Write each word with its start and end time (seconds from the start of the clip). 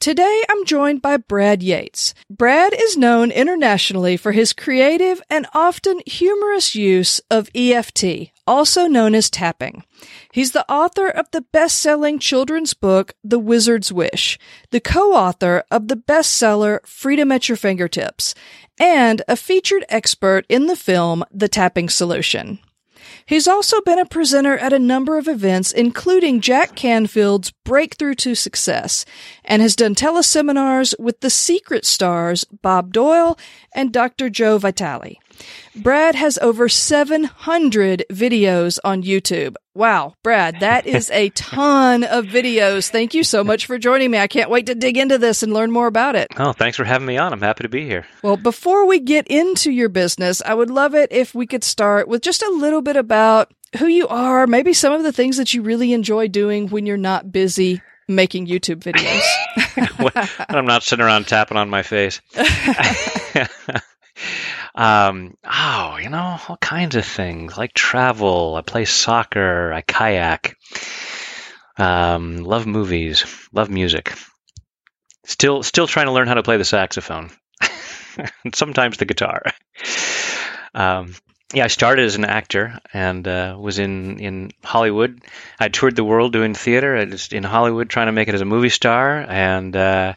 Today 0.00 0.44
I'm 0.48 0.64
joined 0.64 1.02
by 1.02 1.16
Brad 1.16 1.60
Yates. 1.60 2.14
Brad 2.30 2.72
is 2.72 2.96
known 2.96 3.32
internationally 3.32 4.16
for 4.16 4.30
his 4.30 4.52
creative 4.52 5.20
and 5.28 5.44
often 5.54 6.00
humorous 6.06 6.76
use 6.76 7.20
of 7.32 7.50
EFT, 7.52 8.30
also 8.46 8.86
known 8.86 9.16
as 9.16 9.28
tapping. 9.28 9.82
He's 10.32 10.52
the 10.52 10.70
author 10.70 11.08
of 11.08 11.28
the 11.32 11.40
best-selling 11.40 12.20
children's 12.20 12.74
book, 12.74 13.14
The 13.24 13.40
Wizard's 13.40 13.92
Wish, 13.92 14.38
the 14.70 14.78
co-author 14.78 15.64
of 15.68 15.88
the 15.88 15.96
bestseller 15.96 16.78
Freedom 16.86 17.32
at 17.32 17.48
Your 17.48 17.56
Fingertips, 17.56 18.36
and 18.78 19.22
a 19.26 19.34
featured 19.34 19.84
expert 19.88 20.46
in 20.48 20.68
the 20.68 20.76
film 20.76 21.24
The 21.32 21.48
Tapping 21.48 21.88
Solution. 21.88 22.60
He's 23.26 23.48
also 23.48 23.80
been 23.82 23.98
a 23.98 24.06
presenter 24.06 24.56
at 24.58 24.72
a 24.72 24.78
number 24.78 25.18
of 25.18 25.28
events, 25.28 25.72
including 25.72 26.40
Jack 26.40 26.74
Canfield's 26.74 27.52
Breakthrough 27.64 28.14
to 28.16 28.34
Success, 28.34 29.04
and 29.44 29.62
has 29.62 29.76
done 29.76 29.94
teleseminars 29.94 30.94
with 30.98 31.20
the 31.20 31.30
secret 31.30 31.84
stars 31.84 32.44
Bob 32.44 32.92
Doyle 32.92 33.38
and 33.74 33.92
Dr. 33.92 34.30
Joe 34.30 34.58
Vitale. 34.58 35.18
Brad 35.76 36.14
has 36.14 36.38
over 36.38 36.68
700 36.68 38.04
videos 38.10 38.78
on 38.84 39.02
YouTube. 39.02 39.54
Wow, 39.74 40.14
Brad, 40.24 40.60
that 40.60 40.86
is 40.86 41.10
a 41.10 41.28
ton 41.36 42.02
of 42.04 42.24
videos. 42.26 42.90
Thank 42.90 43.14
you 43.14 43.22
so 43.22 43.44
much 43.44 43.66
for 43.66 43.78
joining 43.78 44.10
me. 44.10 44.18
I 44.18 44.26
can't 44.26 44.50
wait 44.50 44.66
to 44.66 44.74
dig 44.74 44.96
into 44.96 45.18
this 45.18 45.42
and 45.42 45.52
learn 45.52 45.70
more 45.70 45.86
about 45.86 46.16
it. 46.16 46.28
Oh, 46.36 46.52
thanks 46.52 46.76
for 46.76 46.84
having 46.84 47.06
me 47.06 47.16
on. 47.16 47.32
I'm 47.32 47.40
happy 47.40 47.62
to 47.62 47.68
be 47.68 47.84
here. 47.84 48.06
Well, 48.22 48.36
before 48.36 48.86
we 48.86 48.98
get 48.98 49.28
into 49.28 49.70
your 49.70 49.88
business, 49.88 50.42
I 50.42 50.54
would 50.54 50.70
love 50.70 50.94
it 50.94 51.12
if 51.12 51.34
we 51.34 51.46
could 51.46 51.62
start 51.62 52.08
with 52.08 52.22
just 52.22 52.42
a 52.42 52.50
little 52.50 52.82
bit 52.82 52.96
about 52.96 53.52
who 53.78 53.86
you 53.86 54.08
are, 54.08 54.46
maybe 54.46 54.72
some 54.72 54.92
of 54.92 55.02
the 55.02 55.12
things 55.12 55.36
that 55.36 55.52
you 55.54 55.62
really 55.62 55.92
enjoy 55.92 56.28
doing 56.28 56.68
when 56.68 56.86
you're 56.86 56.96
not 56.96 57.30
busy 57.30 57.82
making 58.08 58.46
YouTube 58.46 58.80
videos. 58.82 59.22
I'm 60.48 60.66
not 60.66 60.82
sitting 60.82 61.04
around 61.04 61.26
tapping 61.26 61.58
on 61.58 61.68
my 61.68 61.82
face. 61.82 62.20
Um, 64.78 65.36
oh, 65.42 65.98
you 66.00 66.08
know, 66.08 66.38
all 66.48 66.56
kinds 66.56 66.94
of 66.94 67.04
things 67.04 67.58
like 67.58 67.74
travel. 67.74 68.54
I 68.54 68.62
play 68.62 68.84
soccer. 68.84 69.72
I 69.72 69.80
kayak. 69.80 70.56
Um, 71.76 72.44
love 72.44 72.64
movies. 72.64 73.24
Love 73.52 73.70
music. 73.70 74.12
Still, 75.24 75.64
still 75.64 75.88
trying 75.88 76.06
to 76.06 76.12
learn 76.12 76.28
how 76.28 76.34
to 76.34 76.44
play 76.44 76.58
the 76.58 76.64
saxophone. 76.64 77.30
and 78.44 78.54
sometimes 78.54 78.98
the 78.98 79.04
guitar. 79.04 79.42
Um, 80.76 81.12
yeah, 81.52 81.64
I 81.64 81.68
started 81.68 82.04
as 82.04 82.14
an 82.14 82.24
actor 82.24 82.78
and 82.92 83.26
uh, 83.26 83.56
was 83.58 83.80
in, 83.80 84.20
in 84.20 84.52
Hollywood. 84.62 85.20
I 85.58 85.70
toured 85.70 85.96
the 85.96 86.04
world 86.04 86.32
doing 86.32 86.54
theater. 86.54 86.96
I 86.96 87.04
was 87.04 87.32
in 87.32 87.42
Hollywood 87.42 87.90
trying 87.90 88.06
to 88.06 88.12
make 88.12 88.28
it 88.28 88.34
as 88.34 88.42
a 88.42 88.44
movie 88.44 88.68
star, 88.68 89.24
and 89.28 89.74
uh, 89.74 90.12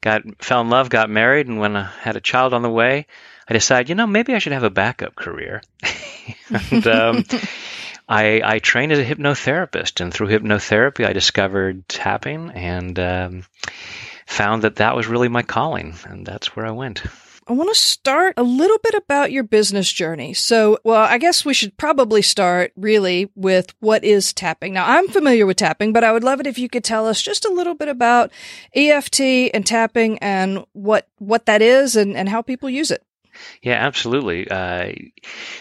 got 0.00 0.22
fell 0.42 0.62
in 0.62 0.70
love, 0.70 0.88
got 0.88 1.10
married, 1.10 1.46
and 1.46 1.60
when 1.60 1.76
I 1.76 1.90
had 2.00 2.16
a 2.16 2.20
child 2.20 2.54
on 2.54 2.62
the 2.62 2.70
way, 2.70 3.06
I 3.48 3.54
decided, 3.54 3.88
you 3.88 3.94
know, 3.94 4.06
maybe 4.06 4.34
I 4.34 4.38
should 4.38 4.52
have 4.52 4.62
a 4.62 4.70
backup 4.70 5.14
career. 5.14 5.62
and 6.70 6.86
um, 6.86 7.24
I, 8.08 8.40
I 8.44 8.58
trained 8.58 8.92
as 8.92 8.98
a 8.98 9.04
hypnotherapist, 9.04 10.00
and 10.00 10.12
through 10.12 10.28
hypnotherapy, 10.28 11.06
I 11.06 11.12
discovered 11.12 11.88
tapping 11.88 12.50
and 12.50 12.98
um, 12.98 13.44
found 14.26 14.62
that 14.62 14.76
that 14.76 14.96
was 14.96 15.06
really 15.06 15.28
my 15.28 15.42
calling, 15.42 15.94
and 16.04 16.26
that's 16.26 16.54
where 16.54 16.66
I 16.66 16.72
went. 16.72 17.02
I 17.46 17.54
want 17.54 17.70
to 17.70 17.80
start 17.80 18.34
a 18.36 18.42
little 18.44 18.78
bit 18.84 18.94
about 18.94 19.32
your 19.32 19.42
business 19.42 19.90
journey. 19.92 20.32
So, 20.32 20.78
well, 20.84 21.02
I 21.02 21.18
guess 21.18 21.44
we 21.44 21.54
should 21.54 21.76
probably 21.76 22.22
start 22.22 22.72
really 22.76 23.30
with 23.34 23.74
what 23.80 24.04
is 24.04 24.32
tapping. 24.32 24.74
Now, 24.74 24.86
I'm 24.86 25.08
familiar 25.08 25.44
with 25.44 25.56
tapping, 25.56 25.92
but 25.92 26.04
I 26.04 26.12
would 26.12 26.22
love 26.22 26.38
it 26.38 26.46
if 26.46 26.56
you 26.56 26.68
could 26.68 26.84
tell 26.84 27.08
us 27.08 27.20
just 27.20 27.44
a 27.44 27.52
little 27.52 27.74
bit 27.74 27.88
about 27.88 28.30
EFT 28.74 29.20
and 29.52 29.66
tapping 29.66 30.18
and 30.20 30.64
what 30.72 31.08
what 31.18 31.46
that 31.46 31.62
is 31.62 31.96
and, 31.96 32.16
and 32.16 32.28
how 32.28 32.42
people 32.42 32.70
use 32.70 32.92
it. 32.92 33.04
Yeah, 33.62 33.74
absolutely. 33.74 34.48
Uh, 34.48 34.92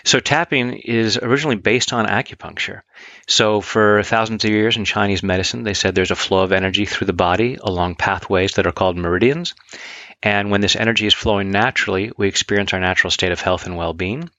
so 0.03 0.19
tapping 0.19 0.73
is 0.73 1.17
originally 1.17 1.55
based 1.55 1.93
on 1.93 2.05
acupuncture. 2.05 2.81
So 3.27 3.61
for 3.61 4.03
thousands 4.03 4.43
of 4.43 4.51
years 4.51 4.77
in 4.77 4.85
Chinese 4.85 5.23
medicine, 5.23 5.63
they 5.63 5.73
said 5.73 5.93
there's 5.93 6.11
a 6.11 6.15
flow 6.15 6.43
of 6.43 6.51
energy 6.51 6.85
through 6.85 7.07
the 7.07 7.13
body 7.13 7.57
along 7.61 7.95
pathways 7.95 8.53
that 8.53 8.67
are 8.67 8.71
called 8.71 8.97
meridians. 8.97 9.53
And 10.23 10.51
when 10.51 10.61
this 10.61 10.75
energy 10.75 11.07
is 11.07 11.13
flowing 11.13 11.51
naturally, 11.51 12.11
we 12.17 12.27
experience 12.27 12.73
our 12.73 12.79
natural 12.79 13.11
state 13.11 13.31
of 13.31 13.41
health 13.41 13.65
and 13.65 13.77
well-being. 13.77 14.29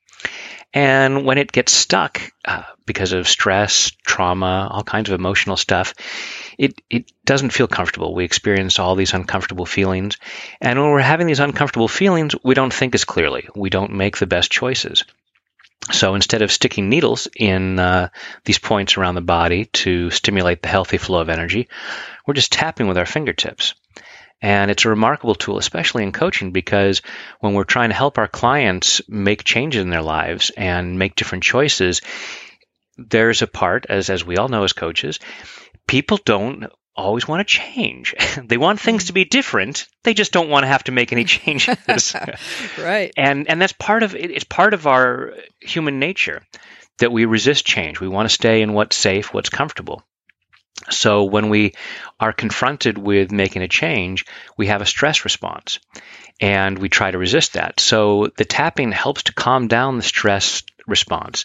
And 0.75 1.25
when 1.25 1.39
it 1.39 1.53
gets 1.53 1.73
stuck 1.73 2.33
uh, 2.45 2.63
because 2.87 3.13
of 3.13 3.29
stress, 3.29 3.93
trauma, 4.07 4.69
all 4.71 4.85
kinds 4.85 5.11
of 5.11 5.19
emotional 5.19 5.57
stuff, 5.57 5.95
it, 6.59 6.81
it 6.91 7.13
doesn't 7.25 7.51
feel 7.51 7.69
comfortable. 7.69 8.15
We 8.15 8.25
experience 8.25 8.79
all 8.79 8.95
these 8.95 9.15
uncomfortable 9.15 9.67
feelings. 9.67 10.17
And 10.61 10.81
when 10.81 10.91
we're 10.91 11.01
having 11.01 11.27
these 11.27 11.41
uncomfortable 11.41 11.89
feelings, 11.89 12.35
we 12.45 12.55
don't 12.55 12.73
think 12.73 12.95
as 12.95 13.05
clearly. 13.05 13.49
We 13.55 13.71
don't 13.71 13.93
make 13.93 14.19
the 14.19 14.27
best 14.27 14.51
choices. 14.51 15.05
So 15.91 16.15
instead 16.15 16.43
of 16.43 16.53
sticking 16.53 16.89
needles 16.89 17.27
in 17.37 17.79
uh, 17.79 18.09
these 18.45 18.59
points 18.59 18.97
around 18.97 19.17
the 19.17 19.21
body 19.21 19.65
to 19.67 20.11
stimulate 20.11 20.63
the 20.63 20.69
healthy 20.69 20.99
flow 20.99 21.21
of 21.21 21.29
energy, 21.29 21.69
we're 22.27 22.35
just 22.35 22.53
tapping 22.53 22.87
with 22.87 22.99
our 22.99 23.07
fingertips. 23.07 23.75
And 24.41 24.71
it's 24.71 24.85
a 24.85 24.89
remarkable 24.89 25.37
tool, 25.37 25.59
especially 25.59 26.03
in 26.03 26.13
coaching, 26.13 26.51
because 26.51 27.03
when 27.41 27.55
we're 27.55 27.65
trying 27.65 27.91
to 27.91 27.97
help 27.97 28.19
our 28.19 28.29
clients 28.29 29.01
make 29.09 29.45
changes 29.45 29.83
in 29.83 29.91
their 29.91 30.03
lives 30.03 30.51
and 30.57 30.99
make 30.99 31.15
different 31.15 31.45
choices, 31.45 32.01
there's 32.97 33.43
a 33.43 33.47
part, 33.47 33.87
as, 33.89 34.11
as 34.11 34.25
we 34.25 34.37
all 34.37 34.49
know 34.49 34.65
as 34.65 34.73
coaches, 34.73 35.21
people 35.87 36.19
don't 36.25 36.67
always 36.95 37.27
want 37.27 37.47
to 37.47 37.53
change. 37.59 38.15
they 38.45 38.57
want 38.57 38.81
things 38.81 39.05
to 39.05 39.13
be 39.13 39.25
different. 39.25 39.87
They 40.05 40.15
just 40.15 40.33
don't 40.33 40.49
want 40.49 40.65
to 40.65 40.69
have 40.69 40.85
to 40.85 40.93
make 40.93 41.13
any 41.13 41.25
changes. 41.25 42.15
right. 42.79 43.13
And 43.17 43.49
and 43.49 43.61
that's 43.61 43.73
part 43.73 44.03
of 44.03 44.15
it's 44.15 44.45
part 44.45 44.75
of 44.75 44.87
our 44.87 45.35
human 45.61 45.99
nature 45.99 46.43
that 46.99 47.13
we 47.13 47.25
resist 47.25 47.65
change. 47.65 48.01
We 48.01 48.09
want 48.09 48.29
to 48.29 48.35
stay 48.35 48.63
in 48.63 48.75
what's 48.75 48.97
safe, 48.97 49.33
what's 49.33 49.49
comfortable. 49.49 50.03
So 50.91 51.25
when 51.25 51.49
we 51.49 51.75
are 52.19 52.33
confronted 52.33 52.99
with 52.99 53.31
making 53.31 53.63
a 53.63 53.69
change, 53.69 54.25
we 54.57 54.67
have 54.67 54.83
a 54.83 54.87
stress 54.87 55.25
response 55.25 55.79
and 56.41 56.79
we 56.79 56.89
try 56.89 57.11
to 57.11 57.19
resist 57.19 57.53
that. 57.53 57.79
So 57.79 58.31
the 58.37 58.45
tapping 58.45 58.91
helps 58.91 59.25
to 59.25 59.35
calm 59.35 59.69
down 59.69 59.97
the 59.97 60.03
stress 60.03 60.63
response. 60.87 61.45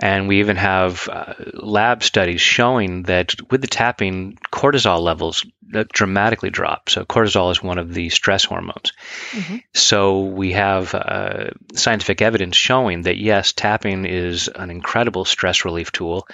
And 0.00 0.28
we 0.28 0.40
even 0.40 0.56
have 0.56 1.08
uh, 1.10 1.34
lab 1.54 2.02
studies 2.02 2.40
showing 2.40 3.04
that 3.04 3.34
with 3.50 3.60
the 3.60 3.66
tapping, 3.66 4.38
cortisol 4.52 5.00
levels 5.00 5.44
dramatically 5.92 6.50
drop. 6.50 6.88
So 6.90 7.04
cortisol 7.04 7.50
is 7.50 7.62
one 7.62 7.78
of 7.78 7.92
the 7.92 8.08
stress 8.10 8.44
hormones. 8.44 8.92
Mm-hmm. 9.32 9.56
So 9.74 10.22
we 10.22 10.52
have 10.52 10.94
uh, 10.94 11.50
scientific 11.74 12.22
evidence 12.22 12.56
showing 12.56 13.02
that 13.02 13.18
yes, 13.18 13.52
tapping 13.52 14.04
is 14.04 14.48
an 14.48 14.70
incredible 14.70 15.24
stress 15.24 15.64
relief 15.64 15.92
tool. 15.92 16.28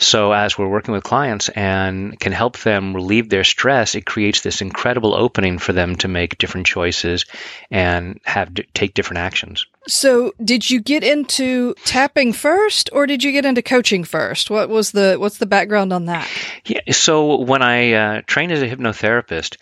So 0.00 0.32
as 0.32 0.56
we're 0.56 0.68
working 0.68 0.94
with 0.94 1.02
clients 1.02 1.48
and 1.48 2.18
can 2.18 2.30
help 2.30 2.58
them 2.58 2.94
relieve 2.94 3.28
their 3.28 3.42
stress, 3.42 3.96
it 3.96 4.06
creates 4.06 4.42
this 4.42 4.62
incredible 4.62 5.12
opening 5.12 5.58
for 5.58 5.72
them 5.72 5.96
to 5.96 6.08
make 6.08 6.38
different 6.38 6.68
choices 6.68 7.26
and 7.70 8.20
have 8.24 8.54
take 8.74 8.94
different 8.94 9.18
actions. 9.18 9.66
So, 9.88 10.34
did 10.44 10.70
you 10.70 10.80
get 10.80 11.02
into 11.02 11.74
tapping 11.84 12.32
first, 12.32 12.90
or 12.92 13.06
did 13.06 13.24
you 13.24 13.32
get 13.32 13.44
into 13.44 13.62
coaching 13.62 14.04
first? 14.04 14.50
What 14.50 14.68
was 14.68 14.92
the 14.92 15.16
what's 15.18 15.38
the 15.38 15.46
background 15.46 15.92
on 15.92 16.04
that? 16.06 16.28
Yeah, 16.64 16.80
so 16.92 17.40
when 17.40 17.62
I 17.62 17.92
uh, 17.92 18.22
trained 18.26 18.52
as 18.52 18.62
a 18.62 18.68
hypnotherapist, 18.68 19.56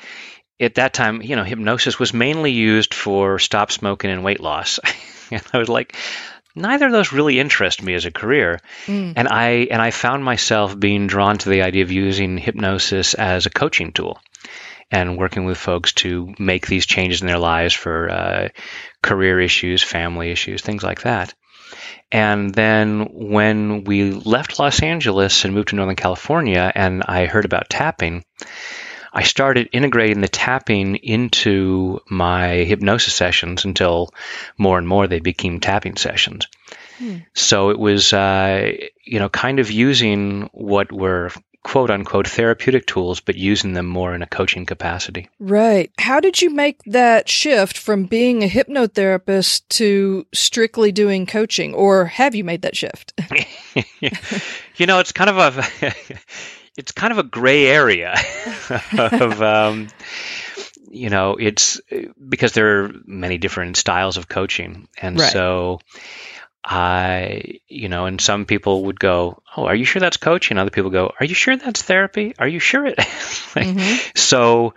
at 0.59 0.75
that 0.75 0.93
time, 0.93 1.23
you 1.23 1.37
know, 1.37 1.45
hypnosis 1.45 1.99
was 1.99 2.13
mainly 2.13 2.53
used 2.53 2.93
for 2.93 3.39
stop 3.39 3.71
smoking 3.71 4.11
and 4.11 4.25
weight 4.25 4.41
loss. 4.41 4.81
and 5.31 5.43
I 5.53 5.59
was 5.59 5.69
like, 5.69 5.97
neither 6.57 6.87
of 6.87 6.93
those 6.93 7.13
really 7.13 7.39
interest 7.39 7.83
me 7.83 7.95
as 7.95 8.07
a 8.07 8.11
career. 8.11 8.59
Mm. 8.87 9.13
And 9.17 9.29
I 9.29 9.69
and 9.71 9.81
I 9.81 9.91
found 9.91 10.25
myself 10.25 10.79
being 10.79 11.07
drawn 11.07 11.39
to 11.39 11.49
the 11.49 11.63
idea 11.63 11.83
of 11.83 11.93
using 11.93 12.39
hypnosis 12.39 13.15
as 13.15 13.47
a 13.47 13.51
coaching 13.51 13.93
tool 13.93 14.19
and 14.91 15.19
working 15.19 15.45
with 15.45 15.59
folks 15.59 15.93
to 15.93 16.35
make 16.39 16.67
these 16.67 16.87
changes 16.87 17.21
in 17.21 17.27
their 17.27 17.39
lives 17.39 17.75
for 17.75 18.11
uh, 18.11 18.49
career 19.03 19.41
issues, 19.41 19.83
family 19.83 20.31
issues, 20.31 20.63
things 20.63 20.83
like 20.83 21.03
that. 21.03 21.35
And 22.13 22.55
then 22.55 23.09
when 23.13 23.85
we 23.85 24.13
left 24.13 24.59
Los 24.59 24.81
Angeles 24.81 25.45
and 25.45 25.53
moved 25.53 25.69
to 25.69 25.77
Northern 25.77 25.97
California, 25.97 26.71
and 26.75 27.03
I 27.07 27.27
heard 27.27 27.45
about 27.45 27.69
tapping, 27.69 28.25
I 29.17 29.23
started 29.23 29.71
integrating 29.73 30.21
the 30.21 30.29
tapping 30.29 30.97
into 30.97 32.01
my 32.07 32.49
hypnosis 32.49 33.15
sessions 33.15 33.65
until 33.65 34.13
more 34.59 34.77
and 34.77 34.87
more 34.87 35.07
they 35.07 35.21
became 35.21 35.59
tapping 35.59 35.97
sessions. 35.97 36.47
Hmm. 36.99 37.19
So 37.35 37.71
it 37.71 37.79
was, 37.79 38.13
uh, 38.13 38.73
you 39.05 39.19
know, 39.19 39.31
kind 39.31 39.59
of 39.59 39.71
using 39.71 40.51
what 40.53 40.93
were 40.93 41.31
quote 41.63 41.91
unquote 41.91 42.29
therapeutic 42.29 42.87
tools, 42.87 43.21
but 43.21 43.37
using 43.37 43.73
them 43.73 43.87
more 43.87 44.15
in 44.15 44.21
a 44.21 44.27
coaching 44.27 44.67
capacity. 44.67 45.31
Right. 45.41 45.91
How 45.99 46.21
did 46.21 46.43
you 46.43 46.51
make 46.51 46.83
that 46.85 47.27
shift 47.27 47.79
from 47.79 48.05
being 48.05 48.43
a 48.45 48.49
hypnotherapist 48.49 49.63
to 49.71 50.27
strictly 50.35 50.93
doing 50.93 51.25
coaching, 51.25 51.73
or 51.73 52.05
have 52.05 52.35
you 52.35 52.45
made 52.45 52.63
that 52.63 52.77
shift? 52.77 53.19
you 54.77 54.85
know, 54.85 54.99
it's 54.99 55.13
kind 55.13 55.31
of 55.31 55.39
a 55.39 55.93
it's 56.77 56.93
kind 56.93 57.13
of 57.13 57.19
a 57.19 57.23
gray 57.23 57.67
area 57.67 58.15
of. 58.99 59.43
Um, 59.43 59.89
you 60.89 61.11
know, 61.11 61.37
it's 61.37 61.81
because 62.27 62.53
there 62.53 62.85
are 62.85 62.93
many 63.05 63.37
different 63.37 63.77
styles 63.77 64.17
of 64.17 64.29
coaching, 64.29 64.89
and 64.97 65.21
right. 65.21 65.31
so 65.31 65.81
I, 66.65 67.61
you 67.69 67.89
know, 67.89 68.07
and 68.07 68.21
some 68.21 68.47
people 68.47 68.87
would 68.87 68.99
go, 68.99 69.43
"Oh, 69.57 69.67
are 69.67 69.75
you 69.75 69.85
sure 69.85 70.01
that's 70.01 70.17
coaching?" 70.17 70.59
Other 70.59 70.71
people 70.71 70.91
go, 70.91 71.13
"Are 71.21 71.27
you 71.27 71.35
sure 71.35 71.57
that's 71.57 71.83
therapy? 71.83 72.35
Are 72.39 72.49
you 72.49 72.59
sure 72.59 72.87
it?" 72.87 72.99
like, 73.57 73.69
mm-hmm. 73.69 74.11
So 74.17 74.75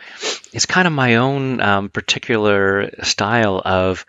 it's 0.54 0.66
kind 0.66 0.88
of 0.88 0.94
my 0.94 1.16
own 1.16 1.62
um, 1.62 1.90
particular 1.90 2.92
style 3.04 3.62
of 3.64 4.06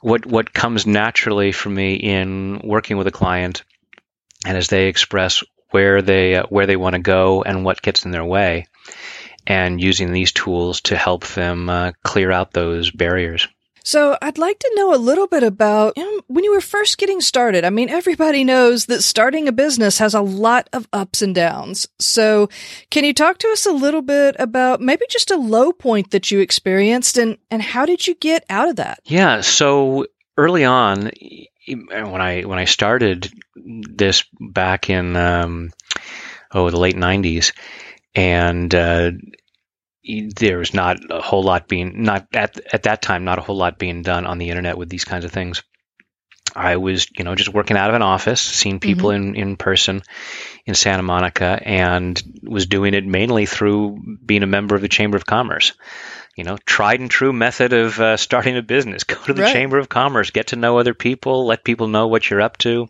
what 0.00 0.26
what 0.26 0.52
comes 0.52 0.86
naturally 0.86 1.52
for 1.52 1.70
me 1.70 1.94
in 1.94 2.60
working 2.64 2.96
with 2.96 3.06
a 3.06 3.12
client, 3.12 3.62
and 4.44 4.58
as 4.58 4.68
they 4.68 4.88
express 4.88 5.42
where 5.70 6.02
they 6.02 6.36
uh, 6.36 6.46
where 6.48 6.66
they 6.66 6.76
want 6.76 6.94
to 6.94 7.00
go 7.00 7.42
and 7.42 7.64
what 7.64 7.82
gets 7.82 8.04
in 8.04 8.10
their 8.10 8.24
way, 8.24 8.66
and 9.46 9.80
using 9.80 10.12
these 10.12 10.32
tools 10.32 10.80
to 10.82 10.96
help 10.96 11.26
them 11.28 11.68
uh, 11.68 11.92
clear 12.02 12.30
out 12.30 12.52
those 12.52 12.90
barriers. 12.90 13.48
So 13.86 14.18
I'd 14.20 14.36
like 14.36 14.58
to 14.58 14.72
know 14.74 14.92
a 14.92 14.98
little 14.98 15.28
bit 15.28 15.44
about 15.44 15.96
you 15.96 16.02
know, 16.02 16.22
when 16.26 16.42
you 16.42 16.52
were 16.52 16.60
first 16.60 16.98
getting 16.98 17.20
started. 17.20 17.64
I 17.64 17.70
mean, 17.70 17.88
everybody 17.88 18.42
knows 18.42 18.86
that 18.86 19.04
starting 19.04 19.46
a 19.46 19.52
business 19.52 19.98
has 19.98 20.12
a 20.12 20.20
lot 20.20 20.68
of 20.72 20.88
ups 20.92 21.22
and 21.22 21.32
downs. 21.32 21.86
So 22.00 22.48
can 22.90 23.04
you 23.04 23.14
talk 23.14 23.38
to 23.38 23.48
us 23.48 23.64
a 23.64 23.70
little 23.70 24.02
bit 24.02 24.34
about 24.40 24.80
maybe 24.80 25.06
just 25.08 25.30
a 25.30 25.36
low 25.36 25.70
point 25.70 26.10
that 26.10 26.32
you 26.32 26.40
experienced 26.40 27.16
and, 27.16 27.38
and 27.48 27.62
how 27.62 27.86
did 27.86 28.08
you 28.08 28.16
get 28.16 28.44
out 28.50 28.68
of 28.68 28.74
that? 28.74 28.98
Yeah. 29.04 29.40
So 29.40 30.06
early 30.36 30.64
on, 30.64 31.12
when 31.66 32.20
I, 32.20 32.42
when 32.42 32.58
I 32.58 32.64
started 32.64 33.30
this 33.54 34.24
back 34.40 34.90
in, 34.90 35.16
um, 35.16 35.70
oh, 36.52 36.70
the 36.70 36.78
late 36.78 36.96
nineties 36.96 37.52
and, 38.14 38.74
uh, 38.74 39.10
there 40.36 40.58
was 40.58 40.72
not 40.72 40.98
a 41.10 41.20
whole 41.20 41.42
lot 41.42 41.68
being 41.68 42.04
not 42.04 42.28
at 42.32 42.60
at 42.72 42.84
that 42.84 43.02
time 43.02 43.24
not 43.24 43.38
a 43.38 43.42
whole 43.42 43.56
lot 43.56 43.78
being 43.78 44.02
done 44.02 44.26
on 44.26 44.38
the 44.38 44.50
internet 44.50 44.78
with 44.78 44.88
these 44.88 45.04
kinds 45.04 45.24
of 45.24 45.32
things. 45.32 45.62
I 46.54 46.76
was, 46.76 47.06
you 47.18 47.24
know, 47.24 47.34
just 47.34 47.52
working 47.52 47.76
out 47.76 47.90
of 47.90 47.96
an 47.96 48.02
office, 48.02 48.40
seeing 48.40 48.80
people 48.80 49.10
mm-hmm. 49.10 49.34
in, 49.34 49.36
in 49.36 49.56
person 49.56 50.02
in 50.64 50.74
Santa 50.74 51.02
Monica, 51.02 51.60
and 51.62 52.22
was 52.42 52.66
doing 52.66 52.94
it 52.94 53.04
mainly 53.04 53.44
through 53.46 54.18
being 54.24 54.42
a 54.42 54.46
member 54.46 54.74
of 54.74 54.80
the 54.80 54.88
Chamber 54.88 55.16
of 55.16 55.26
Commerce. 55.26 55.72
You 56.36 56.44
know, 56.44 56.58
tried 56.66 57.00
and 57.00 57.10
true 57.10 57.32
method 57.32 57.72
of 57.72 57.98
uh, 57.98 58.16
starting 58.16 58.56
a 58.56 58.62
business. 58.62 59.04
Go 59.04 59.16
to 59.24 59.32
the 59.32 59.42
right. 59.42 59.52
Chamber 59.52 59.78
of 59.78 59.88
Commerce, 59.88 60.30
get 60.30 60.48
to 60.48 60.56
know 60.56 60.78
other 60.78 60.94
people, 60.94 61.46
let 61.46 61.64
people 61.64 61.88
know 61.88 62.08
what 62.08 62.28
you're 62.28 62.42
up 62.42 62.58
to, 62.58 62.88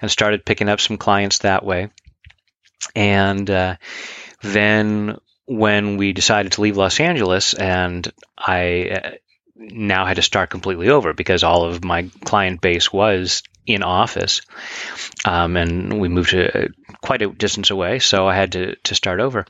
and 0.00 0.10
started 0.10 0.44
picking 0.44 0.68
up 0.68 0.80
some 0.80 0.98
clients 0.98 1.38
that 1.38 1.64
way. 1.64 1.88
And 2.94 3.50
uh, 3.50 3.76
then 4.42 5.18
when 5.46 5.96
we 5.96 6.12
decided 6.12 6.52
to 6.52 6.60
leave 6.60 6.76
Los 6.76 7.00
Angeles, 7.00 7.54
and 7.54 8.12
I 8.36 8.90
uh, 8.90 9.10
now 9.54 10.04
had 10.04 10.16
to 10.16 10.22
start 10.22 10.50
completely 10.50 10.90
over 10.90 11.14
because 11.14 11.44
all 11.44 11.64
of 11.64 11.84
my 11.84 12.10
client 12.24 12.60
base 12.60 12.92
was 12.92 13.42
in 13.66 13.82
office, 13.82 14.42
um, 15.24 15.56
and 15.56 16.00
we 16.00 16.08
moved 16.08 16.30
to 16.30 16.64
uh, 16.64 16.68
quite 17.00 17.22
a 17.22 17.28
distance 17.28 17.70
away, 17.70 17.98
so 17.98 18.26
I 18.26 18.34
had 18.34 18.52
to 18.52 18.76
to 18.76 18.94
start 18.94 19.20
over. 19.20 19.46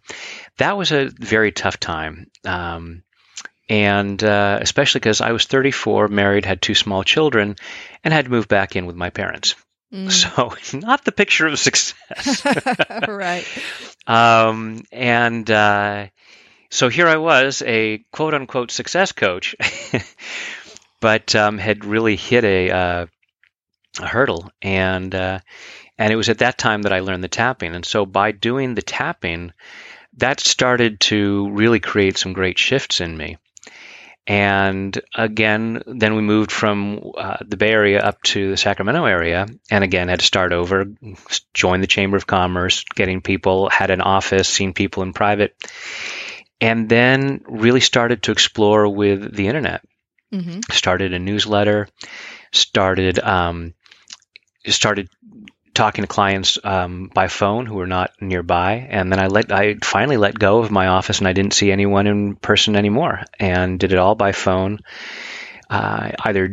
That 0.59 0.77
was 0.77 0.93
a 0.93 1.11
very 1.11 1.53
tough 1.53 1.79
time. 1.79 2.31
Um, 2.45 3.03
and 3.69 4.23
uh, 4.23 4.59
especially 4.61 5.01
because 5.01 5.21
I 5.21 5.33
was 5.33 5.45
34, 5.45 6.09
married, 6.09 6.45
had 6.45 6.63
two 6.63 6.75
small 6.75 7.03
children, 7.03 7.57
and 8.05 8.15
had 8.15 8.27
to 8.27 8.31
move 8.31 8.49
back 8.49 8.77
in 8.77 8.87
with 8.87 8.97
my 8.97 9.11
parents. 9.11 9.55
Mm. 9.93 10.11
So, 10.11 10.55
not 10.79 11.05
the 11.05 11.13
picture 11.13 11.47
of 11.47 11.59
success. 11.59 12.43
right. 13.09 13.47
Um, 14.09 14.85
and 14.93 15.51
uh, 15.51 16.07
so 16.71 16.89
here 16.89 17.09
I 17.09 17.17
was, 17.17 17.61
a 17.67 18.05
quote 18.13 18.35
unquote 18.35 18.71
success 18.71 19.11
coach, 19.11 19.57
but 21.01 21.35
um, 21.35 21.59
had 21.59 21.85
really 21.85 22.15
hit 22.15 22.45
a, 22.45 22.71
uh, 22.71 23.07
a 23.99 24.07
hurdle. 24.07 24.49
And, 24.63 25.13
uh, 25.13 25.41
and 25.99 26.13
it 26.13 26.15
was 26.15 26.29
at 26.29 26.39
that 26.39 26.57
time 26.57 26.83
that 26.83 26.93
I 26.93 27.01
learned 27.01 27.25
the 27.25 27.29
tapping. 27.29 27.75
And 27.75 27.85
so, 27.85 28.07
by 28.07 28.31
doing 28.31 28.77
the 28.77 28.83
tapping, 28.83 29.53
that 30.19 30.39
started 30.39 31.01
to 31.01 31.51
really 31.51 31.81
create 31.81 32.17
some 32.17 32.33
great 32.33 32.61
shifts 32.61 33.01
in 33.01 33.17
me. 33.17 33.39
And 34.27 35.01
again, 35.15 35.83
then 35.87 36.17
we 36.17 36.23
moved 36.23 36.51
from 36.51 37.13
uh, 37.17 37.37
the 37.47 37.57
Bay 37.57 37.71
Area 37.71 38.01
up 38.01 38.21
to 38.25 38.51
the 38.51 38.57
Sacramento 38.57 39.05
area, 39.05 39.47
and 39.71 39.85
again 39.85 40.09
had 40.09 40.19
to 40.19 40.27
start 40.27 40.53
over, 40.53 40.87
join 41.55 41.81
the 41.81 41.87
Chamber 41.87 42.17
of 42.17 42.27
Commerce, 42.27 42.85
getting 42.95 43.21
people, 43.21 43.69
had 43.69 43.91
an 43.91 44.01
office, 44.01 44.49
seen 44.49 44.73
people 44.73 45.05
in 45.05 45.13
private, 45.13 45.55
and 46.61 46.89
then 46.89 47.43
really 47.47 47.81
started 47.81 48.25
to 48.25 48.33
explore 48.33 48.89
with 48.89 49.33
the 49.35 49.47
internet. 49.47 49.83
Mm-hmm. 50.35 50.61
Started 50.73 51.13
a 51.13 51.21
newsletter, 51.21 51.87
started 52.53 53.21
um, 53.21 53.75
started 54.67 55.09
talking 55.77 56.03
to 56.03 56.09
clients 56.09 56.59
um, 56.65 57.11
by 57.13 57.29
phone 57.29 57.67
who 57.67 57.75
were 57.75 57.87
not 57.87 58.11
nearby, 58.21 58.87
and 58.91 59.13
then 59.13 59.21
I 59.21 59.27
let 59.29 59.53
I 59.53 59.77
finally 59.83 60.17
let 60.17 60.39
go 60.39 60.59
of 60.59 60.71
my 60.71 60.89
office, 60.89 61.19
and 61.19 61.29
I 61.29 61.33
didn't 61.33 61.55
see 61.55 61.71
anyone 61.71 62.07
in 62.07 62.37
person 62.37 62.77
anymore, 62.77 63.23
and 63.39 63.79
did 63.79 63.93
it 63.93 63.99
all 63.99 64.15
by 64.15 64.33
phone, 64.33 64.81
uh, 65.71 66.13
either 66.25 66.51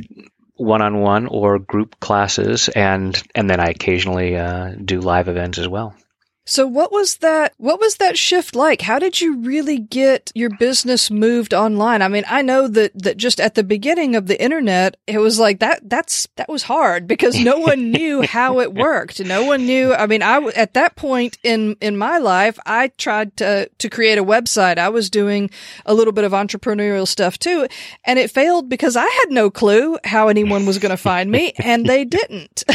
one 0.55 0.81
on 0.81 0.99
one 0.99 1.27
or 1.27 1.57
group 1.57 1.99
classes, 1.99 2.69
and 2.69 3.21
and 3.33 3.49
then 3.49 3.59
I 3.59 3.67
occasionally 3.69 4.37
uh, 4.37 4.75
do 4.75 4.99
live 4.99 5.27
events 5.27 5.57
as 5.57 5.67
well. 5.67 5.95
So 6.45 6.67
what 6.67 6.91
was 6.91 7.17
that 7.17 7.53
what 7.57 7.79
was 7.79 7.95
that 7.97 8.17
shift 8.17 8.53
like? 8.53 8.81
How 8.81 8.99
did 8.99 9.21
you 9.21 9.37
really 9.37 9.79
get 9.79 10.31
your 10.35 10.49
business 10.49 11.09
moved 11.09 11.53
online? 11.53 12.01
I 12.01 12.09
mean, 12.09 12.25
I 12.27 12.41
know 12.41 12.67
that 12.67 12.91
that 13.01 13.15
just 13.15 13.39
at 13.39 13.55
the 13.55 13.63
beginning 13.63 14.15
of 14.15 14.27
the 14.27 14.41
internet, 14.41 14.97
it 15.07 15.19
was 15.19 15.39
like 15.39 15.59
that 15.59 15.89
that's 15.89 16.27
that 16.35 16.49
was 16.49 16.63
hard 16.63 17.07
because 17.07 17.39
no 17.39 17.59
one 17.59 17.91
knew 17.91 18.23
how 18.23 18.59
it 18.59 18.73
worked. 18.73 19.23
No 19.23 19.45
one 19.45 19.65
knew. 19.65 19.93
I 19.93 20.05
mean, 20.05 20.21
I 20.21 20.37
at 20.55 20.73
that 20.73 20.97
point 20.97 21.37
in 21.43 21.77
in 21.79 21.97
my 21.97 22.17
life, 22.17 22.59
I 22.65 22.89
tried 22.89 23.37
to 23.37 23.69
to 23.77 23.89
create 23.89 24.17
a 24.17 24.23
website. 24.23 24.77
I 24.77 24.89
was 24.89 25.09
doing 25.09 25.49
a 25.85 25.93
little 25.93 26.13
bit 26.13 26.25
of 26.25 26.33
entrepreneurial 26.33 27.07
stuff 27.07 27.39
too, 27.39 27.67
and 28.03 28.19
it 28.19 28.31
failed 28.31 28.67
because 28.67 28.97
I 28.97 29.07
had 29.07 29.27
no 29.29 29.49
clue 29.49 29.97
how 30.03 30.27
anyone 30.27 30.65
was 30.65 30.77
going 30.77 30.89
to 30.89 30.97
find 30.97 31.31
me 31.31 31.53
and 31.57 31.85
they 31.85 32.03
didn't. 32.03 32.65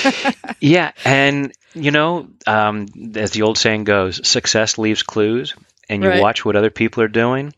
yeah, 0.60 0.92
and 1.06 1.54
you 1.74 1.90
know, 1.90 2.28
um, 2.46 2.86
as 3.16 3.32
the 3.32 3.42
old 3.42 3.58
saying 3.58 3.84
goes, 3.84 4.26
success 4.26 4.78
leaves 4.78 5.02
clues, 5.02 5.54
and 5.88 6.02
you 6.02 6.08
right. 6.08 6.22
watch 6.22 6.44
what 6.44 6.56
other 6.56 6.70
people 6.70 7.02
are 7.02 7.08
doing. 7.08 7.52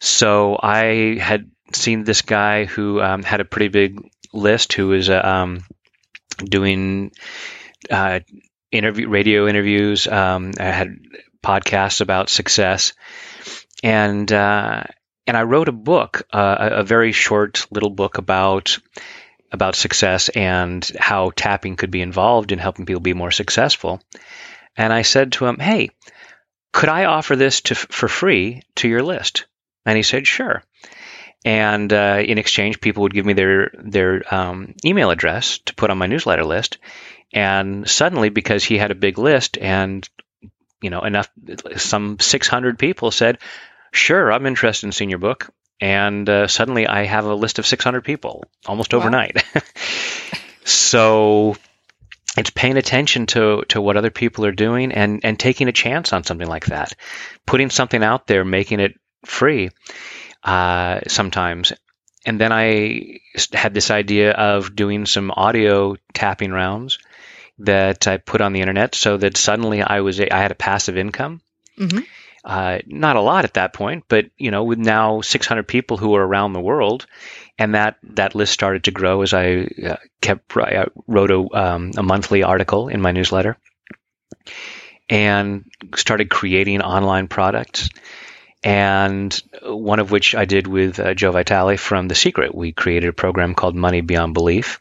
So 0.00 0.58
I 0.60 1.18
had 1.20 1.50
seen 1.72 2.04
this 2.04 2.22
guy 2.22 2.64
who 2.64 3.00
um, 3.00 3.22
had 3.22 3.40
a 3.40 3.44
pretty 3.44 3.68
big 3.68 4.00
list 4.32 4.72
who 4.72 4.88
was 4.88 5.08
uh, 5.08 5.20
um, 5.22 5.64
doing 6.44 7.12
uh, 7.90 8.20
interview 8.70 9.08
radio 9.08 9.46
interviews. 9.46 10.06
Um, 10.06 10.52
I 10.58 10.64
had 10.64 10.98
podcasts 11.42 12.00
about 12.00 12.28
success, 12.28 12.92
and 13.82 14.30
uh, 14.32 14.84
and 15.26 15.36
I 15.36 15.42
wrote 15.44 15.68
a 15.68 15.72
book, 15.72 16.26
uh, 16.32 16.56
a, 16.58 16.66
a 16.80 16.82
very 16.82 17.12
short 17.12 17.66
little 17.70 17.90
book 17.90 18.18
about 18.18 18.78
about 19.54 19.76
success 19.76 20.28
and 20.28 20.84
how 20.98 21.30
tapping 21.34 21.76
could 21.76 21.90
be 21.90 22.02
involved 22.02 22.52
in 22.52 22.58
helping 22.58 22.84
people 22.84 23.00
be 23.00 23.14
more 23.14 23.30
successful. 23.30 24.02
And 24.76 24.92
I 24.92 25.02
said 25.02 25.32
to 25.32 25.46
him, 25.46 25.58
"Hey, 25.58 25.90
could 26.72 26.88
I 26.88 27.04
offer 27.04 27.36
this 27.36 27.62
to, 27.62 27.74
for 27.74 28.08
free 28.08 28.62
to 28.76 28.88
your 28.88 29.02
list?" 29.02 29.46
And 29.86 29.96
he 29.96 30.02
said, 30.02 30.26
"Sure." 30.26 30.62
And 31.44 31.92
uh, 31.92 32.22
in 32.24 32.38
exchange, 32.38 32.80
people 32.80 33.02
would 33.02 33.14
give 33.14 33.26
me 33.26 33.34
their 33.34 33.70
their 33.78 34.22
um, 34.34 34.74
email 34.84 35.10
address 35.10 35.58
to 35.66 35.74
put 35.74 35.90
on 35.90 35.98
my 35.98 36.06
newsletter 36.06 36.44
list. 36.44 36.78
And 37.32 37.88
suddenly, 37.88 38.30
because 38.30 38.64
he 38.64 38.78
had 38.78 38.90
a 38.90 38.96
big 39.06 39.18
list, 39.18 39.58
and 39.58 40.08
you 40.82 40.90
know 40.90 41.02
enough, 41.02 41.30
some 41.76 42.18
600 42.18 42.78
people 42.78 43.10
said, 43.10 43.38
"Sure, 43.92 44.32
I'm 44.32 44.46
interested 44.46 44.86
in 44.86 44.92
seeing 44.92 45.10
your 45.10 45.18
book." 45.20 45.48
And 45.80 46.28
uh, 46.28 46.46
suddenly 46.46 46.86
I 46.86 47.04
have 47.04 47.24
a 47.24 47.34
list 47.34 47.58
of 47.58 47.66
600 47.66 48.02
people 48.02 48.44
almost 48.66 48.92
wow. 48.92 49.00
overnight. 49.00 49.44
so 50.64 51.56
it's 52.36 52.50
paying 52.50 52.76
attention 52.76 53.26
to 53.26 53.64
to 53.68 53.80
what 53.80 53.96
other 53.96 54.10
people 54.10 54.44
are 54.46 54.52
doing 54.52 54.92
and 54.92 55.20
and 55.24 55.38
taking 55.38 55.68
a 55.68 55.72
chance 55.72 56.12
on 56.12 56.24
something 56.24 56.48
like 56.48 56.66
that, 56.66 56.94
putting 57.46 57.70
something 57.70 58.02
out 58.02 58.26
there, 58.26 58.44
making 58.44 58.80
it 58.80 58.98
free 59.24 59.70
uh, 60.42 61.00
sometimes. 61.08 61.72
and 62.26 62.40
then 62.40 62.52
I 62.52 63.20
had 63.52 63.74
this 63.74 63.90
idea 63.90 64.32
of 64.32 64.74
doing 64.74 65.06
some 65.06 65.30
audio 65.30 65.96
tapping 66.14 66.52
rounds 66.52 66.98
that 67.58 68.08
I 68.08 68.16
put 68.16 68.40
on 68.40 68.52
the 68.52 68.60
internet, 68.60 68.94
so 68.94 69.16
that 69.16 69.36
suddenly 69.36 69.82
I 69.82 70.00
was 70.00 70.20
I 70.20 70.28
had 70.30 70.50
a 70.50 70.56
passive 70.56 70.96
income. 70.96 71.40
Mm-hmm. 71.78 72.00
Uh, 72.44 72.78
not 72.86 73.16
a 73.16 73.22
lot 73.22 73.44
at 73.44 73.54
that 73.54 73.72
point, 73.72 74.04
but 74.06 74.26
you 74.36 74.50
know, 74.50 74.64
with 74.64 74.78
now 74.78 75.22
600 75.22 75.66
people 75.66 75.96
who 75.96 76.14
are 76.14 76.26
around 76.26 76.52
the 76.52 76.60
world, 76.60 77.06
and 77.58 77.74
that 77.74 77.96
that 78.02 78.34
list 78.34 78.52
started 78.52 78.84
to 78.84 78.90
grow 78.90 79.22
as 79.22 79.32
I 79.32 79.66
uh, 79.86 79.96
kept 80.20 80.54
I 80.56 80.86
wrote 81.06 81.30
a, 81.30 81.38
um, 81.54 81.92
a 81.96 82.02
monthly 82.02 82.42
article 82.42 82.88
in 82.88 83.00
my 83.00 83.12
newsletter, 83.12 83.56
and 85.08 85.64
started 85.96 86.28
creating 86.28 86.82
online 86.82 87.28
products. 87.28 87.88
And 88.62 89.38
one 89.62 90.00
of 90.00 90.10
which 90.10 90.34
I 90.34 90.46
did 90.46 90.66
with 90.66 90.98
uh, 90.98 91.12
Joe 91.12 91.32
Vitale 91.32 91.76
from 91.76 92.08
The 92.08 92.14
Secret. 92.14 92.54
We 92.54 92.72
created 92.72 93.08
a 93.10 93.12
program 93.12 93.54
called 93.54 93.74
Money 93.74 94.00
Beyond 94.00 94.32
Belief, 94.32 94.80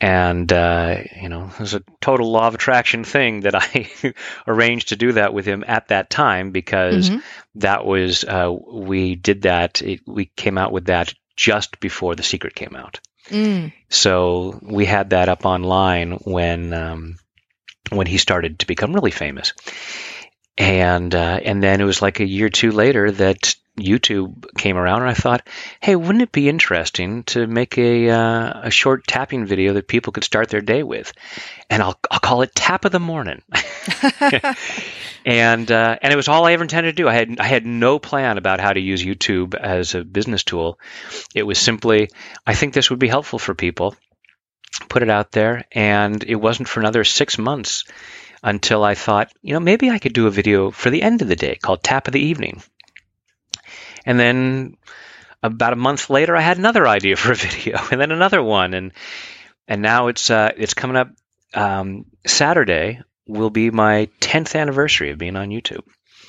and 0.00 0.52
uh, 0.52 1.02
you 1.20 1.28
know 1.28 1.50
it 1.52 1.60
was 1.60 1.74
a 1.74 1.82
total 2.00 2.30
law 2.30 2.46
of 2.46 2.54
attraction 2.54 3.04
thing 3.04 3.40
that 3.40 3.54
I 3.54 3.90
arranged 4.46 4.88
to 4.88 4.96
do 4.96 5.12
that 5.12 5.34
with 5.34 5.44
him 5.46 5.64
at 5.66 5.88
that 5.88 6.10
time 6.10 6.50
because 6.52 7.10
mm-hmm. 7.10 7.18
that 7.56 7.84
was 7.84 8.24
uh, 8.24 8.54
we 8.72 9.14
did 9.16 9.42
that 9.42 9.82
it, 9.82 10.00
we 10.06 10.26
came 10.26 10.58
out 10.58 10.72
with 10.72 10.86
that 10.86 11.14
just 11.36 11.80
before 11.80 12.14
the 12.14 12.22
secret 12.22 12.54
came 12.54 12.76
out 12.76 13.00
mm. 13.28 13.72
so 13.88 14.58
we 14.62 14.84
had 14.84 15.10
that 15.10 15.28
up 15.28 15.44
online 15.44 16.12
when 16.12 16.72
um, 16.72 17.16
when 17.90 18.06
he 18.06 18.18
started 18.18 18.60
to 18.60 18.66
become 18.66 18.92
really 18.92 19.10
famous 19.10 19.52
and 20.58 21.14
uh, 21.14 21.40
and 21.42 21.62
then 21.62 21.80
it 21.80 21.84
was 21.84 22.02
like 22.02 22.18
a 22.18 22.26
year 22.26 22.46
or 22.46 22.50
two 22.50 22.72
later 22.72 23.10
that 23.12 23.54
YouTube 23.78 24.44
came 24.56 24.76
around, 24.76 25.02
and 25.02 25.10
I 25.10 25.14
thought, 25.14 25.46
hey, 25.80 25.94
wouldn't 25.94 26.22
it 26.22 26.32
be 26.32 26.48
interesting 26.48 27.22
to 27.24 27.46
make 27.46 27.78
a 27.78 28.10
uh, 28.10 28.62
a 28.64 28.70
short 28.70 29.06
tapping 29.06 29.46
video 29.46 29.74
that 29.74 29.86
people 29.86 30.12
could 30.12 30.24
start 30.24 30.48
their 30.48 30.60
day 30.60 30.82
with, 30.82 31.12
and 31.70 31.80
I'll 31.80 31.98
I'll 32.10 32.18
call 32.18 32.42
it 32.42 32.56
Tap 32.56 32.84
of 32.84 32.90
the 32.90 32.98
Morning. 32.98 33.40
and 35.24 35.70
uh, 35.70 35.96
and 36.02 36.12
it 36.12 36.16
was 36.16 36.26
all 36.26 36.44
I 36.44 36.54
ever 36.54 36.64
intended 36.64 36.96
to 36.96 37.02
do. 37.02 37.08
I 37.08 37.14
had 37.14 37.38
I 37.38 37.46
had 37.46 37.64
no 37.64 38.00
plan 38.00 38.36
about 38.36 38.58
how 38.58 38.72
to 38.72 38.80
use 38.80 39.04
YouTube 39.04 39.54
as 39.54 39.94
a 39.94 40.02
business 40.02 40.42
tool. 40.42 40.80
It 41.36 41.44
was 41.44 41.58
simply, 41.58 42.10
I 42.44 42.54
think 42.54 42.74
this 42.74 42.90
would 42.90 42.98
be 42.98 43.08
helpful 43.08 43.38
for 43.38 43.54
people. 43.54 43.94
Put 44.88 45.02
it 45.02 45.10
out 45.10 45.30
there, 45.30 45.66
and 45.70 46.22
it 46.24 46.36
wasn't 46.36 46.68
for 46.68 46.80
another 46.80 47.04
six 47.04 47.38
months 47.38 47.84
until 48.42 48.84
I 48.84 48.94
thought, 48.94 49.32
you 49.42 49.52
know, 49.52 49.60
maybe 49.60 49.90
I 49.90 49.98
could 49.98 50.12
do 50.12 50.26
a 50.26 50.30
video 50.30 50.70
for 50.70 50.90
the 50.90 51.02
end 51.02 51.22
of 51.22 51.28
the 51.28 51.36
day 51.36 51.56
called 51.56 51.82
Tap 51.82 52.06
of 52.06 52.12
the 52.12 52.20
Evening. 52.20 52.62
And 54.04 54.18
then 54.18 54.76
about 55.42 55.72
a 55.72 55.76
month 55.76 56.10
later, 56.10 56.36
I 56.36 56.40
had 56.40 56.58
another 56.58 56.86
idea 56.86 57.16
for 57.16 57.32
a 57.32 57.36
video, 57.36 57.78
and 57.90 58.00
then 58.00 58.10
another 58.10 58.42
one, 58.42 58.74
and 58.74 58.92
and 59.66 59.82
now 59.82 60.08
it's 60.08 60.30
uh, 60.30 60.52
it's 60.56 60.74
coming 60.74 60.96
up. 60.96 61.10
Um, 61.54 62.04
Saturday 62.26 63.00
will 63.26 63.50
be 63.50 63.70
my 63.70 64.08
tenth 64.20 64.54
anniversary 64.54 65.10
of 65.10 65.18
being 65.18 65.36
on 65.36 65.48
YouTube. 65.48 65.82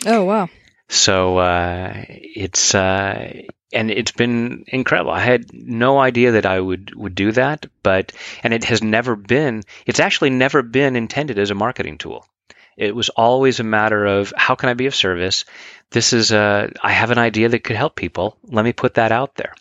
Oh 0.05 0.23
wow! 0.23 0.49
So 0.89 1.37
uh, 1.37 2.03
it's 2.07 2.73
uh, 2.73 3.43
and 3.71 3.91
it's 3.91 4.11
been 4.11 4.65
incredible. 4.67 5.11
I 5.11 5.19
had 5.19 5.53
no 5.53 5.99
idea 5.99 6.31
that 6.31 6.47
I 6.47 6.59
would 6.59 6.95
would 6.95 7.13
do 7.13 7.31
that, 7.33 7.67
but 7.83 8.11
and 8.43 8.55
it 8.55 8.63
has 8.65 8.81
never 8.81 9.15
been. 9.15 9.61
It's 9.85 9.99
actually 9.99 10.31
never 10.31 10.63
been 10.63 10.95
intended 10.95 11.37
as 11.37 11.51
a 11.51 11.55
marketing 11.55 11.99
tool. 11.99 12.25
It 12.75 12.95
was 12.95 13.09
always 13.09 13.59
a 13.59 13.63
matter 13.63 14.03
of 14.03 14.33
how 14.35 14.55
can 14.55 14.69
I 14.69 14.73
be 14.73 14.87
of 14.87 14.95
service. 14.95 15.45
This 15.91 16.11
is 16.11 16.31
a 16.31 16.71
I 16.81 16.91
have 16.91 17.11
an 17.11 17.19
idea 17.19 17.49
that 17.49 17.63
could 17.63 17.75
help 17.75 17.95
people. 17.95 18.37
Let 18.43 18.65
me 18.65 18.73
put 18.73 18.95
that 18.95 19.11
out 19.11 19.35
there. 19.35 19.53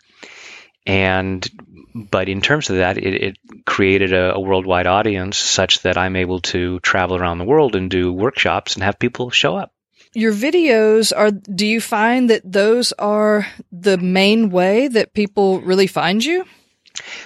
And 0.87 1.47
but 1.95 2.31
in 2.31 2.41
terms 2.41 2.71
of 2.71 2.77
that, 2.77 2.97
it, 2.97 3.23
it 3.23 3.39
created 3.67 4.15
a, 4.15 4.37
a 4.37 4.41
worldwide 4.41 4.87
audience 4.87 5.37
such 5.37 5.83
that 5.83 5.99
I'm 5.99 6.17
able 6.17 6.41
to 6.53 6.81
travel 6.81 7.17
around 7.17 7.37
the 7.37 7.45
world 7.45 7.77
and 7.77 7.91
do 7.91 8.15
workshops 8.15 8.77
and 8.77 8.83
have 8.83 8.99
people 8.99 9.29
show 9.29 9.55
up 9.55 9.73
your 10.15 10.33
videos 10.33 11.13
are 11.17 11.31
do 11.31 11.67
you 11.67 11.81
find 11.81 12.31
that 12.31 12.43
those 12.51 12.93
are 12.93 13.47
the 13.73 13.99
main 13.99 14.51
way 14.51 14.89
that 14.89 15.13
people 15.13 15.61
really 15.61 15.87
find 15.87 16.25
you? 16.25 16.45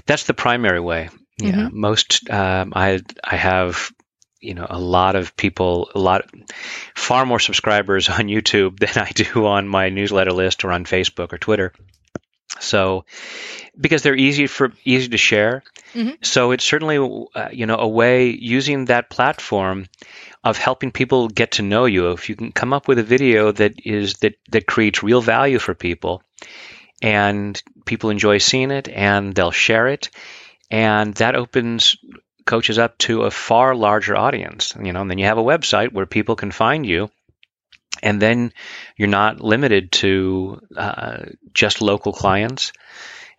That's 0.07 0.25
the 0.25 0.35
primary 0.35 0.81
way. 0.81 1.09
Yeah. 1.41 1.53
Mm-hmm. 1.53 1.81
most 1.81 2.31
um, 2.31 2.73
i 2.77 3.01
i 3.25 3.37
have 3.37 3.91
you 4.41 4.55
know 4.55 4.67
a 4.69 4.79
lot 4.79 5.17
of 5.17 5.35
people 5.35 5.91
a 5.95 5.99
lot 5.99 6.31
far 6.95 7.25
more 7.25 7.41
subscribers 7.41 8.09
on 8.09 8.27
youtube 8.37 8.79
than 8.79 9.03
i 9.03 9.11
do 9.11 9.47
on 9.47 9.67
my 9.67 9.89
newsletter 9.89 10.33
list 10.33 10.65
or 10.65 10.73
on 10.73 10.85
facebook 10.85 11.33
or 11.33 11.39
twitter 11.39 11.73
so 12.61 13.05
because 13.81 14.03
they're 14.03 14.17
easy 14.17 14.47
for 14.47 14.73
easy 14.85 15.09
to 15.09 15.17
share 15.17 15.63
mm-hmm. 15.95 16.11
so 16.23 16.51
it's 16.53 16.65
certainly 16.65 16.99
uh, 17.35 17.49
you 17.53 17.67
know 17.67 17.77
a 17.77 17.89
way 17.89 18.29
using 18.31 18.87
that 18.87 19.11
platform 19.11 19.87
of 20.45 20.59
helping 20.59 20.91
people 20.91 21.29
get 21.29 21.53
to 21.53 21.63
know 21.63 21.85
you. 21.85 22.11
If 22.13 22.29
you 22.29 22.37
can 22.37 22.53
come 22.53 22.73
up 22.73 22.89
with 22.89 22.99
a 22.99 23.05
video 23.05 23.53
that 23.53 23.75
is 23.85 24.15
that 24.15 24.35
that 24.51 24.67
creates 24.67 25.03
real 25.03 25.21
value 25.21 25.59
for 25.59 25.75
people, 25.75 26.23
and 27.01 27.61
people 27.85 28.11
enjoy 28.11 28.39
seeing 28.39 28.71
it, 28.71 28.89
and 28.89 29.35
they'll 29.35 29.53
share 29.53 29.89
it, 29.89 30.11
and 30.71 31.15
that 31.15 31.37
opens 31.37 31.97
coaches 32.45 32.79
up 32.79 32.99
to 32.99 33.23
a 33.23 33.31
far 33.31 33.75
larger 33.75 34.17
audience. 34.17 34.75
You 34.83 34.93
know, 34.93 35.03
and 35.03 35.11
then 35.11 35.19
you 35.19 35.27
have 35.27 35.39
a 35.39 35.45
website 35.45 35.93
where 35.93 36.07
people 36.07 36.37
can 36.37 36.51
find 36.51 36.85
you 36.85 37.11
and 38.03 38.21
then 38.21 38.53
you're 38.97 39.09
not 39.09 39.41
limited 39.41 39.93
to 39.93 40.61
uh, 40.77 41.25
just 41.55 41.81
local 41.81 42.13
clients 42.13 42.73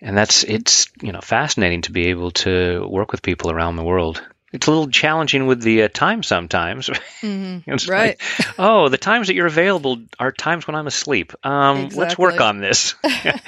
and 0.02 0.18
that's 0.18 0.44
it's 0.44 0.88
you 1.02 1.12
know 1.12 1.22
fascinating 1.22 1.82
to 1.82 1.92
be 1.92 2.08
able 2.08 2.32
to 2.32 2.88
work 2.90 3.12
with 3.12 3.22
people 3.22 3.52
around 3.52 3.76
the 3.76 3.84
world 3.84 4.22
it's 4.54 4.68
a 4.68 4.72
little 4.72 4.88
challenging 4.88 5.48
with 5.48 5.62
the 5.62 5.84
uh, 5.84 5.88
time 5.90 6.24
sometimes. 6.24 6.90
Mm-hmm. 7.24 7.90
right. 7.90 8.20
Like, 8.20 8.48
oh, 8.60 8.90
the 8.90 8.98
times 8.98 9.28
that 9.28 9.34
you're 9.34 9.48
available 9.48 10.02
are 10.20 10.34
times 10.34 10.68
when 10.68 10.76
I'm 10.76 10.88
asleep. 10.88 11.32
Um, 11.42 11.86
exactly. 11.86 12.00
Let's 12.00 12.18
work 12.18 12.42
on 12.42 12.60
this. 12.60 12.96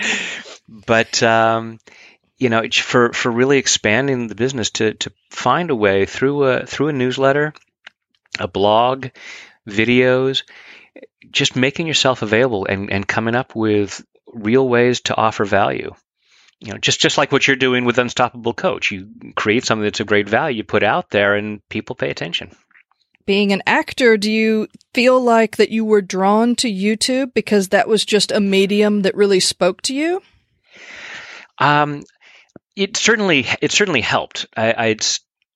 but 0.70 1.22
um, 1.22 1.80
you 2.38 2.48
know, 2.48 2.64
for 2.70 3.12
for 3.12 3.30
really 3.30 3.58
expanding 3.58 4.28
the 4.28 4.36
business 4.36 4.70
to 4.72 4.94
to 4.94 5.12
find 5.30 5.72
a 5.72 5.76
way 5.76 6.06
through 6.06 6.46
a 6.46 6.66
through 6.66 6.88
a 6.88 6.94
newsletter, 6.94 7.54
a 8.40 8.48
blog, 8.48 9.08
videos, 9.68 10.44
just 11.32 11.55
making 11.55 11.88
yourself 11.88 12.22
available 12.22 12.65
and 12.65 12.91
and 12.91 13.08
coming 13.08 13.36
up 13.36 13.55
with 13.55 14.05
real 14.27 14.67
ways 14.67 15.01
to 15.01 15.15
offer 15.15 15.46
value 15.46 15.94
you 16.60 16.72
know, 16.72 16.77
just 16.77 17.00
just 17.00 17.17
like 17.17 17.32
what 17.32 17.48
you're 17.48 17.55
doing 17.55 17.86
with 17.86 17.98
Unstoppable 17.98 18.53
Coach, 18.53 18.91
you 18.91 19.10
create 19.36 19.65
something 19.65 19.84
that's 19.84 20.00
of 20.00 20.08
great 20.08 20.29
value, 20.29 20.58
you 20.58 20.63
put 20.63 20.84
out 20.84 21.10
there, 21.10 21.36
and 21.36 21.67
people 21.70 21.96
pay 21.96 22.10
attention. 22.10 22.55
Being 23.25 23.51
an 23.51 23.63
actor, 23.65 24.17
do 24.17 24.32
you 24.32 24.67
feel 24.94 25.20
like 25.20 25.58
that 25.58 25.70
you 25.70 25.84
were 25.84 26.01
drawn 26.01 26.55
to 26.58 26.72
YouTube 26.72 27.34
because 27.34 27.70
that 27.70 27.88
was 27.88 28.05
just 28.05 28.32
a 28.32 28.39
medium 28.39 29.01
that 29.01 29.15
really 29.15 29.39
spoke 29.39 29.82
to 29.84 29.96
you? 29.96 30.22
Um, 31.58 32.03
it 32.75 32.98
certainly 32.98 33.46
it 33.62 33.72
certainly 33.72 34.01
helped. 34.01 34.46
I, 34.55 34.74
I 34.74 34.96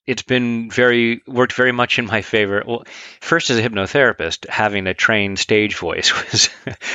it's 0.10 0.24
been 0.24 0.72
very 0.72 1.22
worked 1.28 1.54
very 1.54 1.72
much 1.72 2.00
in 2.00 2.08
my 2.08 2.24
favor. 2.24 2.64
Well, 2.66 2.84
first 3.22 3.52
as 3.52 3.60
a 3.60 3.62
hypnotherapist, 3.62 4.50
having 4.50 4.88
a 4.88 4.96
trained 4.96 5.38
stage 5.38 5.76
voice 5.78 6.12
was 6.32 6.50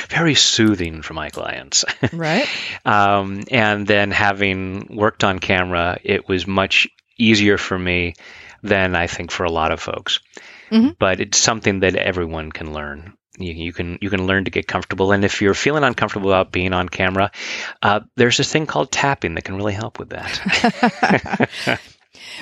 very 0.09 0.35
soothing 0.35 1.01
for 1.01 1.13
my 1.13 1.29
clients. 1.29 1.85
Right. 2.11 2.47
um, 2.85 3.43
and 3.51 3.87
then 3.87 4.11
having 4.11 4.87
worked 4.95 5.23
on 5.23 5.39
camera, 5.39 5.97
it 6.03 6.27
was 6.27 6.45
much 6.45 6.87
easier 7.17 7.57
for 7.57 7.77
me 7.77 8.15
than 8.63 8.95
I 8.95 9.07
think 9.07 9.31
for 9.31 9.43
a 9.43 9.51
lot 9.51 9.71
of 9.71 9.79
folks. 9.79 10.19
Mm-hmm. 10.71 10.91
But 10.99 11.19
it's 11.19 11.37
something 11.37 11.79
that 11.81 11.95
everyone 11.95 12.51
can 12.51 12.73
learn. 12.73 13.13
You, 13.37 13.53
you, 13.53 13.73
can 13.73 13.97
you 14.01 14.09
can 14.09 14.27
learn 14.27 14.45
to 14.45 14.51
get 14.51 14.67
comfortable, 14.67 15.11
and 15.11 15.25
if 15.25 15.41
you're 15.41 15.53
feeling 15.53 15.83
uncomfortable 15.83 16.29
about 16.31 16.51
being 16.51 16.73
on 16.73 16.87
camera, 16.87 17.31
uh, 17.81 18.01
there's 18.15 18.37
this 18.37 18.51
thing 18.51 18.65
called 18.65 18.91
tapping 18.91 19.35
that 19.35 19.43
can 19.43 19.55
really 19.55 19.73
help 19.73 19.99
with 19.99 20.09
that. 20.09 21.81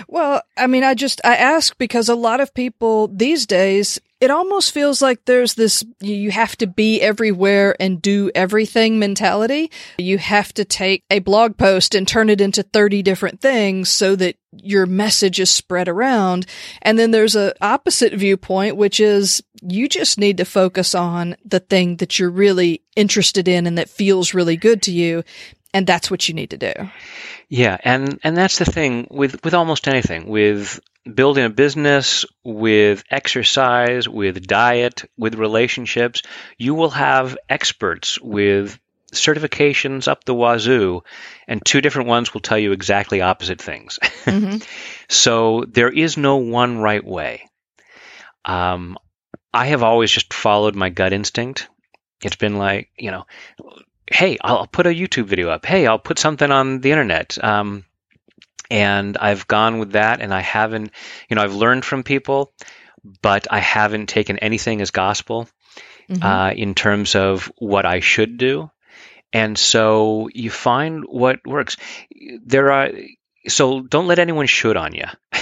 Well, 0.08 0.42
I 0.58 0.68
mean, 0.68 0.84
I 0.84 0.94
just, 0.94 1.22
I 1.24 1.36
ask 1.36 1.78
because 1.78 2.10
a 2.10 2.16
lot 2.16 2.40
of 2.40 2.54
people 2.54 3.08
these 3.08 3.46
days, 3.46 4.00
it 4.20 4.32
almost 4.32 4.74
feels 4.74 5.02
like 5.02 5.26
there's 5.26 5.56
this, 5.56 5.84
you 6.00 6.32
have 6.32 6.56
to 6.58 6.68
be 6.68 7.02
everywhere 7.02 7.76
and 7.78 8.02
do 8.02 8.32
everything 8.34 8.98
mentality. 8.98 9.70
You 9.98 10.18
have 10.18 10.54
to 10.54 10.64
take 10.64 11.04
a 11.12 11.20
blog 11.20 11.58
post 11.58 11.94
and 11.94 12.08
turn 12.08 12.30
it 12.30 12.40
into 12.40 12.64
30 12.64 13.02
different 13.02 13.42
things 13.42 13.90
so 13.90 14.16
that 14.16 14.38
your 14.62 14.86
message 14.86 15.42
is 15.42 15.52
spread 15.52 15.90
around. 15.90 16.46
And 16.82 16.98
then 16.98 17.12
there's 17.12 17.36
a 17.36 17.54
opposite 17.62 18.14
viewpoint, 18.14 18.78
which 18.78 19.02
is 19.02 19.44
you 19.62 19.90
just 19.90 20.18
need 20.18 20.38
to 20.38 20.46
focus 20.46 20.96
on 20.96 21.36
the 21.44 21.60
thing 21.60 21.98
that 21.98 22.18
you're 22.18 22.30
really 22.30 22.82
interested 22.96 23.50
in 23.50 23.68
and 23.68 23.78
that 23.78 23.90
feels 23.90 24.34
really 24.34 24.56
good 24.56 24.82
to 24.84 24.92
you. 24.92 25.24
And 25.74 25.88
that's 25.88 26.12
what 26.12 26.28
you 26.28 26.36
need 26.36 26.52
to 26.52 26.58
do. 26.58 26.74
Yeah, 27.50 27.78
and 27.84 28.20
and 28.24 28.38
that's 28.38 28.60
the 28.60 28.66
thing 28.66 29.08
with 29.10 29.44
with 29.44 29.54
almost 29.54 29.88
anything 29.88 30.28
with 30.28 30.80
building 31.12 31.46
a 31.46 31.50
business, 31.50 32.26
with 32.44 33.04
exercise, 33.10 34.08
with 34.08 34.48
diet, 34.48 35.04
with 35.18 35.36
relationships, 35.36 36.22
you 36.58 36.74
will 36.76 36.92
have 36.92 37.38
experts 37.50 38.20
with 38.22 38.80
certifications 39.12 40.08
up 40.08 40.24
the 40.24 40.34
wazoo, 40.34 41.04
and 41.48 41.64
two 41.64 41.82
different 41.82 42.10
ones 42.10 42.34
will 42.34 42.42
tell 42.42 42.58
you 42.58 42.72
exactly 42.72 43.22
opposite 43.22 43.62
things. 43.62 44.00
Mm-hmm. 44.26 44.58
so 45.10 45.66
there 45.68 45.90
is 45.90 46.18
no 46.18 46.38
one 46.38 46.80
right 46.80 47.04
way. 47.04 47.48
Um, 48.46 48.98
I 49.54 49.68
have 49.68 49.84
always 49.84 50.12
just 50.12 50.34
followed 50.34 50.76
my 50.76 50.90
gut 50.90 51.14
instinct. 51.14 51.68
It's 52.24 52.36
been 52.36 52.58
like, 52.58 52.90
you 52.98 53.12
know, 53.12 53.26
hey, 54.12 54.38
I'll 54.42 54.68
put 54.68 54.88
a 54.88 54.90
YouTube 54.90 55.26
video 55.26 55.50
up. 55.50 55.66
Hey, 55.66 55.88
I'll 55.88 56.00
put 56.00 56.20
something 56.20 56.50
on 56.50 56.82
the 56.82 56.92
internet. 56.92 57.42
Um, 57.44 57.86
and 58.70 59.18
I've 59.18 59.48
gone 59.48 59.80
with 59.80 59.92
that, 59.92 60.22
and 60.22 60.34
I 60.34 60.42
haven't, 60.42 60.92
you 61.30 61.36
know, 61.36 61.44
I've 61.44 61.54
learned 61.54 61.86
from 61.86 62.04
people, 62.04 62.52
but 63.22 63.48
I 63.52 63.60
haven't 63.60 64.08
taken 64.08 64.40
anything 64.40 64.82
as 64.82 64.92
gospel 64.92 65.48
mm-hmm. 66.10 66.24
uh, 66.24 66.52
in 66.52 66.74
terms 66.74 67.16
of 67.16 67.52
what 67.58 67.86
I 67.86 68.00
should 68.00 68.38
do. 68.38 68.72
And 69.32 69.58
so 69.58 70.30
you 70.34 70.50
find 70.50 71.04
what 71.06 71.46
works. 71.46 71.78
There 72.46 72.72
are 72.72 72.92
so 73.48 73.82
don't 73.82 74.08
let 74.08 74.20
anyone 74.20 74.46
shoot 74.46 74.78
on 74.78 74.94
you. 74.94 75.06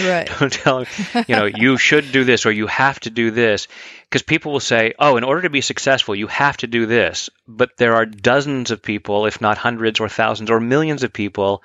right. 0.00 0.28
don't 0.38 0.52
tell 0.52 0.84
them, 0.84 1.24
you 1.28 1.36
know, 1.36 1.44
you 1.44 1.76
should 1.76 2.12
do 2.12 2.24
this 2.24 2.46
or 2.46 2.52
you 2.52 2.66
have 2.66 2.98
to 3.00 3.10
do 3.10 3.30
this. 3.30 3.68
Because 4.04 4.22
people 4.22 4.52
will 4.52 4.60
say, 4.60 4.94
oh, 4.98 5.16
in 5.16 5.24
order 5.24 5.42
to 5.42 5.50
be 5.50 5.60
successful, 5.60 6.14
you 6.14 6.26
have 6.26 6.56
to 6.58 6.66
do 6.66 6.86
this. 6.86 7.30
But 7.48 7.76
there 7.76 7.94
are 7.94 8.06
dozens 8.06 8.70
of 8.70 8.82
people, 8.82 9.26
if 9.26 9.40
not 9.40 9.58
hundreds 9.58 10.00
or 10.00 10.08
thousands 10.08 10.50
or 10.50 10.60
millions 10.60 11.02
of 11.02 11.12
people 11.12 11.62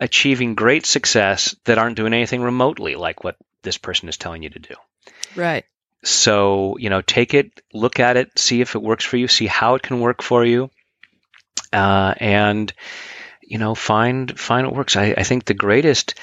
achieving 0.00 0.54
great 0.54 0.86
success 0.86 1.54
that 1.64 1.78
aren't 1.78 1.96
doing 1.96 2.12
anything 2.12 2.42
remotely 2.42 2.94
like 2.96 3.22
what 3.22 3.36
this 3.62 3.78
person 3.78 4.08
is 4.08 4.16
telling 4.16 4.42
you 4.42 4.50
to 4.50 4.58
do. 4.58 4.74
Right. 5.36 5.64
So, 6.02 6.76
you 6.78 6.90
know, 6.90 7.00
take 7.00 7.34
it, 7.34 7.62
look 7.72 7.98
at 8.00 8.16
it, 8.16 8.38
see 8.38 8.60
if 8.60 8.74
it 8.74 8.82
works 8.82 9.04
for 9.04 9.16
you, 9.16 9.28
see 9.28 9.46
how 9.46 9.74
it 9.74 9.82
can 9.82 10.00
work 10.00 10.22
for 10.22 10.44
you, 10.44 10.70
uh, 11.72 12.14
and 12.18 12.72
you 13.46 13.58
know, 13.58 13.74
find 13.74 14.38
find 14.38 14.66
what 14.66 14.76
works. 14.76 14.96
I, 14.96 15.14
I 15.16 15.22
think 15.22 15.44
the 15.44 15.54
greatest 15.54 16.14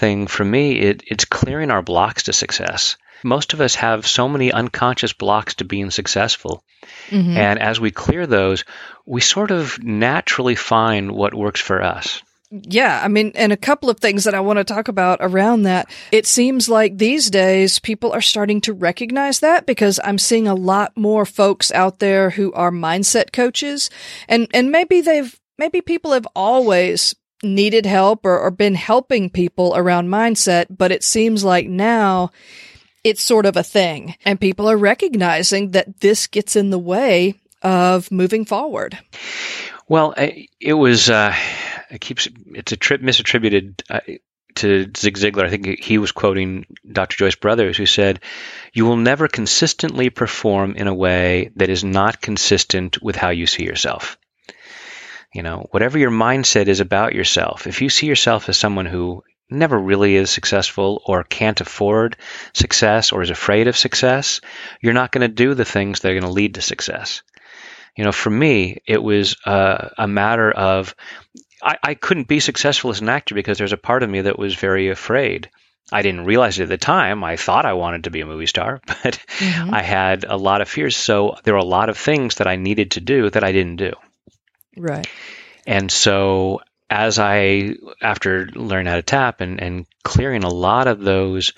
thing 0.00 0.26
for 0.26 0.44
me 0.44 0.80
it, 0.80 1.02
it's 1.06 1.26
clearing 1.26 1.70
our 1.70 1.82
blocks 1.82 2.24
to 2.24 2.32
success. 2.32 2.96
Most 3.22 3.52
of 3.52 3.60
us 3.60 3.74
have 3.74 4.06
so 4.06 4.28
many 4.28 4.50
unconscious 4.50 5.12
blocks 5.12 5.56
to 5.56 5.64
being 5.64 5.90
successful. 5.90 6.64
Mm-hmm. 7.10 7.36
And 7.36 7.58
as 7.58 7.78
we 7.78 7.90
clear 7.90 8.26
those, 8.26 8.64
we 9.04 9.20
sort 9.20 9.50
of 9.50 9.82
naturally 9.82 10.54
find 10.54 11.12
what 11.12 11.34
works 11.34 11.60
for 11.60 11.82
us. 11.82 12.22
Yeah, 12.50 13.00
I 13.00 13.06
mean, 13.06 13.30
and 13.36 13.52
a 13.52 13.56
couple 13.56 13.90
of 13.90 14.00
things 14.00 14.24
that 14.24 14.34
I 14.34 14.40
want 14.40 14.56
to 14.56 14.64
talk 14.64 14.88
about 14.88 15.18
around 15.20 15.62
that. 15.62 15.88
It 16.10 16.26
seems 16.26 16.68
like 16.68 16.98
these 16.98 17.30
days 17.30 17.78
people 17.78 18.10
are 18.10 18.20
starting 18.20 18.60
to 18.62 18.72
recognize 18.72 19.38
that 19.40 19.66
because 19.66 20.00
I'm 20.02 20.18
seeing 20.18 20.48
a 20.48 20.54
lot 20.54 20.96
more 20.96 21.24
folks 21.24 21.70
out 21.70 22.00
there 22.00 22.30
who 22.30 22.52
are 22.54 22.72
mindset 22.72 23.32
coaches 23.32 23.88
and, 24.28 24.48
and 24.52 24.72
maybe 24.72 25.00
they've, 25.00 25.38
maybe 25.58 25.80
people 25.80 26.10
have 26.12 26.26
always 26.34 27.14
needed 27.42 27.86
help 27.86 28.24
or, 28.24 28.38
or 28.38 28.50
been 28.50 28.74
helping 28.74 29.30
people 29.30 29.74
around 29.76 30.08
mindset, 30.08 30.66
but 30.70 30.92
it 30.92 31.04
seems 31.04 31.44
like 31.44 31.66
now 31.66 32.30
it's 33.02 33.22
sort 33.22 33.46
of 33.46 33.56
a 33.56 33.62
thing 33.62 34.14
and 34.24 34.40
people 34.40 34.68
are 34.68 34.76
recognizing 34.76 35.70
that 35.70 36.00
this 36.00 36.26
gets 36.26 36.54
in 36.56 36.70
the 36.70 36.78
way 36.78 37.34
of 37.62 38.10
moving 38.10 38.44
forward. 38.44 38.98
Well, 39.88 40.14
it 40.16 40.74
was, 40.74 41.10
uh, 41.10 41.34
it 41.90 42.00
keeps 42.00 42.28
it's 42.46 42.72
a 42.72 42.76
trip 42.76 43.02
misattributed 43.02 43.82
uh, 43.90 44.00
to 44.56 44.90
Zig 44.96 45.16
Ziglar. 45.16 45.44
I 45.44 45.50
think 45.50 45.80
he 45.82 45.98
was 45.98 46.12
quoting 46.12 46.66
Dr. 46.90 47.16
Joyce 47.16 47.34
Brothers, 47.34 47.76
who 47.76 47.86
said, 47.86 48.20
"You 48.72 48.86
will 48.86 48.96
never 48.96 49.28
consistently 49.28 50.10
perform 50.10 50.76
in 50.76 50.86
a 50.86 50.94
way 50.94 51.50
that 51.56 51.70
is 51.70 51.82
not 51.82 52.20
consistent 52.20 53.02
with 53.02 53.16
how 53.16 53.30
you 53.30 53.46
see 53.46 53.64
yourself." 53.64 54.18
You 55.32 55.42
know, 55.42 55.68
whatever 55.70 55.98
your 55.98 56.10
mindset 56.10 56.66
is 56.66 56.80
about 56.80 57.14
yourself, 57.14 57.66
if 57.66 57.82
you 57.82 57.88
see 57.88 58.06
yourself 58.06 58.48
as 58.48 58.56
someone 58.56 58.86
who 58.86 59.22
never 59.48 59.78
really 59.78 60.16
is 60.16 60.30
successful 60.30 61.02
or 61.06 61.24
can't 61.24 61.60
afford 61.60 62.16
success 62.52 63.12
or 63.12 63.22
is 63.22 63.30
afraid 63.30 63.68
of 63.68 63.76
success, 63.76 64.40
you're 64.80 64.92
not 64.92 65.12
going 65.12 65.22
to 65.22 65.34
do 65.34 65.54
the 65.54 65.64
things 65.64 66.00
that 66.00 66.10
are 66.10 66.14
going 66.14 66.22
to 66.22 66.30
lead 66.30 66.54
to 66.54 66.62
success. 66.62 67.22
You 67.96 68.04
know, 68.04 68.12
for 68.12 68.30
me, 68.30 68.78
it 68.86 69.02
was 69.02 69.36
uh, 69.44 69.90
a 69.98 70.08
matter 70.08 70.50
of 70.50 70.94
I, 71.62 71.76
I 71.82 71.94
couldn't 71.94 72.28
be 72.28 72.40
successful 72.40 72.90
as 72.90 73.00
an 73.00 73.08
actor 73.08 73.34
because 73.34 73.58
there's 73.58 73.72
a 73.72 73.76
part 73.76 74.02
of 74.02 74.10
me 74.10 74.22
that 74.22 74.38
was 74.38 74.54
very 74.54 74.88
afraid. 74.88 75.50
I 75.92 76.02
didn't 76.02 76.24
realize 76.24 76.58
it 76.58 76.64
at 76.64 76.68
the 76.68 76.78
time. 76.78 77.24
I 77.24 77.36
thought 77.36 77.66
I 77.66 77.72
wanted 77.72 78.04
to 78.04 78.10
be 78.10 78.20
a 78.20 78.26
movie 78.26 78.46
star, 78.46 78.80
but 78.86 79.18
mm-hmm. 79.38 79.74
I 79.74 79.82
had 79.82 80.24
a 80.24 80.36
lot 80.36 80.60
of 80.60 80.68
fears. 80.68 80.96
So 80.96 81.36
there 81.42 81.54
were 81.54 81.60
a 81.60 81.64
lot 81.64 81.88
of 81.88 81.98
things 81.98 82.36
that 82.36 82.46
I 82.46 82.56
needed 82.56 82.92
to 82.92 83.00
do 83.00 83.28
that 83.30 83.44
I 83.44 83.52
didn't 83.52 83.76
do. 83.76 83.92
Right. 84.80 85.06
And 85.66 85.90
so 85.90 86.60
as 86.88 87.18
I, 87.18 87.74
after 88.00 88.46
learning 88.46 88.86
how 88.86 88.96
to 88.96 89.02
tap 89.02 89.40
and, 89.40 89.60
and 89.60 89.86
clearing 90.02 90.42
a 90.42 90.48
lot 90.48 90.88
of 90.88 91.00
those 91.00 91.52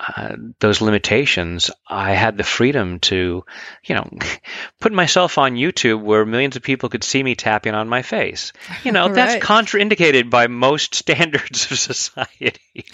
uh, 0.00 0.34
those 0.58 0.80
limitations, 0.80 1.70
I 1.88 2.12
had 2.12 2.36
the 2.36 2.42
freedom 2.42 2.98
to, 3.00 3.44
you 3.84 3.94
know, 3.94 4.10
put 4.80 4.92
myself 4.92 5.38
on 5.38 5.54
YouTube 5.54 6.02
where 6.02 6.26
millions 6.26 6.56
of 6.56 6.62
people 6.62 6.88
could 6.88 7.04
see 7.04 7.22
me 7.22 7.36
tapping 7.36 7.74
on 7.74 7.88
my 7.88 8.02
face. 8.02 8.52
You 8.82 8.90
know, 8.90 9.06
right. 9.06 9.14
that's 9.14 9.44
contraindicated 9.44 10.30
by 10.30 10.48
most 10.48 10.94
standards 10.96 11.70
of 11.70 11.78
society. 11.78 12.84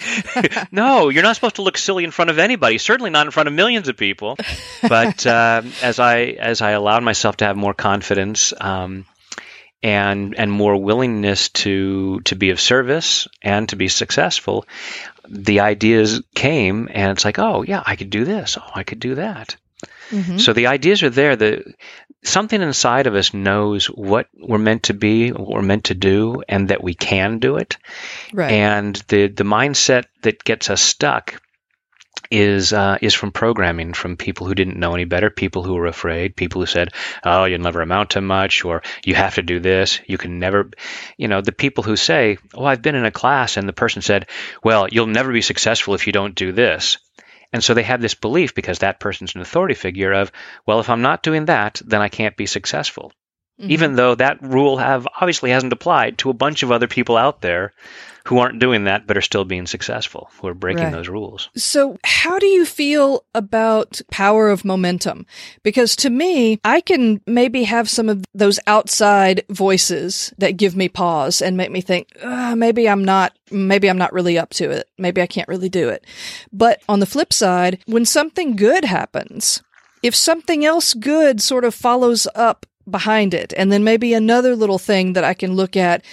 no, 0.71 1.09
you're 1.09 1.23
not 1.23 1.35
supposed 1.35 1.55
to 1.55 1.63
look 1.63 1.77
silly 1.77 2.03
in 2.03 2.11
front 2.11 2.29
of 2.29 2.37
anybody. 2.37 2.77
Certainly 2.77 3.09
not 3.09 3.25
in 3.25 3.31
front 3.31 3.47
of 3.47 3.53
millions 3.53 3.87
of 3.87 3.97
people. 3.97 4.37
But 4.81 5.25
uh, 5.25 5.63
as 5.81 5.99
I 5.99 6.21
as 6.21 6.61
I 6.61 6.71
allowed 6.71 7.03
myself 7.03 7.37
to 7.37 7.45
have 7.45 7.57
more 7.57 7.73
confidence. 7.73 8.53
Um, 8.61 9.05
and 9.83 10.35
and 10.35 10.51
more 10.51 10.77
willingness 10.77 11.49
to 11.49 12.19
to 12.21 12.35
be 12.35 12.51
of 12.51 12.59
service 12.59 13.27
and 13.41 13.69
to 13.69 13.75
be 13.75 13.87
successful 13.87 14.65
the 15.31 15.61
ideas 15.61 16.21
came 16.35 16.89
and 16.91 17.11
it's 17.11 17.25
like, 17.25 17.39
oh 17.39 17.63
yeah, 17.63 17.81
I 17.85 17.95
could 17.95 18.09
do 18.09 18.25
this. 18.25 18.57
Oh, 18.59 18.71
I 18.73 18.83
could 18.83 18.99
do 18.99 19.15
that. 19.15 19.55
Mm-hmm. 20.09 20.37
So 20.37 20.53
the 20.53 20.67
ideas 20.67 21.03
are 21.03 21.09
there. 21.09 21.35
The 21.35 21.73
something 22.23 22.61
inside 22.61 23.07
of 23.07 23.15
us 23.15 23.33
knows 23.33 23.85
what 23.87 24.27
we're 24.37 24.57
meant 24.57 24.83
to 24.83 24.93
be, 24.93 25.31
what 25.31 25.47
we're 25.47 25.61
meant 25.61 25.85
to 25.85 25.95
do, 25.95 26.43
and 26.47 26.67
that 26.67 26.83
we 26.83 26.93
can 26.93 27.39
do 27.39 27.55
it. 27.55 27.77
Right. 28.33 28.51
And 28.51 28.95
the 29.07 29.27
the 29.27 29.45
mindset 29.45 30.05
that 30.21 30.43
gets 30.43 30.69
us 30.69 30.81
stuck 30.81 31.41
is 32.31 32.71
uh, 32.71 32.97
is 33.01 33.13
from 33.13 33.31
programming, 33.31 33.93
from 33.93 34.15
people 34.17 34.47
who 34.47 34.55
didn't 34.55 34.79
know 34.79 34.95
any 34.95 35.03
better, 35.03 35.29
people 35.29 35.63
who 35.63 35.75
were 35.75 35.87
afraid, 35.87 36.35
people 36.35 36.61
who 36.61 36.65
said, 36.65 36.93
"Oh, 37.23 37.43
you'll 37.43 37.59
never 37.59 37.81
amount 37.81 38.11
to 38.11 38.21
much," 38.21 38.63
or 38.63 38.81
"You 39.05 39.13
have 39.15 39.35
to 39.35 39.43
do 39.43 39.59
this. 39.59 39.99
You 40.07 40.17
can 40.17 40.39
never," 40.39 40.71
you 41.17 41.27
know, 41.27 41.41
the 41.41 41.51
people 41.51 41.83
who 41.83 41.97
say, 41.97 42.37
"Oh, 42.53 42.65
I've 42.65 42.81
been 42.81 42.95
in 42.95 43.05
a 43.05 43.11
class," 43.11 43.57
and 43.57 43.67
the 43.67 43.73
person 43.73 44.01
said, 44.01 44.27
"Well, 44.63 44.87
you'll 44.89 45.07
never 45.07 45.33
be 45.33 45.41
successful 45.41 45.93
if 45.93 46.07
you 46.07 46.13
don't 46.13 46.33
do 46.33 46.51
this." 46.51 46.97
And 47.53 47.61
so 47.63 47.73
they 47.73 47.83
have 47.83 48.01
this 48.01 48.15
belief 48.15 48.55
because 48.55 48.79
that 48.79 49.01
person's 49.01 49.35
an 49.35 49.41
authority 49.41 49.73
figure 49.73 50.13
of, 50.13 50.31
well, 50.65 50.79
if 50.79 50.89
I'm 50.89 51.01
not 51.01 51.21
doing 51.21 51.45
that, 51.45 51.81
then 51.85 52.01
I 52.01 52.07
can't 52.07 52.37
be 52.37 52.45
successful. 52.45 53.11
Mm-hmm. 53.59 53.71
Even 53.71 53.95
though 53.95 54.15
that 54.15 54.41
rule 54.41 54.77
have 54.77 55.05
obviously 55.19 55.51
hasn't 55.51 55.73
applied 55.73 56.19
to 56.19 56.29
a 56.29 56.33
bunch 56.33 56.63
of 56.63 56.71
other 56.71 56.87
people 56.87 57.17
out 57.17 57.41
there 57.41 57.73
who 58.25 58.39
aren't 58.39 58.59
doing 58.59 58.83
that 58.85 59.07
but 59.07 59.17
are 59.17 59.21
still 59.21 59.45
being 59.45 59.65
successful, 59.65 60.29
who 60.39 60.47
are 60.47 60.53
breaking 60.53 60.85
right. 60.85 60.91
those 60.91 61.09
rules. 61.09 61.49
So, 61.55 61.97
how 62.03 62.39
do 62.39 62.45
you 62.45 62.65
feel 62.65 63.25
about 63.33 64.01
power 64.11 64.49
of 64.49 64.65
momentum? 64.65 65.25
Because 65.63 65.95
to 65.97 66.09
me, 66.09 66.59
I 66.63 66.81
can 66.81 67.21
maybe 67.25 67.63
have 67.63 67.89
some 67.89 68.09
of 68.09 68.23
those 68.33 68.59
outside 68.67 69.43
voices 69.49 70.33
that 70.37 70.57
give 70.57 70.75
me 70.75 70.89
pause 70.89 71.41
and 71.41 71.57
make 71.57 71.71
me 71.71 71.81
think, 71.81 72.07
uh, 72.21 72.55
maybe 72.55 72.87
I'm 72.87 73.03
not, 73.03 73.37
maybe 73.49 73.89
I'm 73.89 73.97
not 73.97 74.13
really 74.13 74.37
up 74.37 74.51
to 74.51 74.69
it. 74.69 74.89
Maybe 74.97 75.21
I 75.21 75.27
can't 75.27 75.47
really 75.47 75.69
do 75.69 75.89
it. 75.89 76.05
But 76.51 76.81
on 76.87 76.99
the 76.99 77.05
flip 77.05 77.33
side, 77.33 77.81
when 77.85 78.05
something 78.05 78.55
good 78.55 78.85
happens, 78.85 79.63
if 80.03 80.15
something 80.15 80.65
else 80.65 80.93
good 80.93 81.41
sort 81.41 81.63
of 81.63 81.75
follows 81.75 82.27
up 82.35 82.65
behind 82.89 83.33
it. 83.33 83.53
And 83.55 83.71
then 83.71 83.83
maybe 83.83 84.13
another 84.13 84.55
little 84.55 84.79
thing 84.79 85.13
that 85.13 85.23
I 85.23 85.33
can 85.33 85.55
look 85.55 85.75
at. 85.75 86.03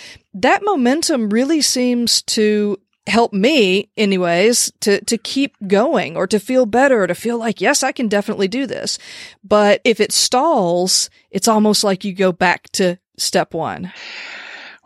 That 0.43 0.63
momentum 0.63 1.31
really 1.31 1.61
seems 1.61 2.23
to 2.23 2.79
help 3.07 3.33
me 3.33 3.91
anyways 3.97 4.71
to 4.81 5.03
to 5.07 5.17
keep 5.17 5.57
going 5.67 6.17
or 6.17 6.27
to 6.27 6.39
feel 6.39 6.67
better 6.67 7.03
or 7.03 7.07
to 7.07 7.15
feel 7.15 7.39
like 7.39 7.61
yes 7.61 7.83
I 7.83 7.93
can 7.93 8.09
definitely 8.09 8.49
do 8.49 8.67
this. 8.67 8.99
But 9.43 9.81
if 9.85 10.01
it 10.01 10.13
stalls, 10.13 11.11
it's 11.31 11.49
almost 11.49 11.85
like 11.85 12.05
you 12.05 12.13
go 12.13 12.33
back 12.33 12.69
to 12.73 12.99
step 13.17 13.55
1. 13.55 13.93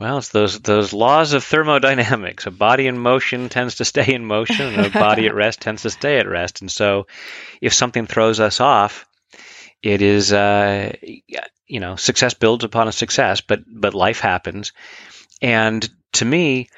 Well, 0.00 0.18
it's 0.18 0.30
those 0.30 0.60
those 0.60 0.92
laws 0.92 1.32
of 1.32 1.44
thermodynamics. 1.44 2.46
A 2.46 2.50
body 2.50 2.86
in 2.86 2.98
motion 2.98 3.48
tends 3.48 3.76
to 3.76 3.84
stay 3.84 4.14
in 4.14 4.24
motion, 4.24 4.74
and 4.74 4.86
a 4.86 4.90
body 4.90 5.26
at 5.26 5.34
rest 5.42 5.60
tends 5.60 5.82
to 5.82 5.90
stay 5.90 6.18
at 6.18 6.28
rest. 6.28 6.60
And 6.60 6.70
so, 6.70 7.06
if 7.60 7.72
something 7.72 8.06
throws 8.06 8.40
us 8.40 8.58
off, 8.58 9.06
it 9.82 10.02
is 10.02 10.32
uh, 10.32 10.92
you 11.72 11.80
know 11.80 11.96
success 11.96 12.34
builds 12.34 12.64
upon 12.64 12.86
a 12.86 12.92
success 12.92 13.40
but 13.40 13.60
but 13.66 13.94
life 13.94 14.20
happens 14.20 14.72
and 15.42 15.88
to 16.12 16.24
me 16.24 16.68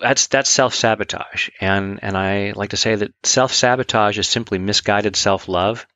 that's 0.00 0.28
that's 0.28 0.48
self-sabotage 0.48 1.50
and 1.60 2.00
and 2.02 2.16
I 2.16 2.52
like 2.56 2.70
to 2.70 2.76
say 2.78 2.94
that 2.94 3.12
self-sabotage 3.22 4.18
is 4.18 4.28
simply 4.28 4.58
misguided 4.58 5.14
self-love 5.16 5.86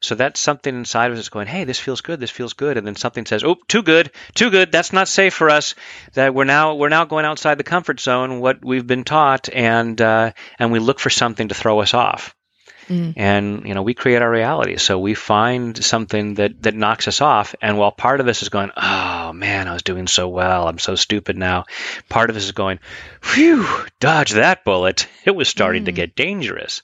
So 0.00 0.14
that's 0.16 0.40
something 0.40 0.74
inside 0.74 1.08
of 1.08 1.14
us 1.14 1.18
that's 1.18 1.28
going, 1.30 1.48
hey, 1.48 1.64
this 1.64 1.80
feels 1.80 2.02
good, 2.02 2.20
this 2.20 2.30
feels 2.30 2.54
good, 2.54 2.76
and 2.78 2.86
then 2.86 2.96
something 2.96 3.26
says, 3.26 3.44
oh, 3.44 3.56
too 3.68 3.82
good, 3.82 4.12
too 4.34 4.50
good, 4.50 4.72
that's 4.72 4.92
not 4.92 5.08
safe 5.08 5.34
for 5.34 5.50
us. 5.50 5.74
That 6.14 6.34
we're 6.34 6.44
now 6.44 6.76
we're 6.76 6.88
now 6.90 7.04
going 7.06 7.26
outside 7.26 7.58
the 7.58 7.64
comfort 7.74 8.00
zone, 8.00 8.40
what 8.40 8.64
we've 8.64 8.86
been 8.86 9.04
taught, 9.04 9.48
and 9.52 10.00
uh, 10.00 10.32
and 10.58 10.72
we 10.72 10.80
look 10.80 11.00
for 11.00 11.10
something 11.10 11.48
to 11.48 11.56
throw 11.56 11.80
us 11.80 11.94
off. 11.94 12.34
Mm. 12.88 13.14
And 13.16 13.66
you 13.66 13.74
know, 13.74 13.82
we 13.82 13.94
create 13.94 14.22
our 14.22 14.30
reality. 14.30 14.76
So 14.78 14.98
we 14.98 15.14
find 15.14 15.82
something 15.82 16.34
that 16.34 16.62
that 16.62 16.74
knocks 16.74 17.08
us 17.08 17.20
off. 17.20 17.54
And 17.60 17.78
while 17.78 17.92
part 17.92 18.20
of 18.20 18.28
us 18.28 18.42
is 18.42 18.48
going, 18.48 18.70
"Oh 18.76 19.32
man, 19.32 19.68
I 19.68 19.72
was 19.72 19.82
doing 19.82 20.06
so 20.06 20.28
well. 20.28 20.68
I'm 20.68 20.78
so 20.78 20.94
stupid 20.94 21.36
now," 21.36 21.64
part 22.08 22.30
of 22.30 22.36
us 22.36 22.44
is 22.44 22.52
going, 22.52 22.78
"Phew, 23.20 23.66
dodge 24.00 24.32
that 24.32 24.64
bullet. 24.64 25.06
It 25.28 25.36
was 25.36 25.48
starting 25.48 25.82
mm. 25.82 25.86
to 25.86 25.92
get 25.92 26.16
dangerous." 26.16 26.82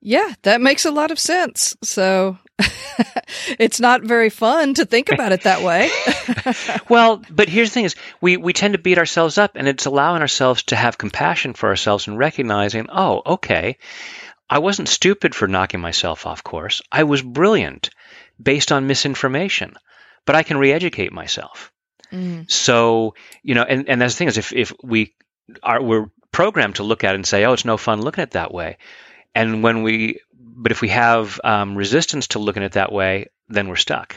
Yeah, 0.00 0.32
that 0.42 0.62
makes 0.62 0.86
a 0.86 0.90
lot 0.90 1.10
of 1.10 1.18
sense. 1.18 1.76
So 1.82 2.38
it's 3.58 3.80
not 3.80 4.02
very 4.02 4.30
fun 4.30 4.74
to 4.74 4.86
think 4.86 5.08
about 5.12 5.32
it 5.32 5.42
that 5.42 5.62
way. 5.62 5.90
well, 6.88 7.22
but 7.30 7.48
here's 7.48 7.68
the 7.68 7.74
thing 7.74 7.84
is 7.84 7.96
we, 8.20 8.36
we 8.36 8.52
tend 8.52 8.74
to 8.74 8.78
beat 8.78 8.98
ourselves 8.98 9.36
up 9.36 9.52
and 9.56 9.68
it's 9.68 9.86
allowing 9.86 10.22
ourselves 10.22 10.62
to 10.64 10.76
have 10.76 10.96
compassion 10.96 11.52
for 11.52 11.68
ourselves 11.68 12.06
and 12.06 12.18
recognizing, 12.18 12.86
oh, 12.90 13.22
okay, 13.26 13.76
I 14.50 14.58
wasn't 14.58 14.88
stupid 14.88 15.34
for 15.34 15.46
knocking 15.46 15.80
myself 15.80 16.26
off 16.26 16.42
course. 16.42 16.82
I 16.90 17.04
was 17.04 17.22
brilliant 17.22 17.90
based 18.42 18.72
on 18.72 18.88
misinformation, 18.88 19.74
but 20.26 20.34
I 20.34 20.42
can 20.42 20.58
re-educate 20.58 21.12
myself. 21.12 21.72
Mm. 22.12 22.50
So, 22.50 23.14
you 23.44 23.54
know, 23.54 23.62
and, 23.62 23.88
and 23.88 24.00
that's 24.00 24.14
the 24.14 24.18
thing 24.18 24.28
is 24.28 24.38
if, 24.38 24.52
if 24.52 24.72
we 24.82 25.14
are, 25.62 25.80
we're 25.80 26.10
programmed 26.32 26.76
to 26.76 26.82
look 26.82 27.04
at 27.04 27.14
it 27.14 27.14
and 27.14 27.26
say, 27.26 27.44
oh, 27.44 27.52
it's 27.52 27.64
no 27.64 27.76
fun 27.76 28.02
looking 28.02 28.22
at 28.22 28.28
it 28.28 28.32
that 28.32 28.52
way. 28.52 28.78
And 29.36 29.62
when 29.62 29.84
we, 29.84 30.18
but 30.34 30.72
if 30.72 30.80
we 30.80 30.88
have 30.88 31.40
um, 31.44 31.76
resistance 31.76 32.28
to 32.28 32.40
looking 32.40 32.64
at 32.64 32.72
it 32.72 32.72
that 32.72 32.92
way, 32.92 33.26
then 33.48 33.68
we're 33.68 33.76
stuck. 33.76 34.16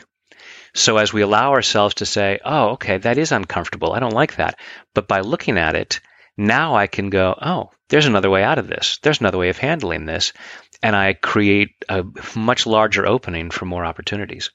So 0.73 0.97
as 0.97 1.13
we 1.13 1.21
allow 1.21 1.51
ourselves 1.51 1.95
to 1.95 2.07
say, 2.07 2.39
oh, 2.43 2.69
okay, 2.71 2.97
that 2.97 3.19
is 3.19 3.31
uncomfortable. 3.31 3.93
I 3.93 3.99
don't 3.99 4.13
like 4.13 4.37
that. 4.37 4.57
But 4.95 5.07
by 5.07 5.19
looking 5.19 5.59
at 5.59 5.75
it, 5.75 5.99
now 6.35 6.75
I 6.75 6.87
can 6.87 7.11
go, 7.11 7.37
oh, 7.39 7.69
there's 7.93 8.07
another 8.07 8.31
way 8.31 8.43
out 8.43 8.57
of 8.57 8.65
this. 8.65 8.97
There's 9.03 9.19
another 9.19 9.37
way 9.37 9.49
of 9.49 9.59
handling 9.59 10.07
this. 10.07 10.33
And 10.81 10.95
I 10.95 11.13
create 11.13 11.75
a 11.87 12.03
much 12.35 12.65
larger 12.65 13.05
opening 13.05 13.51
for 13.51 13.65
more 13.65 13.85
opportunities. 13.85 14.49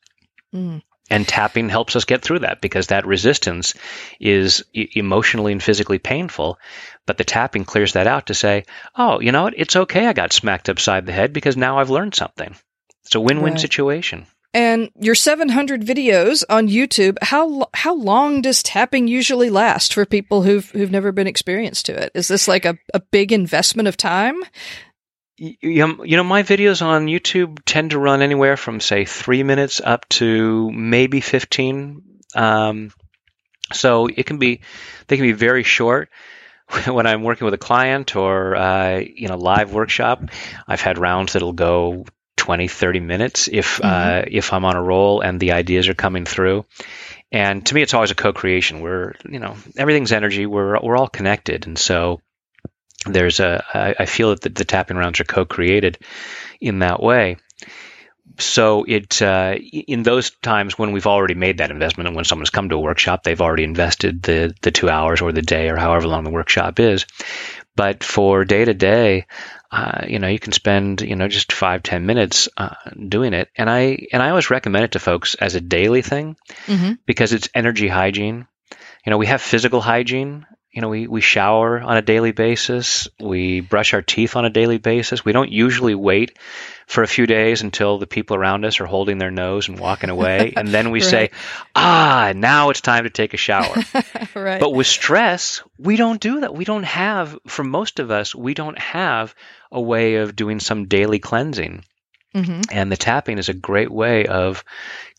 Mm. 0.52 0.82
And 1.08 1.28
tapping 1.28 1.68
helps 1.68 1.94
us 1.94 2.04
get 2.04 2.20
through 2.22 2.40
that 2.40 2.60
because 2.60 2.88
that 2.88 3.06
resistance 3.06 3.74
is 4.18 4.64
e- 4.74 4.88
emotionally 4.96 5.52
and 5.52 5.62
physically 5.62 6.00
painful. 6.00 6.58
But 7.06 7.16
the 7.16 7.22
tapping 7.22 7.64
clears 7.64 7.92
that 7.92 8.08
out 8.08 8.26
to 8.26 8.34
say, 8.34 8.64
oh, 8.96 9.20
you 9.20 9.30
know 9.30 9.44
what? 9.44 9.54
It's 9.56 9.76
okay 9.76 10.08
I 10.08 10.14
got 10.14 10.32
smacked 10.32 10.68
upside 10.68 11.06
the 11.06 11.12
head 11.12 11.32
because 11.32 11.56
now 11.56 11.78
I've 11.78 11.90
learned 11.90 12.16
something. 12.16 12.56
It's 13.04 13.14
a 13.14 13.20
win 13.20 13.40
win 13.40 13.52
right. 13.52 13.60
situation. 13.60 14.26
And 14.54 14.90
your 14.98 15.14
700 15.14 15.82
videos 15.82 16.42
on 16.48 16.68
YouTube, 16.68 17.18
how 17.20 17.68
how 17.74 17.94
long 17.94 18.40
does 18.40 18.62
tapping 18.62 19.06
usually 19.06 19.50
last 19.50 19.92
for 19.92 20.06
people 20.06 20.42
who've 20.42 20.70
who've 20.70 20.90
never 20.90 21.12
been 21.12 21.26
experienced 21.26 21.86
to 21.86 22.02
it? 22.02 22.10
Is 22.14 22.28
this 22.28 22.48
like 22.48 22.64
a, 22.64 22.78
a 22.94 23.00
big 23.00 23.30
investment 23.30 23.88
of 23.88 23.96
time? 23.96 24.42
You 25.36 25.96
know, 26.04 26.24
my 26.24 26.42
videos 26.42 26.82
on 26.82 27.06
YouTube 27.06 27.60
tend 27.64 27.92
to 27.92 27.98
run 27.98 28.22
anywhere 28.22 28.56
from 28.56 28.80
say 28.80 29.04
three 29.04 29.44
minutes 29.44 29.80
up 29.80 30.08
to 30.08 30.68
maybe 30.72 31.20
15. 31.20 32.02
Um, 32.34 32.90
so 33.72 34.08
it 34.08 34.26
can 34.26 34.38
be, 34.38 34.62
they 35.06 35.16
can 35.16 35.24
be 35.24 35.32
very 35.32 35.62
short. 35.62 36.10
When 36.86 37.06
I'm 37.06 37.22
working 37.22 37.46
with 37.46 37.54
a 37.54 37.58
client 37.58 38.14
or 38.14 38.54
uh, 38.54 38.98
you 38.98 39.28
know 39.28 39.38
live 39.38 39.72
workshop, 39.72 40.22
I've 40.66 40.82
had 40.82 40.98
rounds 40.98 41.32
that'll 41.32 41.54
go 41.54 42.04
20, 42.48 42.66
30 42.66 43.00
minutes 43.00 43.46
if 43.52 43.78
uh, 43.78 43.82
mm-hmm. 43.84 44.20
uh, 44.20 44.22
if 44.26 44.54
I'm 44.54 44.64
on 44.64 44.74
a 44.74 44.82
roll 44.82 45.20
and 45.20 45.38
the 45.38 45.52
ideas 45.52 45.86
are 45.90 45.94
coming 45.94 46.24
through. 46.24 46.64
And 47.30 47.66
to 47.66 47.74
me, 47.74 47.82
it's 47.82 47.92
always 47.92 48.10
a 48.10 48.14
co-creation. 48.14 48.80
We're 48.80 49.16
you 49.28 49.38
know 49.38 49.54
everything's 49.76 50.12
energy. 50.12 50.46
We're 50.46 50.80
we're 50.80 50.96
all 50.96 51.08
connected, 51.08 51.66
and 51.66 51.78
so 51.78 52.22
there's 53.04 53.40
a 53.40 53.62
I, 53.74 53.96
I 53.98 54.06
feel 54.06 54.30
that 54.30 54.40
the, 54.40 54.48
the 54.48 54.64
tapping 54.64 54.96
rounds 54.96 55.20
are 55.20 55.24
co-created 55.24 55.98
in 56.58 56.78
that 56.78 57.02
way 57.02 57.36
so 58.38 58.84
it 58.86 59.20
uh, 59.20 59.54
in 59.56 60.02
those 60.02 60.30
times 60.30 60.78
when 60.78 60.92
we've 60.92 61.06
already 61.06 61.34
made 61.34 61.58
that 61.58 61.70
investment 61.70 62.06
and 62.06 62.16
when 62.16 62.24
someone's 62.24 62.50
come 62.50 62.68
to 62.68 62.76
a 62.76 62.80
workshop 62.80 63.22
they've 63.22 63.40
already 63.40 63.64
invested 63.64 64.22
the 64.22 64.54
the 64.62 64.70
two 64.70 64.88
hours 64.88 65.20
or 65.20 65.32
the 65.32 65.42
day 65.42 65.68
or 65.68 65.76
however 65.76 66.06
long 66.06 66.24
the 66.24 66.30
workshop 66.30 66.78
is 66.80 67.06
but 67.74 68.04
for 68.04 68.44
day 68.44 68.64
to 68.64 68.74
day 68.74 69.26
uh, 69.70 70.06
you 70.08 70.18
know, 70.18 70.28
you 70.28 70.38
can 70.38 70.52
spend, 70.52 71.02
you 71.02 71.14
know, 71.14 71.28
just 71.28 71.52
five, 71.52 71.82
ten 71.82 72.06
minutes 72.06 72.48
uh, 72.56 72.74
doing 73.08 73.34
it. 73.34 73.50
And 73.56 73.68
I 73.68 74.06
and 74.12 74.22
I 74.22 74.30
always 74.30 74.50
recommend 74.50 74.84
it 74.84 74.92
to 74.92 74.98
folks 74.98 75.34
as 75.34 75.54
a 75.54 75.60
daily 75.60 76.02
thing 76.02 76.36
mm-hmm. 76.66 76.92
because 77.04 77.32
it's 77.32 77.48
energy 77.54 77.88
hygiene. 77.88 78.46
You 79.04 79.10
know, 79.10 79.18
we 79.18 79.26
have 79.26 79.42
physical 79.42 79.80
hygiene. 79.80 80.46
You 80.78 80.82
know, 80.82 80.90
we, 80.90 81.08
we 81.08 81.20
shower 81.20 81.80
on 81.80 81.96
a 81.96 82.02
daily 82.02 82.30
basis. 82.30 83.08
We 83.18 83.58
brush 83.58 83.94
our 83.94 84.00
teeth 84.00 84.36
on 84.36 84.44
a 84.44 84.50
daily 84.50 84.78
basis. 84.78 85.24
We 85.24 85.32
don't 85.32 85.50
usually 85.50 85.96
wait 85.96 86.38
for 86.86 87.02
a 87.02 87.08
few 87.08 87.26
days 87.26 87.62
until 87.62 87.98
the 87.98 88.06
people 88.06 88.36
around 88.36 88.64
us 88.64 88.78
are 88.78 88.86
holding 88.86 89.18
their 89.18 89.32
nose 89.32 89.68
and 89.68 89.80
walking 89.80 90.08
away. 90.08 90.52
and 90.56 90.68
then 90.68 90.92
we 90.92 91.00
right. 91.00 91.10
say, 91.10 91.30
ah, 91.74 92.32
now 92.36 92.70
it's 92.70 92.80
time 92.80 93.02
to 93.02 93.10
take 93.10 93.34
a 93.34 93.36
shower. 93.36 93.74
right. 94.36 94.60
But 94.60 94.72
with 94.72 94.86
stress, 94.86 95.64
we 95.78 95.96
don't 95.96 96.20
do 96.20 96.42
that. 96.42 96.54
We 96.54 96.64
don't 96.64 96.84
have, 96.84 97.36
for 97.48 97.64
most 97.64 97.98
of 97.98 98.12
us, 98.12 98.32
we 98.32 98.54
don't 98.54 98.78
have 98.78 99.34
a 99.72 99.80
way 99.80 100.14
of 100.14 100.36
doing 100.36 100.60
some 100.60 100.86
daily 100.86 101.18
cleansing. 101.18 101.82
Mm-hmm. 102.38 102.62
And 102.70 102.92
the 102.92 102.96
tapping 102.96 103.38
is 103.38 103.48
a 103.48 103.54
great 103.54 103.90
way 103.90 104.26
of 104.26 104.64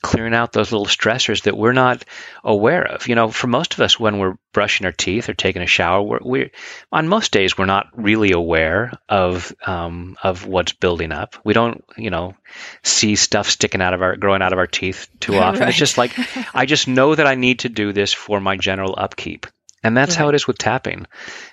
clearing 0.01 0.33
out 0.33 0.53
those 0.53 0.71
little 0.71 0.85
stressors 0.85 1.43
that 1.43 1.57
we're 1.57 1.73
not 1.73 2.05
aware 2.43 2.85
of. 2.85 3.07
You 3.07 3.15
know, 3.15 3.29
for 3.29 3.47
most 3.47 3.73
of 3.73 3.81
us, 3.81 3.99
when 3.99 4.17
we're 4.17 4.37
brushing 4.53 4.85
our 4.85 4.91
teeth 4.91 5.29
or 5.29 5.33
taking 5.33 5.61
a 5.61 5.67
shower, 5.67 6.01
we're, 6.01 6.19
we're 6.21 6.51
on 6.91 7.07
most 7.07 7.31
days 7.31 7.57
we're 7.57 7.65
not 7.65 7.87
really 7.93 8.31
aware 8.31 8.93
of 9.09 9.53
um, 9.65 10.15
of 10.23 10.45
what's 10.45 10.73
building 10.73 11.11
up. 11.11 11.35
We 11.43 11.53
don't, 11.53 11.83
you 11.97 12.09
know, 12.09 12.35
see 12.83 13.15
stuff 13.15 13.49
sticking 13.49 13.81
out 13.81 13.93
of 13.93 14.01
our 14.01 14.15
growing 14.15 14.41
out 14.41 14.53
of 14.53 14.59
our 14.59 14.67
teeth 14.67 15.07
too 15.19 15.35
often. 15.37 15.61
Right. 15.61 15.69
It's 15.69 15.77
just 15.77 15.97
like 15.97 16.13
I 16.53 16.65
just 16.65 16.87
know 16.87 17.13
that 17.13 17.27
I 17.27 17.35
need 17.35 17.59
to 17.59 17.69
do 17.69 17.91
this 17.91 18.13
for 18.13 18.39
my 18.39 18.57
general 18.57 18.95
upkeep. 18.97 19.47
And 19.81 19.95
that's 19.95 20.11
right. 20.11 20.19
how 20.19 20.29
it 20.29 20.35
is 20.35 20.45
with 20.45 20.57
tapping. 20.57 21.07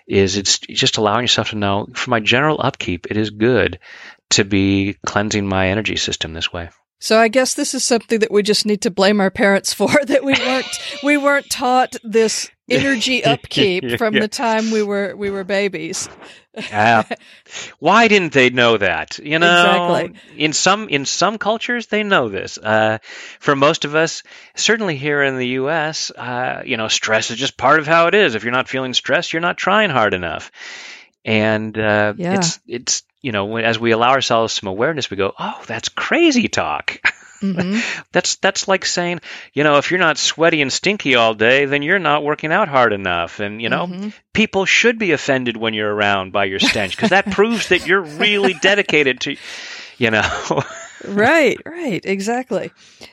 Is 0.06 0.36
it's 0.36 0.58
just 0.58 0.96
allowing 0.98 1.22
yourself 1.22 1.50
to 1.50 1.56
know 1.56 1.86
for 1.94 2.10
my 2.10 2.20
general 2.20 2.60
upkeep, 2.60 3.06
it 3.10 3.16
is 3.16 3.30
good 3.30 3.78
to 4.30 4.44
be 4.44 4.96
cleansing 5.06 5.46
my 5.46 5.68
energy 5.68 5.96
system 5.96 6.34
this 6.34 6.52
way. 6.52 6.70
So 6.98 7.18
I 7.18 7.28
guess 7.28 7.54
this 7.54 7.74
is 7.74 7.84
something 7.84 8.20
that 8.20 8.32
we 8.32 8.42
just 8.42 8.64
need 8.64 8.82
to 8.82 8.90
blame 8.90 9.20
our 9.20 9.30
parents 9.30 9.72
for 9.72 9.88
that 10.06 10.24
we 10.24 10.32
weren't 10.32 11.00
we 11.02 11.16
weren't 11.16 11.50
taught 11.50 11.96
this 12.02 12.50
energy 12.68 13.22
upkeep 13.24 13.98
from 13.98 14.14
yeah. 14.14 14.20
the 14.20 14.28
time 14.28 14.70
we 14.70 14.82
were 14.82 15.14
we 15.14 15.30
were 15.30 15.44
babies. 15.44 16.08
uh, 16.72 17.02
why 17.78 18.08
didn't 18.08 18.32
they 18.32 18.48
know 18.48 18.78
that? 18.78 19.18
You 19.18 19.38
know, 19.38 19.94
exactly. 19.94 20.42
in 20.42 20.52
some 20.54 20.88
in 20.88 21.04
some 21.04 21.36
cultures 21.36 21.86
they 21.88 22.02
know 22.02 22.30
this. 22.30 22.56
Uh, 22.56 22.98
for 23.40 23.54
most 23.54 23.84
of 23.84 23.94
us, 23.94 24.22
certainly 24.54 24.96
here 24.96 25.22
in 25.22 25.36
the 25.36 25.48
U.S., 25.48 26.10
uh, 26.10 26.62
you 26.64 26.78
know, 26.78 26.88
stress 26.88 27.30
is 27.30 27.36
just 27.36 27.58
part 27.58 27.78
of 27.78 27.86
how 27.86 28.06
it 28.06 28.14
is. 28.14 28.34
If 28.34 28.42
you're 28.42 28.52
not 28.52 28.68
feeling 28.68 28.94
stressed, 28.94 29.34
you're 29.34 29.42
not 29.42 29.58
trying 29.58 29.90
hard 29.90 30.14
enough. 30.14 30.50
And 31.26 31.76
uh, 31.76 32.14
yeah. 32.16 32.36
it's 32.38 32.60
it's 32.66 33.02
you 33.26 33.32
know, 33.32 33.46
when, 33.46 33.64
as 33.64 33.76
we 33.76 33.90
allow 33.90 34.10
ourselves 34.10 34.52
some 34.52 34.68
awareness, 34.68 35.10
we 35.10 35.16
go, 35.16 35.34
"Oh, 35.36 35.60
that's 35.66 35.88
crazy 35.88 36.46
talk." 36.46 37.00
Mm-hmm. 37.42 37.80
that's 38.12 38.36
that's 38.36 38.68
like 38.68 38.84
saying, 38.84 39.20
you 39.52 39.64
know, 39.64 39.78
if 39.78 39.90
you're 39.90 39.98
not 39.98 40.16
sweaty 40.16 40.62
and 40.62 40.72
stinky 40.72 41.16
all 41.16 41.34
day, 41.34 41.64
then 41.64 41.82
you're 41.82 41.98
not 41.98 42.22
working 42.22 42.52
out 42.52 42.68
hard 42.68 42.92
enough. 42.92 43.40
And 43.40 43.60
you 43.60 43.68
know, 43.68 43.88
mm-hmm. 43.88 44.10
people 44.32 44.64
should 44.64 45.00
be 45.00 45.10
offended 45.10 45.56
when 45.56 45.74
you're 45.74 45.92
around 45.92 46.32
by 46.32 46.44
your 46.44 46.60
stench 46.60 46.94
because 46.94 47.10
that 47.10 47.28
proves 47.32 47.70
that 47.70 47.84
you're 47.84 48.00
really 48.00 48.54
dedicated 48.54 49.18
to, 49.22 49.36
you 49.98 50.12
know. 50.12 50.22
right, 51.04 51.58
right, 51.66 52.04
exactly. 52.04 52.70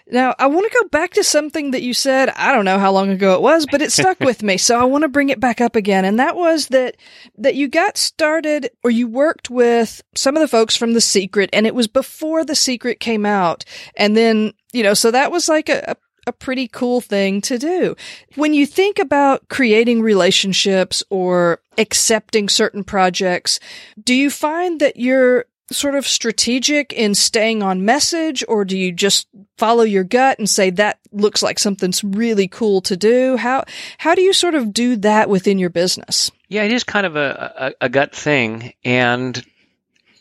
Now, 0.10 0.36
I 0.39 0.48
want 0.48 0.72
to 0.72 0.78
go 0.82 0.88
back 0.89 1.12
to 1.12 1.24
something 1.24 1.72
that 1.72 1.82
you 1.82 1.93
said, 1.93 2.30
I 2.30 2.54
don't 2.54 2.65
know 2.65 2.80
how 2.80 2.91
long 2.91 3.10
ago 3.10 3.36
it 3.36 3.41
was, 3.41 3.65
but 3.69 3.82
it 3.82 3.91
stuck 3.91 4.19
with 4.19 4.43
me. 4.43 4.58
So 4.58 4.80
I 4.80 4.86
want 4.86 5.04
to 5.04 5.10
bring 5.10 5.30
it 5.30 5.39
back 5.39 5.62
up 5.62 5.76
again. 5.76 6.06
And 6.06 6.19
that 6.19 6.36
was 6.36 6.67
that, 6.67 6.98
that 7.38 7.56
you 7.56 7.67
got 7.67 7.98
started 7.98 8.69
or 8.84 8.91
you 8.91 9.08
worked 9.08 9.50
with 9.50 10.02
some 10.15 10.36
of 10.36 10.41
the 10.41 10.48
folks 10.48 10.76
from 10.76 10.93
The 10.93 11.02
Secret 11.02 11.50
and 11.54 11.67
it 11.67 11.76
was 11.76 11.88
before 11.88 12.46
The 12.46 12.56
Secret 12.56 13.00
came 13.00 13.26
out. 13.26 13.65
And 13.96 14.15
then, 14.15 14.54
you 14.72 14.84
know, 14.84 14.93
so 14.93 15.12
that 15.12 15.32
was 15.32 15.50
like 15.50 15.69
a, 15.69 15.96
a 16.26 16.32
pretty 16.32 16.67
cool 16.67 17.02
thing 17.02 17.41
to 17.41 17.58
do. 17.58 17.96
When 18.36 18.54
you 18.54 18.65
think 18.65 19.00
about 19.00 19.50
creating 19.50 20.02
relationships 20.02 21.04
or 21.10 21.60
accepting 21.78 22.50
certain 22.50 22.84
projects, 22.84 23.60
do 24.02 24.13
you 24.13 24.30
find 24.30 24.80
that 24.80 24.98
you're 24.98 25.46
sort 25.73 25.95
of 25.95 26.07
strategic 26.07 26.93
in 26.93 27.15
staying 27.15 27.63
on 27.63 27.86
message 27.86 28.43
or 28.47 28.65
do 28.65 28.77
you 28.77 28.91
just 28.91 29.27
follow 29.57 29.83
your 29.83 30.03
gut 30.03 30.39
and 30.39 30.49
say 30.49 30.69
that 30.69 30.99
looks 31.12 31.41
like 31.43 31.59
something's 31.59 32.03
really 32.03 32.47
cool 32.47 32.81
to 32.81 32.95
do? 32.95 33.38
How 33.38 33.65
how 33.97 34.15
do 34.15 34.21
you 34.21 34.33
sort 34.33 34.55
of 34.55 34.73
do 34.73 34.95
that 34.97 35.29
within 35.29 35.59
your 35.59 35.69
business? 35.69 36.31
Yeah, 36.49 36.63
it 36.63 36.71
is 36.71 36.83
kind 36.83 37.05
of 37.05 37.15
a, 37.15 37.73
a, 37.81 37.86
a 37.86 37.89
gut 37.89 38.15
thing 38.15 38.73
and 38.83 39.43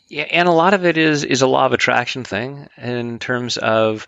Yeah, 0.09 0.23
and 0.23 0.47
a 0.47 0.51
lot 0.51 0.73
of 0.73 0.85
it 0.85 0.97
is 0.97 1.23
is 1.23 1.41
a 1.41 1.47
law 1.47 1.65
of 1.65 1.73
attraction 1.73 2.23
thing 2.23 2.67
in 2.77 3.19
terms 3.19 3.57
of 3.57 4.07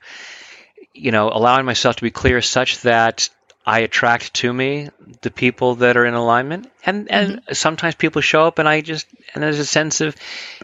you 0.94 1.12
know 1.12 1.30
allowing 1.30 1.66
myself 1.66 1.96
to 1.98 2.02
be 2.04 2.12
clear 2.12 2.42
such 2.42 2.82
that 2.82 3.30
I 3.66 3.80
attract 3.80 4.36
to 4.36 4.54
me 4.54 4.90
the 5.22 5.32
people 5.32 5.76
that 5.76 5.98
are 5.98 6.06
in 6.06 6.14
alignment, 6.14 6.72
and 6.86 7.10
and 7.12 7.38
mm-hmm. 7.38 7.54
sometimes 7.54 7.96
people 7.96 8.22
show 8.22 8.46
up, 8.46 8.60
and 8.60 8.70
I 8.70 8.82
just 8.82 9.08
and 9.34 9.44
there's 9.44 9.60
a 9.60 9.66
sense 9.66 10.02
of, 10.02 10.16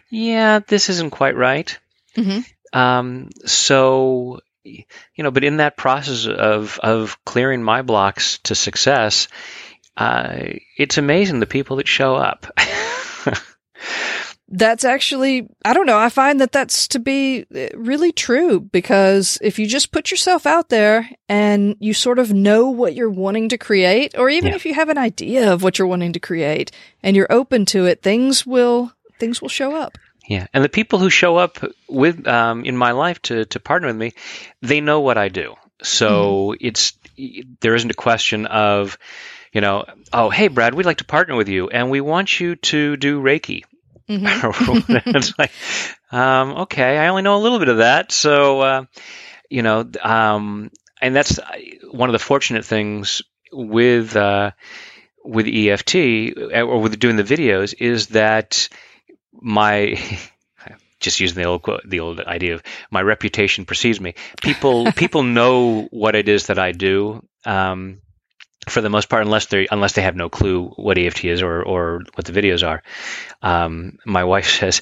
yeah, 0.09 0.59
this 0.59 0.89
isn't 0.89 1.11
quite 1.11 1.35
right. 1.35 1.77
Mm-hmm. 2.15 2.77
Um, 2.77 3.29
so 3.45 4.41
you 4.63 4.85
know, 5.17 5.31
but 5.31 5.43
in 5.43 5.57
that 5.57 5.77
process 5.77 6.27
of 6.27 6.79
of 6.79 7.17
clearing 7.25 7.63
my 7.63 7.81
blocks 7.81 8.37
to 8.43 8.55
success, 8.55 9.27
uh, 9.97 10.37
it's 10.77 10.97
amazing 10.97 11.39
the 11.39 11.47
people 11.47 11.77
that 11.77 11.87
show 11.87 12.15
up. 12.15 12.45
that's 14.51 14.83
actually, 14.83 15.47
I 15.63 15.73
don't 15.73 15.85
know, 15.85 15.97
I 15.97 16.09
find 16.09 16.41
that 16.41 16.51
that's 16.51 16.87
to 16.89 16.99
be 16.99 17.45
uh, 17.55 17.67
really 17.75 18.11
true 18.11 18.59
because 18.59 19.37
if 19.41 19.57
you 19.57 19.65
just 19.65 19.91
put 19.91 20.11
yourself 20.11 20.45
out 20.45 20.69
there 20.69 21.09
and 21.29 21.75
you 21.79 21.93
sort 21.93 22.19
of 22.19 22.33
know 22.33 22.69
what 22.69 22.93
you're 22.93 23.09
wanting 23.09 23.49
to 23.49 23.57
create, 23.57 24.13
or 24.17 24.29
even 24.29 24.49
yeah. 24.49 24.55
if 24.55 24.65
you 24.65 24.73
have 24.73 24.89
an 24.89 24.97
idea 24.97 25.51
of 25.51 25.63
what 25.63 25.79
you're 25.79 25.87
wanting 25.87 26.13
to 26.13 26.19
create 26.19 26.71
and 27.01 27.15
you're 27.15 27.31
open 27.31 27.65
to 27.67 27.85
it, 27.85 28.01
things 28.01 28.45
will, 28.45 28.91
things 29.19 29.41
will 29.41 29.49
show 29.49 29.73
up. 29.73 29.97
Yeah, 30.27 30.47
and 30.53 30.63
the 30.63 30.69
people 30.69 30.99
who 30.99 31.09
show 31.09 31.37
up 31.37 31.57
with 31.89 32.27
um, 32.27 32.63
in 32.63 32.77
my 32.77 32.91
life 32.91 33.21
to 33.23 33.43
to 33.45 33.59
partner 33.59 33.87
with 33.87 33.97
me, 33.97 34.13
they 34.61 34.79
know 34.79 35.01
what 35.01 35.17
I 35.17 35.29
do. 35.29 35.55
So 35.81 36.53
mm. 36.53 36.57
it's 36.61 36.93
there 37.59 37.75
isn't 37.75 37.91
a 37.91 37.95
question 37.95 38.45
of, 38.45 38.97
you 39.51 39.61
know, 39.61 39.83
oh 40.13 40.29
hey 40.29 40.47
Brad, 40.47 40.73
we'd 40.73 40.85
like 40.85 40.99
to 40.99 41.05
partner 41.05 41.35
with 41.35 41.49
you, 41.49 41.69
and 41.69 41.89
we 41.89 42.01
want 42.01 42.39
you 42.39 42.55
to 42.55 42.95
do 42.97 43.19
Reiki 43.19 43.63
Mm-hmm. 44.19 44.97
it's 45.15 45.37
like, 45.37 45.51
um, 46.11 46.51
okay, 46.63 46.97
I 46.97 47.07
only 47.07 47.21
know 47.21 47.37
a 47.37 47.43
little 47.43 47.59
bit 47.59 47.69
of 47.69 47.77
that. 47.77 48.11
So, 48.11 48.61
uh, 48.61 48.85
you 49.49 49.61
know, 49.61 49.89
um, 50.01 50.71
and 51.01 51.15
that's 51.15 51.39
uh, 51.39 51.57
one 51.91 52.09
of 52.09 52.13
the 52.13 52.19
fortunate 52.19 52.65
things 52.65 53.21
with 53.51 54.15
uh, 54.15 54.51
with 55.23 55.47
EFT 55.47 55.95
uh, 55.95 56.61
or 56.61 56.79
with 56.79 56.99
doing 56.99 57.15
the 57.15 57.23
videos 57.23 57.73
is 57.77 58.07
that 58.07 58.69
my 59.33 59.99
just 60.99 61.19
using 61.19 61.41
the 61.41 61.49
old 61.49 61.63
quote, 61.63 61.81
the 61.85 61.99
old 61.99 62.19
idea 62.21 62.55
of 62.55 62.63
my 62.91 63.01
reputation 63.01 63.65
precedes 63.65 63.99
me. 63.99 64.15
People 64.41 64.91
people 64.95 65.23
know 65.23 65.87
what 65.91 66.15
it 66.15 66.29
is 66.29 66.47
that 66.47 66.59
I 66.59 66.71
do. 66.71 67.25
Um, 67.45 68.01
for 68.67 68.81
the 68.81 68.89
most 68.89 69.09
part, 69.09 69.23
unless 69.23 69.47
they 69.47 69.67
unless 69.71 69.93
they 69.93 70.03
have 70.03 70.15
no 70.15 70.29
clue 70.29 70.67
what 70.75 70.97
EFT 70.97 71.25
is 71.25 71.41
or 71.41 71.63
or 71.63 72.01
what 72.15 72.25
the 72.25 72.33
videos 72.33 72.67
are. 72.67 72.83
Um, 73.41 73.97
my 74.05 74.23
wife 74.23 74.49
says, 74.59 74.81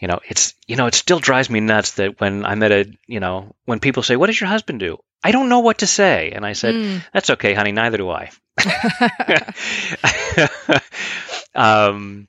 you 0.00 0.08
know, 0.08 0.20
it's 0.28 0.54
you 0.66 0.76
know, 0.76 0.86
it 0.86 0.94
still 0.94 1.20
drives 1.20 1.50
me 1.50 1.60
nuts 1.60 1.92
that 1.92 2.20
when 2.20 2.44
I'm 2.44 2.62
at 2.62 2.72
a 2.72 2.92
you 3.06 3.20
know 3.20 3.54
when 3.64 3.80
people 3.80 4.02
say, 4.02 4.16
"What 4.16 4.26
does 4.26 4.40
your 4.40 4.48
husband 4.48 4.80
do?" 4.80 4.98
I 5.22 5.32
don't 5.32 5.48
know 5.48 5.60
what 5.60 5.78
to 5.78 5.86
say, 5.86 6.32
and 6.34 6.44
I 6.44 6.54
said, 6.54 6.74
mm. 6.74 7.02
"That's 7.12 7.30
okay, 7.30 7.54
honey. 7.54 7.72
Neither 7.72 7.98
do 7.98 8.10
I." 8.10 8.30
um, 11.54 12.28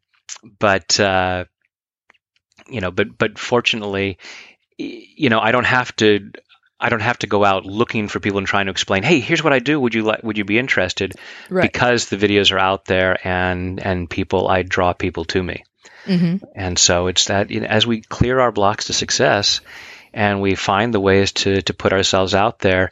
but 0.59 0.99
uh, 0.99 1.45
you 2.69 2.81
know, 2.81 2.91
but 2.91 3.17
but 3.17 3.39
fortunately, 3.39 4.19
you 4.77 5.29
know, 5.29 5.39
I 5.39 5.51
don't 5.51 5.65
have 5.65 5.95
to 5.97 6.31
I 6.81 6.89
don't 6.89 7.01
have 7.01 7.19
to 7.19 7.27
go 7.27 7.45
out 7.45 7.65
looking 7.65 8.07
for 8.07 8.19
people 8.19 8.39
and 8.39 8.47
trying 8.47 8.65
to 8.65 8.71
explain, 8.71 9.03
"Hey, 9.03 9.19
here's 9.19 9.43
what 9.43 9.53
I 9.53 9.59
do. 9.59 9.79
Would 9.79 9.93
you 9.93 10.03
like 10.03 10.23
would 10.23 10.37
you 10.37 10.45
be 10.45 10.59
interested?" 10.59 11.13
Right. 11.49 11.61
Because 11.61 12.09
the 12.09 12.17
videos 12.17 12.51
are 12.51 12.59
out 12.59 12.85
there 12.85 13.17
and 13.25 13.79
and 13.79 14.09
people 14.09 14.47
I 14.47 14.63
draw 14.63 14.93
people 14.93 15.25
to 15.25 15.43
me. 15.43 15.63
Mm-hmm. 16.05 16.45
And 16.55 16.79
so 16.79 17.07
it's 17.07 17.25
that 17.25 17.51
you 17.51 17.61
know, 17.61 17.67
as 17.67 17.85
we 17.85 18.01
clear 18.01 18.39
our 18.39 18.51
blocks 18.51 18.85
to 18.85 18.93
success 18.93 19.61
and 20.13 20.41
we 20.41 20.55
find 20.55 20.93
the 20.93 20.99
ways 20.99 21.31
to 21.31 21.61
to 21.61 21.73
put 21.73 21.93
ourselves 21.93 22.33
out 22.33 22.59
there, 22.59 22.91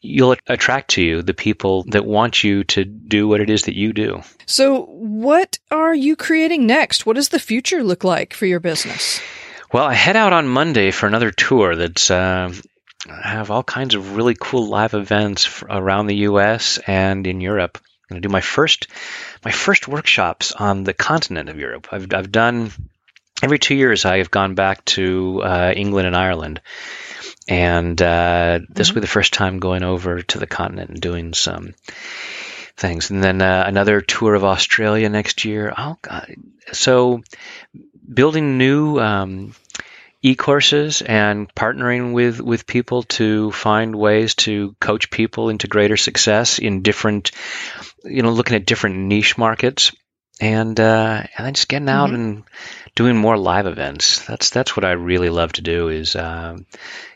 you'll 0.00 0.36
attract 0.46 0.90
to 0.90 1.02
you 1.02 1.22
the 1.22 1.34
people 1.34 1.84
that 1.88 2.04
want 2.04 2.44
you 2.44 2.64
to 2.64 2.84
do 2.84 3.26
what 3.26 3.40
it 3.40 3.50
is 3.50 3.62
that 3.62 3.74
you 3.74 3.92
do. 3.92 4.22
So, 4.46 4.82
what 4.82 5.58
are 5.70 5.94
you 5.94 6.14
creating 6.14 6.66
next? 6.66 7.06
What 7.06 7.16
does 7.16 7.30
the 7.30 7.38
future 7.38 7.82
look 7.82 8.04
like 8.04 8.34
for 8.34 8.46
your 8.46 8.60
business? 8.60 9.20
Well, 9.72 9.84
I 9.84 9.94
head 9.94 10.16
out 10.16 10.32
on 10.32 10.46
Monday 10.46 10.90
for 10.90 11.06
another 11.06 11.30
tour 11.30 11.74
that's 11.74 12.10
uh, 12.10 12.52
have 13.08 13.50
all 13.50 13.62
kinds 13.62 13.94
of 13.94 14.16
really 14.16 14.36
cool 14.38 14.66
live 14.66 14.94
events 14.94 15.62
around 15.62 16.06
the 16.06 16.16
U.S. 16.16 16.78
and 16.86 17.26
in 17.26 17.40
Europe. 17.40 17.78
I'm 17.82 18.14
going 18.14 18.22
to 18.22 18.28
do 18.28 18.32
my 18.32 18.40
first 18.40 18.88
my 19.44 19.50
first 19.50 19.88
workshops 19.88 20.52
on 20.52 20.84
the 20.84 20.94
continent 20.94 21.48
of 21.48 21.58
Europe. 21.58 21.88
I've 21.90 22.12
I've 22.12 22.32
done 22.32 22.70
every 23.42 23.58
two 23.58 23.74
years. 23.74 24.04
I 24.04 24.18
have 24.18 24.30
gone 24.30 24.54
back 24.54 24.84
to 24.86 25.42
uh, 25.42 25.72
England 25.74 26.06
and 26.06 26.16
Ireland, 26.16 26.60
and 27.48 28.00
uh, 28.00 28.60
this 28.68 28.88
mm-hmm. 28.88 28.94
will 28.94 29.00
be 29.00 29.06
the 29.06 29.12
first 29.12 29.32
time 29.32 29.58
going 29.58 29.82
over 29.82 30.22
to 30.22 30.38
the 30.38 30.46
continent 30.46 30.90
and 30.90 31.00
doing 31.00 31.34
some 31.34 31.74
things. 32.76 33.10
And 33.10 33.22
then 33.22 33.40
uh, 33.40 33.64
another 33.66 34.00
tour 34.00 34.34
of 34.34 34.44
Australia 34.44 35.08
next 35.08 35.44
year. 35.44 35.72
Oh, 35.76 35.96
God. 36.02 36.34
so 36.72 37.22
building 38.12 38.58
new. 38.58 38.98
Um, 38.98 39.54
e-courses 40.24 41.02
and 41.02 41.54
partnering 41.54 42.14
with 42.14 42.40
with 42.40 42.66
people 42.66 43.02
to 43.02 43.52
find 43.52 43.94
ways 43.94 44.34
to 44.34 44.74
coach 44.80 45.10
people 45.10 45.50
into 45.50 45.68
greater 45.68 45.98
success 45.98 46.58
in 46.58 46.80
different 46.80 47.30
you 48.04 48.22
know 48.22 48.30
looking 48.30 48.56
at 48.56 48.64
different 48.64 48.96
niche 48.96 49.36
markets 49.36 49.92
and 50.40 50.80
uh, 50.80 51.22
and 51.36 51.46
then 51.46 51.52
just 51.52 51.68
getting 51.68 51.90
out 51.90 52.06
mm-hmm. 52.06 52.14
and 52.14 52.44
doing 52.94 53.16
more 53.16 53.36
live 53.36 53.66
events 53.66 54.24
that's 54.24 54.48
that's 54.48 54.74
what 54.74 54.84
I 54.84 54.92
really 54.92 55.28
love 55.28 55.52
to 55.52 55.62
do 55.62 55.88
is 55.90 56.16
um, 56.16 56.64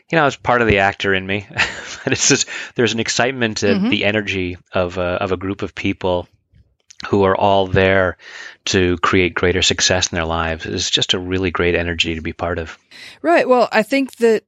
you 0.09 0.17
know 0.17 0.27
it's 0.27 0.35
part 0.35 0.61
of 0.61 0.67
the 0.67 0.79
actor 0.79 1.11
in 1.11 1.25
me 1.25 1.47
but 2.03 2.13
it's 2.13 2.29
just 2.29 2.47
there's 2.75 2.93
an 2.93 2.99
excitement 2.99 3.63
and 3.63 3.81
mm-hmm. 3.81 3.89
the 3.89 4.05
energy 4.05 4.57
of 4.71 4.99
a, 4.99 5.01
of 5.01 5.31
a 5.31 5.37
group 5.37 5.63
of 5.63 5.73
people 5.73 6.27
who 7.07 7.23
are 7.23 7.35
all 7.35 7.67
there 7.67 8.17
to 8.65 8.97
create 8.97 9.33
greater 9.33 9.61
success 9.61 10.11
in 10.11 10.15
their 10.15 10.25
lives 10.25 10.65
is 10.65 10.89
just 10.89 11.13
a 11.13 11.19
really 11.19 11.51
great 11.51 11.75
energy 11.75 12.15
to 12.15 12.21
be 12.21 12.33
part 12.33 12.59
of. 12.59 12.77
Right. 13.21 13.47
Well, 13.47 13.69
I 13.71 13.83
think 13.83 14.17
that 14.17 14.43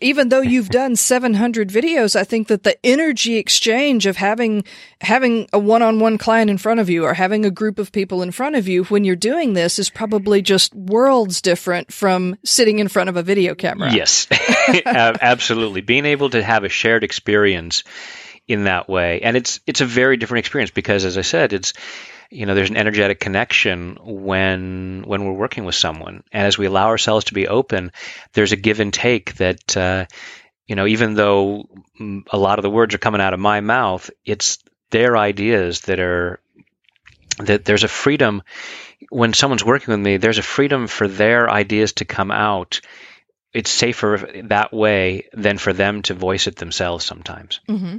even 0.00 0.28
though 0.28 0.40
you've 0.40 0.68
done 0.70 0.96
700 0.96 1.68
videos, 1.68 2.16
I 2.16 2.24
think 2.24 2.48
that 2.48 2.62
the 2.62 2.76
energy 2.84 3.36
exchange 3.36 4.06
of 4.06 4.16
having 4.16 4.64
having 5.00 5.48
a 5.52 5.58
one-on-one 5.58 6.18
client 6.18 6.50
in 6.50 6.58
front 6.58 6.80
of 6.80 6.88
you 6.88 7.04
or 7.04 7.14
having 7.14 7.44
a 7.44 7.50
group 7.50 7.78
of 7.78 7.92
people 7.92 8.22
in 8.22 8.30
front 8.30 8.56
of 8.56 8.68
you 8.68 8.84
when 8.84 9.04
you're 9.04 9.16
doing 9.16 9.52
this 9.52 9.78
is 9.78 9.90
probably 9.90 10.42
just 10.42 10.74
worlds 10.74 11.40
different 11.40 11.92
from 11.92 12.36
sitting 12.44 12.78
in 12.78 12.88
front 12.88 13.08
of 13.08 13.16
a 13.16 13.22
video 13.22 13.54
camera. 13.54 13.92
Yes. 13.92 14.26
Absolutely. 14.86 15.80
Being 15.80 16.06
able 16.06 16.30
to 16.30 16.42
have 16.42 16.64
a 16.64 16.68
shared 16.68 17.04
experience 17.04 17.84
in 18.48 18.64
that 18.64 18.88
way. 18.88 19.20
And 19.20 19.36
it's 19.36 19.60
it's 19.66 19.80
a 19.80 19.86
very 19.86 20.16
different 20.16 20.40
experience 20.40 20.70
because 20.70 21.04
as 21.04 21.18
I 21.18 21.22
said, 21.22 21.52
it's 21.52 21.72
you 22.32 22.46
know 22.46 22.54
there's 22.54 22.70
an 22.70 22.76
energetic 22.76 23.20
connection 23.20 23.98
when 24.02 25.02
when 25.06 25.24
we're 25.24 25.32
working 25.32 25.64
with 25.64 25.74
someone 25.74 26.24
and 26.32 26.46
as 26.46 26.56
we 26.56 26.66
allow 26.66 26.86
ourselves 26.86 27.26
to 27.26 27.34
be 27.34 27.46
open 27.46 27.92
there's 28.32 28.52
a 28.52 28.56
give 28.56 28.80
and 28.80 28.92
take 28.92 29.34
that 29.34 29.76
uh, 29.76 30.06
you 30.66 30.74
know 30.74 30.86
even 30.86 31.14
though 31.14 31.68
a 32.30 32.38
lot 32.38 32.58
of 32.58 32.62
the 32.62 32.70
words 32.70 32.94
are 32.94 32.98
coming 32.98 33.20
out 33.20 33.34
of 33.34 33.40
my 33.40 33.60
mouth 33.60 34.10
it's 34.24 34.58
their 34.90 35.16
ideas 35.16 35.82
that 35.82 36.00
are 36.00 36.40
that 37.38 37.64
there's 37.64 37.84
a 37.84 37.88
freedom 37.88 38.42
when 39.10 39.34
someone's 39.34 39.64
working 39.64 39.92
with 39.92 40.00
me 40.00 40.16
there's 40.16 40.38
a 40.38 40.42
freedom 40.42 40.86
for 40.86 41.06
their 41.06 41.50
ideas 41.50 41.92
to 41.92 42.04
come 42.04 42.30
out 42.30 42.80
it's 43.52 43.70
safer 43.70 44.42
that 44.44 44.72
way 44.72 45.28
than 45.34 45.58
for 45.58 45.74
them 45.74 46.00
to 46.00 46.14
voice 46.14 46.46
it 46.46 46.56
themselves 46.56 47.04
sometimes 47.04 47.60
mm-hmm. 47.68 47.98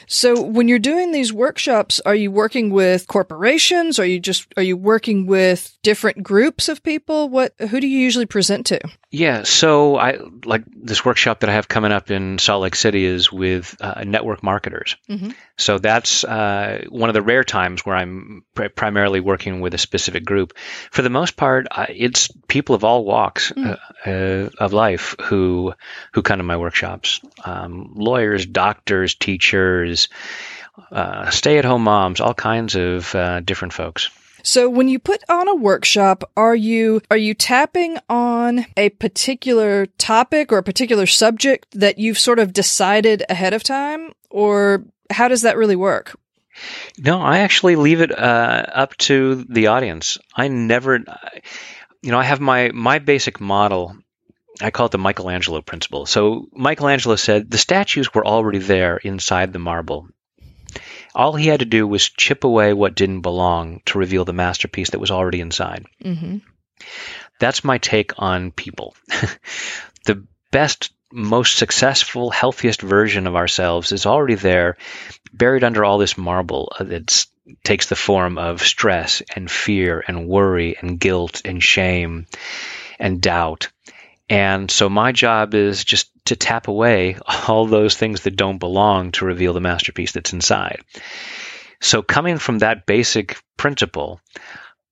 So 0.11 0.41
when 0.41 0.67
you're 0.67 0.77
doing 0.77 1.13
these 1.13 1.31
workshops, 1.31 2.01
are 2.05 2.13
you 2.13 2.31
working 2.31 2.69
with 2.69 3.07
corporations? 3.07 3.97
Are 3.97 4.05
you 4.05 4.19
just 4.19 4.45
are 4.57 4.63
you 4.63 4.75
working 4.75 5.25
with 5.25 5.77
different 5.83 6.21
groups 6.21 6.67
of 6.67 6.83
people? 6.83 7.29
What 7.29 7.53
who 7.57 7.79
do 7.79 7.87
you 7.87 7.97
usually 7.97 8.25
present 8.25 8.65
to? 8.65 8.81
Yeah, 9.09 9.43
so 9.43 9.97
I 9.97 10.19
like 10.45 10.63
this 10.65 11.03
workshop 11.03 11.41
that 11.41 11.49
I 11.49 11.53
have 11.53 11.67
coming 11.67 11.91
up 11.91 12.11
in 12.11 12.39
Salt 12.39 12.61
Lake 12.61 12.75
City 12.75 13.03
is 13.03 13.31
with 13.31 13.75
uh, 13.81 14.03
network 14.05 14.41
marketers. 14.41 14.95
Mm-hmm. 15.09 15.31
So 15.57 15.79
that's 15.79 16.23
uh, 16.23 16.85
one 16.87 17.09
of 17.09 17.13
the 17.13 17.21
rare 17.21 17.43
times 17.43 17.85
where 17.85 17.95
I'm 17.95 18.45
pr- 18.53 18.69
primarily 18.69 19.19
working 19.19 19.59
with 19.59 19.73
a 19.73 19.77
specific 19.77 20.23
group. 20.23 20.53
For 20.91 21.01
the 21.01 21.09
most 21.09 21.35
part, 21.35 21.67
uh, 21.71 21.87
it's 21.89 22.29
people 22.47 22.73
of 22.73 22.85
all 22.85 23.03
walks 23.03 23.51
mm. 23.51 24.55
of 24.57 24.73
life 24.73 25.15
who 25.23 25.73
who 26.13 26.21
come 26.21 26.39
to 26.39 26.43
my 26.43 26.57
workshops: 26.57 27.19
um, 27.43 27.91
lawyers, 27.95 28.45
doctors, 28.45 29.15
teachers, 29.15 30.00
uh, 30.91 31.29
stay-at-home 31.29 31.83
moms, 31.83 32.21
all 32.21 32.33
kinds 32.33 32.75
of 32.75 33.11
different 33.45 33.73
folks. 33.73 34.09
So 34.43 34.69
when 34.69 34.87
you 34.87 34.97
put 34.97 35.23
on 35.29 35.47
a 35.47 35.55
workshop, 35.55 36.29
are 36.35 36.55
you 36.55 37.01
are 37.11 37.17
you 37.17 37.33
tapping 37.33 37.97
on 38.09 38.65
a 38.75 38.89
particular 38.89 39.85
topic 39.85 40.51
or 40.51 40.57
a 40.57 40.63
particular 40.63 41.05
subject 41.05 41.67
that 41.79 41.99
you've 41.99 42.17
sort 42.17 42.39
of 42.39 42.53
decided 42.53 43.23
ahead 43.29 43.53
of 43.53 43.61
time 43.63 44.13
or 44.29 44.83
how 45.11 45.27
does 45.27 45.43
that 45.43 45.57
really 45.57 45.75
work? 45.75 46.17
No, 46.97 47.21
I 47.21 47.39
actually 47.39 47.75
leave 47.75 48.01
it 48.01 48.17
uh, 48.17 48.65
up 48.73 48.97
to 48.97 49.45
the 49.47 49.67
audience. 49.67 50.17
I 50.35 50.47
never 50.47 50.99
you 52.01 52.11
know, 52.11 52.17
I 52.17 52.23
have 52.23 52.39
my 52.39 52.71
my 52.73 52.99
basic 52.99 53.39
model. 53.39 53.95
I 54.61 54.71
call 54.71 54.87
it 54.87 54.91
the 54.91 54.97
Michelangelo 54.97 55.61
principle. 55.61 56.05
So 56.05 56.47
Michelangelo 56.53 57.15
said 57.15 57.49
the 57.49 57.57
statues 57.57 58.13
were 58.13 58.25
already 58.25 58.59
there 58.59 58.97
inside 58.97 59.53
the 59.53 59.59
marble. 59.59 60.07
All 61.13 61.35
he 61.35 61.47
had 61.47 61.59
to 61.59 61.65
do 61.65 61.85
was 61.85 62.09
chip 62.09 62.43
away 62.43 62.73
what 62.73 62.95
didn't 62.95 63.21
belong 63.21 63.81
to 63.87 63.97
reveal 63.97 64.23
the 64.23 64.33
masterpiece 64.33 64.91
that 64.91 64.99
was 64.99 65.11
already 65.11 65.41
inside. 65.41 65.85
Mm-hmm. 66.03 66.37
That's 67.39 67.63
my 67.63 67.77
take 67.79 68.13
on 68.17 68.51
people. 68.51 68.95
the 70.05 70.25
best, 70.51 70.91
most 71.11 71.57
successful, 71.57 72.29
healthiest 72.29 72.81
version 72.81 73.27
of 73.27 73.35
ourselves 73.35 73.91
is 73.91 74.05
already 74.05 74.35
there, 74.35 74.77
buried 75.33 75.63
under 75.63 75.83
all 75.83 75.97
this 75.97 76.17
marble 76.17 76.71
that 76.79 77.25
takes 77.63 77.87
the 77.87 77.95
form 77.95 78.37
of 78.37 78.61
stress 78.61 79.21
and 79.35 79.49
fear 79.49 80.03
and 80.07 80.27
worry 80.27 80.77
and 80.79 80.99
guilt 80.99 81.41
and 81.43 81.61
shame 81.61 82.27
and 82.99 83.21
doubt. 83.21 83.69
And 84.31 84.71
so 84.71 84.87
my 84.89 85.11
job 85.11 85.53
is 85.53 85.83
just 85.83 86.09
to 86.25 86.37
tap 86.37 86.69
away 86.69 87.17
all 87.49 87.65
those 87.65 87.97
things 87.97 88.21
that 88.21 88.37
don't 88.37 88.59
belong 88.59 89.11
to 89.11 89.25
reveal 89.25 89.51
the 89.51 89.59
masterpiece 89.59 90.13
that's 90.13 90.31
inside. 90.31 90.85
So 91.81 92.01
coming 92.01 92.37
from 92.37 92.59
that 92.59 92.85
basic 92.85 93.37
principle, 93.57 94.21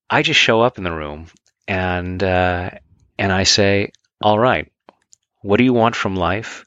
I 0.10 0.24
just 0.24 0.42
show 0.42 0.60
up 0.60 0.78
in 0.78 0.84
the 0.84 0.92
room 0.92 1.28
and 1.70 2.22
uh, 2.22 2.72
and 3.18 3.32
I 3.32 3.44
say, 3.44 3.94
"All 4.22 4.38
right, 4.38 4.70
what 5.42 5.56
do 5.56 5.64
you 5.64 5.74
want 5.74 5.96
from 5.96 6.18
life? 6.18 6.66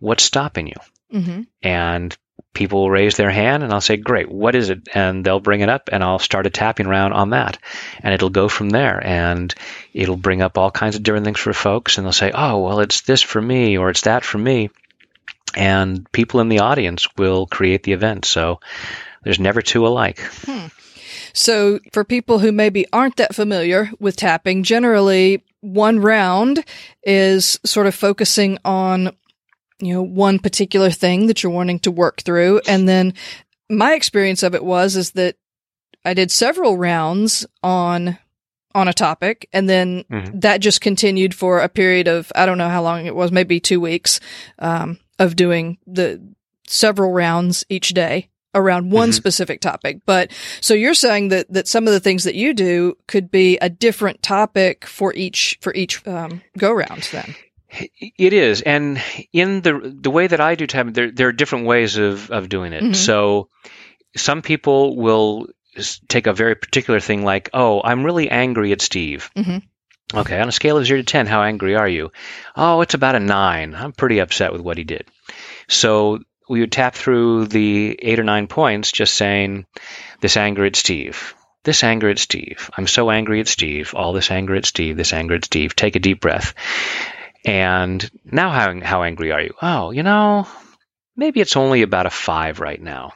What's 0.00 0.24
stopping 0.24 0.66
you?" 0.66 0.80
Mm-hmm. 1.12 1.42
And 1.62 2.16
people 2.54 2.80
will 2.80 2.90
raise 2.90 3.16
their 3.16 3.30
hand, 3.30 3.62
and 3.62 3.72
I'll 3.72 3.80
say, 3.80 3.96
"Great, 3.96 4.30
what 4.30 4.54
is 4.54 4.70
it?" 4.70 4.88
And 4.94 5.24
they'll 5.24 5.40
bring 5.40 5.60
it 5.60 5.68
up, 5.68 5.90
and 5.92 6.02
I'll 6.02 6.18
start 6.18 6.46
a 6.46 6.50
tapping 6.50 6.88
round 6.88 7.12
on 7.12 7.30
that, 7.30 7.58
and 8.02 8.14
it'll 8.14 8.30
go 8.30 8.48
from 8.48 8.70
there, 8.70 9.04
and 9.04 9.54
it'll 9.92 10.16
bring 10.16 10.40
up 10.40 10.56
all 10.56 10.70
kinds 10.70 10.96
of 10.96 11.02
different 11.02 11.24
things 11.24 11.40
for 11.40 11.52
folks, 11.52 11.98
and 11.98 12.06
they'll 12.06 12.12
say, 12.12 12.30
"Oh, 12.32 12.60
well, 12.60 12.80
it's 12.80 13.02
this 13.02 13.22
for 13.22 13.42
me, 13.42 13.76
or 13.76 13.90
it's 13.90 14.02
that 14.02 14.24
for 14.24 14.38
me." 14.38 14.70
And 15.56 16.10
people 16.12 16.40
in 16.40 16.48
the 16.48 16.60
audience 16.60 17.06
will 17.16 17.46
create 17.46 17.82
the 17.82 17.92
event. 17.92 18.24
So 18.24 18.60
there's 19.22 19.38
never 19.38 19.62
two 19.62 19.86
alike. 19.86 20.20
Hmm. 20.46 20.66
So, 21.32 21.80
for 21.92 22.04
people 22.04 22.38
who 22.38 22.52
maybe 22.52 22.86
aren't 22.92 23.16
that 23.16 23.34
familiar 23.34 23.90
with 23.98 24.16
tapping, 24.16 24.62
generally 24.62 25.42
one 25.60 25.98
round 25.98 26.64
is 27.02 27.58
sort 27.64 27.86
of 27.86 27.94
focusing 27.94 28.58
on, 28.64 29.16
you 29.80 29.94
know, 29.94 30.02
one 30.02 30.38
particular 30.38 30.90
thing 30.90 31.26
that 31.26 31.42
you're 31.42 31.52
wanting 31.52 31.80
to 31.80 31.90
work 31.90 32.22
through. 32.22 32.60
And 32.66 32.88
then 32.88 33.14
my 33.68 33.94
experience 33.94 34.42
of 34.42 34.54
it 34.54 34.64
was, 34.64 34.96
is 34.96 35.12
that 35.12 35.36
I 36.04 36.14
did 36.14 36.30
several 36.30 36.76
rounds 36.76 37.46
on 37.62 38.18
on 38.76 38.88
a 38.88 38.92
topic 38.92 39.48
and 39.52 39.68
then 39.68 40.02
mm-hmm. 40.10 40.40
that 40.40 40.60
just 40.60 40.80
continued 40.80 41.32
for 41.32 41.60
a 41.60 41.68
period 41.68 42.08
of 42.08 42.32
i 42.34 42.44
don't 42.44 42.58
know 42.58 42.68
how 42.68 42.82
long 42.82 43.06
it 43.06 43.14
was 43.14 43.30
maybe 43.30 43.60
two 43.60 43.80
weeks 43.80 44.18
um, 44.58 44.98
of 45.20 45.36
doing 45.36 45.78
the 45.86 46.20
several 46.66 47.12
rounds 47.12 47.64
each 47.68 47.90
day 47.90 48.28
around 48.54 48.90
one 48.90 49.08
mm-hmm. 49.08 49.14
specific 49.14 49.60
topic. 49.60 50.00
But 50.06 50.30
so 50.60 50.74
you're 50.74 50.94
saying 50.94 51.28
that 51.28 51.52
that 51.52 51.68
some 51.68 51.86
of 51.86 51.92
the 51.92 52.00
things 52.00 52.24
that 52.24 52.34
you 52.34 52.54
do 52.54 52.96
could 53.06 53.30
be 53.30 53.58
a 53.58 53.68
different 53.68 54.22
topic 54.22 54.86
for 54.86 55.12
each 55.14 55.58
for 55.60 55.74
each 55.74 56.06
um, 56.06 56.42
go 56.56 56.72
round. 56.72 57.08
Then 57.12 57.34
it 58.00 58.32
is, 58.32 58.62
and 58.62 59.02
in 59.32 59.60
the 59.60 59.96
the 60.00 60.10
way 60.10 60.26
that 60.26 60.40
I 60.40 60.54
do 60.54 60.66
tapping, 60.66 60.92
there 60.92 61.10
there 61.10 61.28
are 61.28 61.32
different 61.32 61.66
ways 61.66 61.96
of 61.96 62.30
of 62.30 62.48
doing 62.48 62.72
it. 62.72 62.82
Mm-hmm. 62.82 62.92
So 62.94 63.48
some 64.16 64.42
people 64.42 64.96
will 64.96 65.48
take 66.08 66.26
a 66.26 66.32
very 66.32 66.54
particular 66.54 67.00
thing, 67.00 67.24
like, 67.24 67.50
"Oh, 67.52 67.80
I'm 67.82 68.04
really 68.04 68.30
angry 68.30 68.72
at 68.72 68.82
Steve." 68.82 69.30
Mm-hmm. 69.36 69.58
Okay, 70.18 70.38
on 70.38 70.48
a 70.48 70.52
scale 70.52 70.76
of 70.76 70.86
zero 70.86 71.00
to 71.00 71.04
ten, 71.04 71.26
how 71.26 71.42
angry 71.42 71.74
are 71.74 71.88
you? 71.88 72.12
Oh, 72.54 72.80
it's 72.82 72.94
about 72.94 73.16
a 73.16 73.20
nine. 73.20 73.74
I'm 73.74 73.92
pretty 73.92 74.20
upset 74.20 74.52
with 74.52 74.60
what 74.60 74.78
he 74.78 74.84
did. 74.84 75.08
So 75.66 76.20
we 76.48 76.60
would 76.60 76.72
tap 76.72 76.94
through 76.94 77.46
the 77.46 77.98
eight 78.00 78.18
or 78.18 78.24
nine 78.24 78.46
points 78.46 78.92
just 78.92 79.14
saying, 79.14 79.66
This 80.20 80.36
anger 80.36 80.64
at 80.64 80.76
Steve. 80.76 81.34
This 81.64 81.82
anger 81.82 82.10
at 82.10 82.18
Steve. 82.18 82.70
I'm 82.76 82.86
so 82.86 83.10
angry 83.10 83.40
at 83.40 83.48
Steve. 83.48 83.94
All 83.94 84.12
this 84.12 84.30
anger 84.30 84.54
at 84.54 84.66
Steve. 84.66 84.96
This 84.96 85.14
anger 85.14 85.34
at 85.34 85.46
Steve. 85.46 85.74
Take 85.74 85.96
a 85.96 86.00
deep 86.00 86.20
breath. 86.20 86.54
And 87.44 88.10
now, 88.24 88.50
how, 88.50 88.80
how 88.80 89.02
angry 89.02 89.32
are 89.32 89.42
you? 89.42 89.54
Oh, 89.60 89.90
you 89.90 90.02
know, 90.02 90.48
maybe 91.16 91.40
it's 91.40 91.56
only 91.56 91.82
about 91.82 92.06
a 92.06 92.10
five 92.10 92.60
right 92.60 92.80
now. 92.80 93.12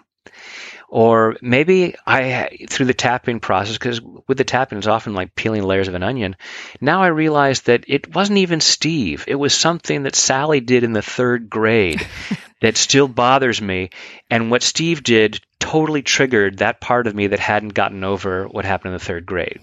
Or 0.90 1.36
maybe 1.42 1.94
I, 2.06 2.66
through 2.68 2.86
the 2.86 2.94
tapping 2.94 3.40
process, 3.40 3.76
because 3.76 4.00
with 4.26 4.38
the 4.38 4.44
tapping, 4.44 4.78
it's 4.78 4.86
often 4.86 5.12
like 5.12 5.34
peeling 5.34 5.62
layers 5.62 5.88
of 5.88 5.94
an 5.94 6.02
onion. 6.02 6.36
Now 6.80 7.02
I 7.02 7.08
realize 7.08 7.62
that 7.62 7.84
it 7.88 8.14
wasn't 8.14 8.38
even 8.38 8.60
Steve. 8.60 9.24
It 9.28 9.34
was 9.34 9.52
something 9.52 10.04
that 10.04 10.16
Sally 10.16 10.60
did 10.60 10.84
in 10.84 10.94
the 10.94 11.02
third 11.02 11.50
grade 11.50 12.06
that 12.62 12.78
still 12.78 13.06
bothers 13.06 13.60
me. 13.60 13.90
And 14.30 14.50
what 14.50 14.62
Steve 14.62 15.02
did 15.02 15.40
totally 15.58 16.00
triggered 16.00 16.58
that 16.58 16.80
part 16.80 17.06
of 17.06 17.14
me 17.14 17.26
that 17.28 17.40
hadn't 17.40 17.74
gotten 17.74 18.02
over 18.02 18.46
what 18.48 18.64
happened 18.64 18.92
in 18.92 18.98
the 18.98 19.04
third 19.04 19.26
grade. 19.26 19.60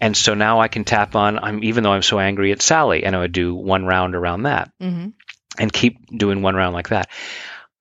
And 0.00 0.16
so 0.16 0.34
now 0.34 0.60
I 0.60 0.68
can 0.68 0.84
tap 0.84 1.14
on, 1.14 1.38
I'm, 1.38 1.64
even 1.64 1.84
though 1.84 1.92
I'm 1.92 2.02
so 2.02 2.18
angry 2.18 2.52
at 2.52 2.62
Sally, 2.62 3.04
and 3.04 3.16
I 3.16 3.20
would 3.20 3.32
do 3.32 3.54
one 3.54 3.86
round 3.86 4.14
around 4.14 4.42
that 4.42 4.70
mm-hmm. 4.80 5.08
and 5.58 5.72
keep 5.72 5.98
doing 6.16 6.42
one 6.42 6.54
round 6.54 6.74
like 6.74 6.90
that. 6.90 7.08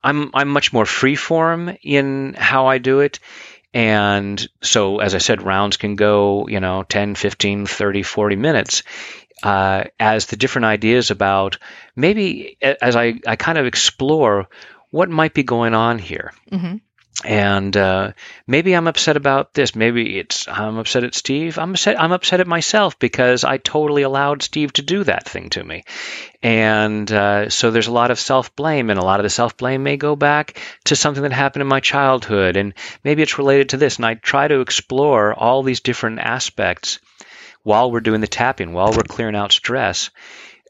I'm 0.04 0.30
I'm 0.34 0.50
much 0.50 0.72
more 0.72 0.86
freeform 0.86 1.78
in 1.82 2.36
how 2.38 2.68
I 2.68 2.78
do 2.78 3.00
it. 3.00 3.20
And 3.74 4.48
so, 4.62 5.00
as 5.00 5.16
I 5.16 5.18
said, 5.18 5.42
rounds 5.42 5.78
can 5.78 5.96
go, 5.96 6.48
you 6.48 6.60
know, 6.60 6.84
10, 6.84 7.16
15, 7.16 7.66
30, 7.66 8.04
40 8.04 8.36
minutes 8.36 8.84
uh, 9.44 9.86
as 10.00 10.28
the 10.28 10.38
different 10.38 10.66
ideas 10.66 11.12
about 11.12 11.58
maybe 11.96 12.58
as 12.62 12.96
I, 12.96 13.20
I 13.28 13.36
kind 13.36 13.58
of 13.58 13.66
explore 13.66 14.48
what 14.92 15.10
might 15.10 15.34
be 15.34 15.44
going 15.44 15.74
on 15.74 16.00
here. 16.00 16.32
Mm-hmm 16.52 16.78
and 17.24 17.76
uh, 17.78 18.12
maybe 18.46 18.74
I'm 18.74 18.88
upset 18.88 19.16
about 19.16 19.54
this. 19.54 19.76
Maybe 19.76 20.20
it's 20.20 20.48
I'm 20.48 20.78
upset 20.78 21.04
at 21.04 21.16
Steve. 21.16 21.58
I'm 21.58 21.72
upset. 21.72 22.00
I'm 22.00 22.12
upset 22.12 22.42
at 22.42 22.48
myself 22.48 23.00
because 23.00 23.44
I 23.44 23.58
totally 23.58 24.02
allowed 24.02 24.42
Steve 24.42 24.74
to 24.74 24.82
do 24.82 25.04
that 25.06 25.28
thing 25.28 25.50
to 25.52 25.64
me, 25.64 25.86
and 26.44 27.10
uh, 27.10 27.50
so 27.50 27.72
there's 27.72 27.88
a 27.88 27.94
lot 27.94 28.12
of 28.12 28.20
self 28.20 28.56
blame, 28.56 28.90
and 28.90 29.00
a 29.00 29.06
lot 29.06 29.20
of 29.20 29.24
the 29.24 29.30
self 29.30 29.56
blame 29.56 29.84
may 29.84 29.98
go 29.98 30.16
back 30.16 30.60
to 30.86 30.96
something 30.96 31.24
that 31.24 31.32
happened 31.32 31.62
in 31.62 31.68
my 31.68 31.80
childhood, 31.80 32.58
and 32.58 32.74
maybe 33.04 33.22
it's 33.22 33.38
related 33.38 33.70
to 33.70 33.78
this. 33.78 33.96
And 33.96 34.06
I 34.06 34.16
try 34.16 34.48
to 34.48 34.60
explore 34.60 35.34
all 35.34 35.64
these 35.64 35.80
different 35.80 36.20
aspects 36.20 37.00
while 37.64 37.92
we're 37.92 38.02
doing 38.02 38.22
the 38.22 38.28
tapping, 38.28 38.74
while 38.74 38.92
we're 38.92 39.04
clearing 39.04 39.36
out 39.36 39.52
stress 39.52 40.10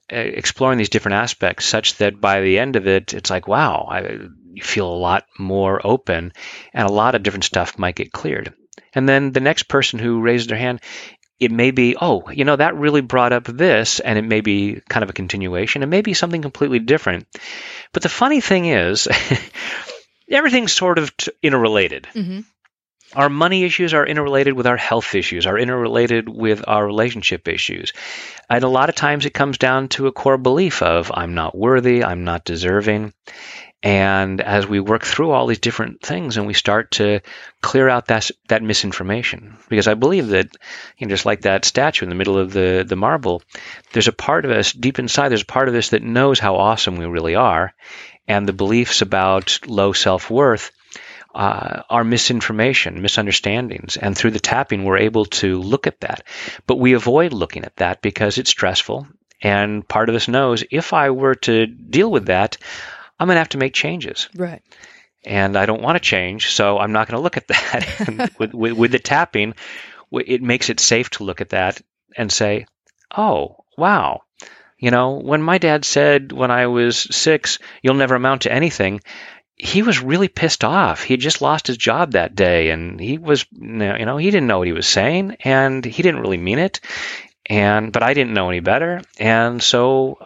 exploring 0.08 0.78
these 0.78 0.90
different 0.90 1.16
aspects 1.16 1.66
such 1.66 1.98
that 1.98 2.22
by 2.22 2.42
the 2.42 2.60
end 2.60 2.76
of 2.76 2.88
it, 2.88 3.16
it's 3.16 3.32
like, 3.32 3.48
wow, 3.48 3.88
I 3.90 4.20
feel 4.62 4.88
a 4.88 4.96
lot 4.96 5.26
more 5.38 5.86
open 5.86 6.34
and 6.74 6.88
a 6.88 6.92
lot 6.92 7.16
of 7.16 7.24
different 7.24 7.44
stuff 7.44 7.78
might 7.78 7.96
get 7.96 8.12
cleared. 8.12 8.54
And 8.94 9.08
then 9.08 9.32
the 9.32 9.42
next 9.42 9.64
person 9.64 10.00
who 10.00 10.22
raises 10.22 10.48
their 10.48 10.58
hand, 10.58 10.82
it 11.40 11.52
may 11.52 11.72
be, 11.72 11.98
oh, 12.00 12.30
you 12.30 12.46
know, 12.46 12.56
that 12.56 12.78
really 12.78 13.02
brought 13.02 13.34
up 13.34 13.44
this, 13.44 14.00
and 14.00 14.18
it 14.18 14.24
may 14.24 14.40
be 14.40 14.82
kind 14.88 15.04
of 15.04 15.10
a 15.10 15.14
continuation. 15.14 15.84
It 15.84 15.88
may 15.88 16.02
be 16.02 16.14
something 16.14 16.42
completely 16.42 16.80
different. 16.80 17.28
But 17.92 18.04
the 18.04 18.10
funny 18.10 18.40
thing 18.40 18.66
is, 18.66 19.08
everything's 20.32 20.72
sort 20.72 20.98
of 20.98 21.14
interrelated. 21.44 22.08
Mm-hmm. 22.14 22.42
Our 23.16 23.30
money 23.30 23.64
issues 23.64 23.94
are 23.94 24.06
interrelated 24.06 24.54
with 24.54 24.66
our 24.66 24.78
health 24.78 25.14
issues, 25.14 25.46
are 25.46 25.58
interrelated 25.58 26.28
with 26.28 26.64
our 26.68 26.86
relationship 26.86 27.48
issues. 27.48 27.94
And 28.50 28.64
a 28.64 28.70
lot 28.70 28.90
of 28.90 28.96
times 28.96 29.26
it 29.26 29.34
comes 29.34 29.58
down 29.58 29.90
to 29.90 30.08
a 30.08 30.12
core 30.12 30.38
belief 30.38 30.82
of 30.82 31.12
I'm 31.14 31.34
not 31.34 31.58
worthy, 31.58 32.04
I'm 32.04 32.24
not 32.24 32.46
deserving. 32.46 33.14
And 33.84 34.42
as 34.42 34.66
we 34.66 34.80
work 34.80 35.04
through 35.04 35.32
all 35.32 35.46
these 35.46 35.60
different 35.60 36.02
things 36.02 36.38
and 36.38 36.48
we 36.48 36.56
start 36.56 36.92
to 36.92 37.20
clear 37.62 37.88
out 37.88 38.08
that, 38.08 38.32
that 38.48 38.64
misinformation, 38.64 39.58
because 39.70 39.88
I 39.88 39.94
believe 39.94 40.30
that, 40.30 40.48
you 40.98 41.06
know, 41.06 41.12
just 41.12 41.26
like 41.26 41.42
that 41.42 41.66
statue 41.66 42.06
in 42.06 42.10
the 42.10 42.16
middle 42.16 42.38
of 42.38 42.52
the, 42.52 42.84
the 42.88 42.96
marble, 42.96 43.44
there's 43.94 44.08
a 44.08 44.14
part 44.14 44.44
of 44.44 44.52
us 44.52 44.74
deep 44.74 44.98
inside, 44.98 45.30
there's 45.30 45.44
a 45.44 45.46
part 45.46 45.70
of 45.70 45.76
us 45.76 45.90
that 45.90 46.02
knows 46.02 46.40
how 46.40 46.56
awesome 46.56 46.98
we 46.98 47.06
really 47.06 47.36
are. 47.36 47.74
And 48.28 48.48
the 48.48 48.54
beliefs 48.54 49.02
about 49.02 49.60
low 49.68 49.94
self 49.94 50.32
worth 50.32 50.72
uh, 51.36 51.84
are 51.90 52.04
misinformation, 52.04 53.02
misunderstandings. 53.02 53.98
And 53.98 54.18
through 54.18 54.32
the 54.32 54.40
tapping, 54.40 54.84
we're 54.84 54.98
able 54.98 55.26
to 55.26 55.62
look 55.62 55.86
at 55.86 56.00
that. 56.00 56.24
But 56.66 56.80
we 56.80 56.94
avoid 56.94 57.34
looking 57.34 57.66
at 57.66 57.76
that 57.76 58.02
because 58.02 58.38
it's 58.38 58.50
stressful. 58.50 59.06
And 59.42 59.88
part 59.88 60.10
of 60.10 60.16
us 60.16 60.28
knows 60.28 60.64
if 60.72 60.94
I 60.94 61.10
were 61.10 61.36
to 61.36 61.68
deal 61.68 62.10
with 62.10 62.28
that, 62.28 62.58
I'm 63.20 63.28
going 63.28 63.36
to 63.36 63.40
have 63.40 63.50
to 63.50 63.58
make 63.58 63.74
changes. 63.74 64.30
Right. 64.36 64.62
And 65.24 65.58
I 65.58 65.66
don't 65.66 65.82
want 65.82 65.96
to 65.96 66.10
change, 66.10 66.52
so 66.52 66.78
I'm 66.78 66.92
not 66.92 67.08
going 67.08 67.18
to 67.18 67.24
look 67.24 67.38
at 67.38 67.48
that. 67.48 68.32
with, 68.40 68.54
with, 68.54 68.74
with 68.74 68.92
the 68.92 69.00
tapping, 69.00 69.56
it 70.12 70.42
makes 70.42 70.70
it 70.70 70.80
safe 70.80 71.10
to 71.12 71.24
look 71.24 71.42
at 71.42 71.50
that 71.50 71.82
and 72.16 72.32
say, 72.32 72.68
oh, 73.16 73.64
wow. 73.78 74.22
You 74.78 74.92
know, 74.92 75.14
when 75.14 75.42
my 75.42 75.58
dad 75.58 75.86
said 75.86 76.32
when 76.32 76.52
I 76.52 76.68
was 76.68 77.08
six, 77.16 77.60
you'll 77.82 77.96
never 77.96 78.16
amount 78.16 78.44
to 78.44 78.52
anything, 78.52 79.02
he 79.56 79.82
was 79.82 80.02
really 80.02 80.28
pissed 80.28 80.64
off. 80.64 81.02
He 81.02 81.14
had 81.14 81.22
just 81.22 81.42
lost 81.42 81.68
his 81.68 81.78
job 81.78 82.12
that 82.12 82.36
day 82.36 82.70
and 82.70 83.00
he 83.00 83.18
was, 83.18 83.46
you 83.52 83.68
know, 84.06 84.18
he 84.18 84.30
didn't 84.30 84.48
know 84.48 84.60
what 84.60 84.68
he 84.68 84.74
was 84.74 84.88
saying 84.88 85.38
and 85.44 85.84
he 85.84 86.04
didn't 86.04 86.22
really 86.22 86.38
mean 86.38 86.60
it. 86.60 86.82
and 87.46 87.92
but 87.92 88.04
I 88.04 88.14
didn't 88.14 88.34
know 88.34 88.50
any 88.50 88.60
better, 88.60 89.02
and 89.20 89.62
so 89.62 90.18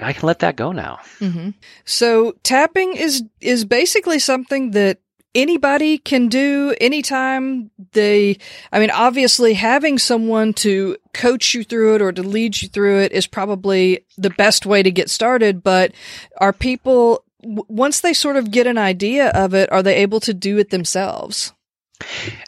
I 0.00 0.12
can 0.12 0.26
let 0.26 0.40
that 0.40 0.56
go 0.56 0.72
now. 0.72 0.98
Mm-hmm. 1.20 1.50
So 1.84 2.36
tapping 2.42 2.96
is 2.96 3.22
is 3.40 3.64
basically 3.64 4.18
something 4.18 4.72
that 4.72 4.98
anybody 5.36 5.98
can 5.98 6.28
do 6.28 6.74
anytime 6.80 7.70
they 7.92 8.38
I 8.72 8.80
mean 8.80 8.90
obviously 8.90 9.52
having 9.52 9.98
someone 9.98 10.54
to 10.54 10.96
coach 11.12 11.52
you 11.54 11.62
through 11.62 11.96
it 11.96 12.02
or 12.02 12.10
to 12.10 12.22
lead 12.22 12.60
you 12.62 12.68
through 12.68 13.00
it 13.00 13.12
is 13.12 13.26
probably 13.26 14.04
the 14.16 14.30
best 14.30 14.64
way 14.64 14.82
to 14.82 14.90
get 14.90 15.10
started 15.10 15.62
but 15.62 15.92
are 16.38 16.54
people 16.54 17.22
once 17.42 18.00
they 18.00 18.14
sort 18.14 18.36
of 18.36 18.50
get 18.50 18.66
an 18.66 18.78
idea 18.78 19.28
of 19.30 19.52
it 19.52 19.70
are 19.70 19.82
they 19.82 19.96
able 19.96 20.20
to 20.20 20.32
do 20.32 20.56
it 20.56 20.70
themselves 20.70 21.52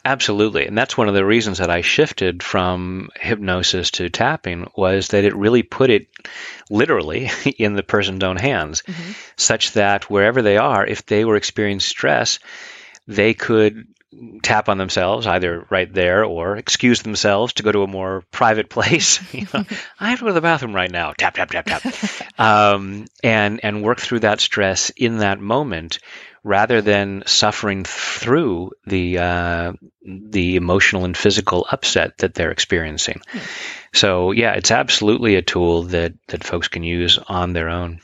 Absolutely. 0.05 0.67
And 0.67 0.77
that's 0.77 0.97
one 0.97 1.07
of 1.07 1.15
the 1.15 1.25
reasons 1.25 1.57
that 1.57 1.69
I 1.69 1.81
shifted 1.81 2.43
from 2.43 3.09
hypnosis 3.19 3.91
to 3.91 4.09
tapping 4.09 4.69
was 4.75 5.09
that 5.09 5.23
it 5.23 5.35
really 5.35 5.63
put 5.63 5.89
it 5.89 6.07
literally 6.69 7.29
in 7.57 7.75
the 7.75 7.83
person's 7.83 8.23
own 8.23 8.37
hands, 8.37 8.83
mm-hmm. 8.83 9.11
such 9.37 9.73
that 9.73 10.09
wherever 10.09 10.41
they 10.41 10.57
are, 10.57 10.85
if 10.85 11.05
they 11.05 11.25
were 11.25 11.35
experiencing 11.35 11.87
stress, 11.87 12.39
they 13.07 13.33
could 13.33 13.87
tap 14.41 14.69
on 14.69 14.79
themselves 14.79 15.27
either 15.27 15.65
right 15.69 15.93
there 15.93 16.23
or 16.25 16.57
excuse 16.57 17.03
themselves 17.03 17.53
to 17.53 17.63
go 17.63 17.71
to 17.71 17.83
a 17.83 17.87
more 17.87 18.23
private 18.31 18.69
place. 18.75 19.19
you 19.33 19.47
know, 19.53 19.63
I 19.99 20.09
have 20.09 20.19
to 20.19 20.25
go 20.25 20.29
to 20.29 20.33
the 20.33 20.41
bathroom 20.41 20.75
right 20.75 20.91
now. 20.91 21.13
Tap 21.13 21.35
tap 21.35 21.51
tap 21.51 21.65
tap, 21.65 22.39
um, 22.39 23.05
and 23.23 23.59
and 23.63 23.83
work 23.83 23.99
through 23.99 24.21
that 24.21 24.39
stress 24.39 24.89
in 24.91 25.19
that 25.19 25.39
moment 25.39 25.99
rather 26.43 26.81
than 26.81 27.23
suffering 27.25 27.83
through 27.83 28.71
the 28.85 29.17
uh, 29.17 29.73
the 30.01 30.55
emotional 30.55 31.05
and 31.05 31.15
physical 31.15 31.67
upset 31.71 32.17
that 32.19 32.33
they're 32.33 32.51
experiencing. 32.51 33.21
Hmm. 33.29 33.39
So 33.93 34.31
yeah, 34.31 34.53
it's 34.53 34.71
absolutely 34.71 35.35
a 35.35 35.41
tool 35.41 35.83
that 35.83 36.13
that 36.27 36.43
folks 36.43 36.67
can 36.67 36.83
use 36.83 37.17
on 37.27 37.53
their 37.53 37.69
own. 37.69 38.01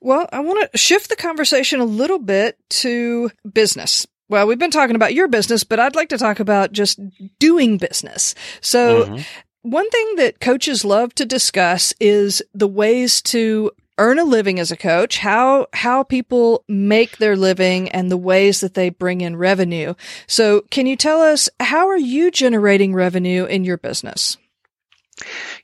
Well, 0.00 0.28
I 0.32 0.40
want 0.40 0.70
to 0.70 0.78
shift 0.78 1.08
the 1.08 1.16
conversation 1.16 1.80
a 1.80 1.84
little 1.84 2.18
bit 2.18 2.58
to 2.70 3.30
business. 3.50 4.06
Well, 4.28 4.46
we've 4.46 4.58
been 4.58 4.70
talking 4.70 4.96
about 4.96 5.14
your 5.14 5.28
business, 5.28 5.64
but 5.64 5.78
I'd 5.78 5.94
like 5.94 6.08
to 6.08 6.18
talk 6.18 6.40
about 6.40 6.72
just 6.72 7.00
doing 7.38 7.78
business. 7.78 8.34
So, 8.60 9.04
mm-hmm. 9.04 9.22
one 9.62 9.88
thing 9.90 10.16
that 10.16 10.40
coaches 10.40 10.84
love 10.84 11.14
to 11.14 11.24
discuss 11.24 11.94
is 12.00 12.42
the 12.52 12.68
ways 12.68 13.22
to 13.22 13.70
earn 13.98 14.18
a 14.18 14.24
living 14.24 14.58
as 14.58 14.70
a 14.70 14.76
coach, 14.76 15.18
how 15.18 15.66
how 15.72 16.02
people 16.02 16.64
make 16.68 17.18
their 17.18 17.36
living 17.36 17.88
and 17.90 18.10
the 18.10 18.16
ways 18.16 18.60
that 18.60 18.74
they 18.74 18.90
bring 18.90 19.20
in 19.20 19.36
revenue. 19.36 19.94
So, 20.26 20.62
can 20.70 20.86
you 20.86 20.96
tell 20.96 21.20
us 21.20 21.48
how 21.60 21.88
are 21.88 21.98
you 21.98 22.30
generating 22.30 22.94
revenue 22.94 23.44
in 23.44 23.64
your 23.64 23.78
business? 23.78 24.36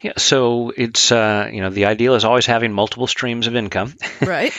Yeah, 0.00 0.14
so 0.16 0.72
it's 0.76 1.12
uh, 1.12 1.50
you 1.52 1.60
know 1.60 1.70
the 1.70 1.86
ideal 1.86 2.14
is 2.14 2.24
always 2.24 2.46
having 2.46 2.72
multiple 2.72 3.06
streams 3.06 3.46
of 3.46 3.56
income. 3.56 3.94
Right. 4.20 4.52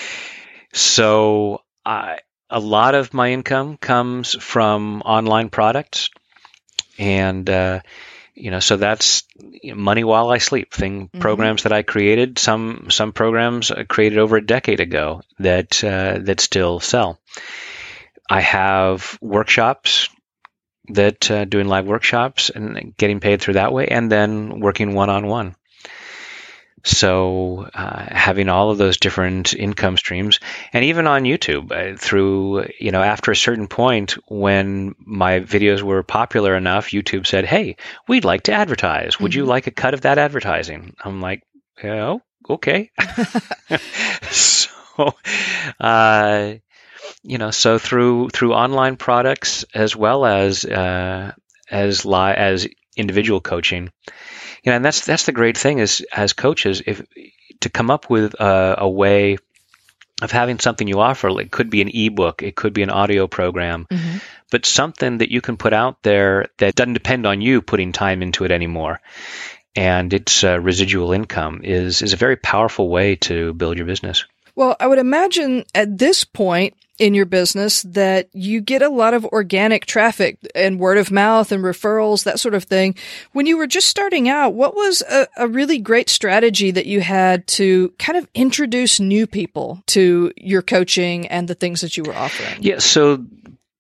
so 0.74 1.62
I 1.86 2.20
a 2.50 2.60
lot 2.60 2.94
of 2.94 3.14
my 3.14 3.32
income 3.32 3.78
comes 3.78 4.36
from 4.36 5.02
online 5.02 5.50
products, 5.50 6.10
and 7.00 7.50
uh, 7.50 7.80
you 8.36 8.52
know, 8.52 8.60
so 8.60 8.78
that's 8.78 9.24
money 9.64 10.04
while 10.04 10.30
I 10.30 10.40
sleep. 10.40 10.74
Thing 10.74 11.08
mm-hmm. 11.08 11.20
programs 11.20 11.64
that 11.64 11.74
I 11.74 11.84
created, 11.84 12.40
some 12.40 12.88
some 12.90 13.14
programs 13.14 13.72
created 13.88 14.20
over 14.20 14.38
a 14.38 14.46
decade 14.46 14.80
ago 14.80 15.22
that 15.40 15.84
uh, 15.84 16.20
that 16.22 16.40
still 16.40 16.80
sell. 16.80 17.20
I 18.30 18.42
have 18.42 19.18
workshops 19.22 20.10
that 20.90 21.30
uh, 21.30 21.46
doing 21.46 21.68
live 21.68 21.86
workshops 21.86 22.50
and 22.50 22.96
getting 22.98 23.20
paid 23.20 23.42
through 23.42 23.56
that 23.56 23.74
way, 23.74 23.88
and 23.88 24.12
then 24.12 24.60
working 24.60 24.94
one 24.94 25.10
on 25.10 25.28
one. 25.28 25.56
So 26.84 27.70
uh, 27.74 28.06
having 28.10 28.50
all 28.50 28.70
of 28.70 28.78
those 28.78 28.98
different 28.98 29.54
income 29.54 29.96
streams, 29.96 30.42
and 30.74 30.84
even 30.86 31.08
on 31.08 31.24
YouTube, 31.24 31.72
uh, 31.72 31.98
through 31.98 32.68
you 32.78 32.92
know 32.92 33.02
after 33.02 33.32
a 33.32 33.36
certain 33.36 33.68
point 33.68 34.18
when 34.28 34.94
my 35.00 35.40
videos 35.40 35.82
were 35.82 36.04
popular 36.04 36.56
enough, 36.56 36.90
YouTube 36.90 37.26
said, 37.26 37.46
"Hey, 37.46 37.78
we'd 38.08 38.26
like 38.26 38.44
to 38.44 38.52
advertise. 38.52 39.18
Would 39.20 39.32
mm-hmm. 39.32 39.40
you 39.40 39.46
like 39.46 39.68
a 39.68 39.72
cut 39.72 39.94
of 39.94 40.02
that 40.02 40.18
advertising?" 40.18 40.94
I'm 41.04 41.22
like, 41.22 41.44
"Oh, 41.84 42.22
okay." 42.50 42.92
so, 44.30 45.14
uh, 45.80 46.56
you 47.24 47.38
know, 47.38 47.52
so 47.52 47.78
through 47.78 48.30
through 48.30 48.54
online 48.54 48.98
products 48.98 49.64
as 49.74 49.96
well 49.96 50.26
as 50.26 50.66
uh, 50.66 51.32
as 51.72 52.04
li- 52.06 52.36
as 52.36 52.68
individual 52.98 53.40
coaching 53.40 53.90
you 54.64 54.72
know, 54.72 54.78
and 54.78 54.86
that's 54.86 55.06
that's 55.06 55.26
the 55.26 55.32
great 55.32 55.58
thing 55.58 55.80
is 55.80 56.06
as 56.14 56.34
coaches, 56.34 56.82
if 56.86 57.02
to 57.62 57.70
come 57.70 57.92
up 57.92 58.10
with 58.10 58.34
a, 58.40 58.76
a 58.80 58.90
way 58.90 59.38
of 60.22 60.32
having 60.32 60.60
something 60.60 60.88
you 60.88 61.00
offer. 61.00 61.30
It 61.40 61.52
could 61.52 61.70
be 61.70 61.82
an 61.82 61.90
ebook, 61.94 62.44
it 62.44 62.56
could 62.56 62.74
be 62.74 62.84
an 62.84 62.90
audio 62.90 63.28
program, 63.28 63.86
mm-hmm. 63.90 64.18
but 64.52 64.66
something 64.66 65.18
that 65.18 65.32
you 65.32 65.42
can 65.42 65.58
put 65.58 65.74
out 65.74 66.02
there 66.04 66.48
that 66.58 66.76
doesn't 66.76 66.94
depend 66.94 67.26
on 67.26 67.42
you 67.42 67.62
putting 67.62 67.92
time 67.92 68.22
into 68.22 68.46
it 68.46 68.52
anymore. 68.52 69.02
And 69.76 70.14
its 70.14 70.44
uh, 70.44 70.60
residual 70.60 71.14
income 71.14 71.62
is 71.64 72.02
is 72.02 72.14
a 72.14 72.18
very 72.18 72.38
powerful 72.38 72.90
way 72.90 73.16
to 73.28 73.54
build 73.54 73.78
your 73.78 73.88
business. 73.88 74.26
Well, 74.56 74.76
I 74.80 74.88
would 74.88 75.00
imagine 75.00 75.66
at 75.74 75.98
this 75.98 76.24
point 76.24 76.76
in 77.00 77.14
your 77.14 77.26
business 77.26 77.82
that 77.84 78.30
you 78.34 78.62
get 78.62 78.82
a 78.82 78.90
lot 78.90 79.14
of 79.14 79.26
organic 79.26 79.86
traffic 79.86 80.38
and 80.54 80.80
word 80.80 80.98
of 80.98 81.12
mouth 81.12 81.52
and 81.52 81.64
referrals, 81.64 82.24
that 82.24 82.40
sort 82.40 82.54
of 82.54 82.66
thing. 82.66 82.96
When 83.32 83.46
you 83.48 83.58
were 83.58 83.68
just 83.68 83.88
starting 83.88 84.30
out, 84.30 84.54
what 84.54 84.76
was 84.76 85.02
a, 85.02 85.28
a, 85.38 85.48
really 85.48 85.80
great 85.80 86.10
strategy 86.10 86.70
that 86.72 86.86
you 86.86 87.02
had 87.02 87.48
to 87.48 87.90
kind 87.98 88.18
of 88.18 88.28
introduce 88.36 89.00
new 89.00 89.26
people 89.26 89.82
to 89.88 90.32
your 90.38 90.62
coaching 90.62 91.28
and 91.28 91.48
the 91.48 91.56
things 91.56 91.82
that 91.82 91.98
you 91.98 92.04
were 92.04 92.16
offering? 92.16 92.62
Yeah. 92.62 92.78
So 92.78 93.26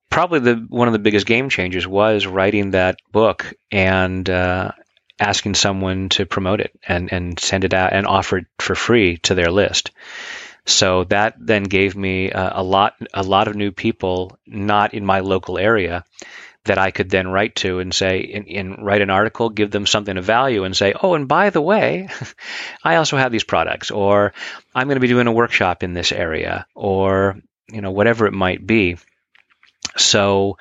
probably 0.10 0.40
the, 0.40 0.66
one 0.70 0.88
of 0.88 0.94
the 0.94 1.00
biggest 1.00 1.28
game 1.28 1.50
changers 1.50 1.88
was 1.88 2.26
writing 2.26 2.72
that 2.72 2.98
book 3.12 3.54
and, 3.72 4.28
uh, 4.28 4.72
asking 5.20 5.54
someone 5.54 6.10
to 6.10 6.26
promote 6.26 6.60
it 6.60 6.72
and, 6.88 7.14
and 7.14 7.40
send 7.40 7.64
it 7.64 7.74
out 7.76 7.94
and 7.94 8.08
offer 8.08 8.40
it 8.40 8.48
for 8.60 8.74
free 8.74 9.18
to 9.18 9.36
their 9.36 9.52
list. 9.52 9.92
So 10.66 11.04
that 11.06 11.36
then 11.40 11.64
gave 11.64 11.96
me 11.96 12.32
a, 12.32 12.54
a 12.56 12.64
lot 12.64 12.96
a 13.14 13.24
lot 13.24 13.48
of 13.48 13.56
new 13.56 13.72
people 13.72 14.38
not 14.48 14.94
in 14.94 15.06
my 15.06 15.20
local 15.20 15.58
area 15.58 16.06
that 16.66 16.78
I 16.78 16.92
could 16.92 17.10
then 17.10 17.28
write 17.28 17.56
to 17.58 17.80
and 17.80 17.94
say, 17.94 18.32
and, 18.34 18.48
and, 18.48 18.86
write 18.86 19.02
an 19.02 19.10
article, 19.10 19.50
give 19.50 19.70
them 19.70 19.86
something 19.86 20.16
of 20.18 20.24
value, 20.24 20.64
and 20.64 20.76
say, 20.76 20.94
oh, 21.02 21.14
and 21.14 21.28
by 21.28 21.50
the 21.50 21.62
way, 21.62 22.08
I 22.84 22.96
also 22.96 23.18
have 23.18 23.34
these 23.34 23.44
products, 23.44 23.92
or 23.92 24.34
I'm 24.74 24.88
going 24.88 24.96
to 24.96 25.02
be 25.02 25.08
doing 25.08 25.28
a 25.28 25.32
workshop 25.34 25.84
in 25.84 25.94
this 25.94 26.14
area, 26.14 26.66
or 26.74 27.38
you 27.70 27.82
know 27.82 27.92
whatever 27.92 28.28
it 28.28 28.34
might 28.34 28.66
be. 28.66 28.98
So 29.98 30.58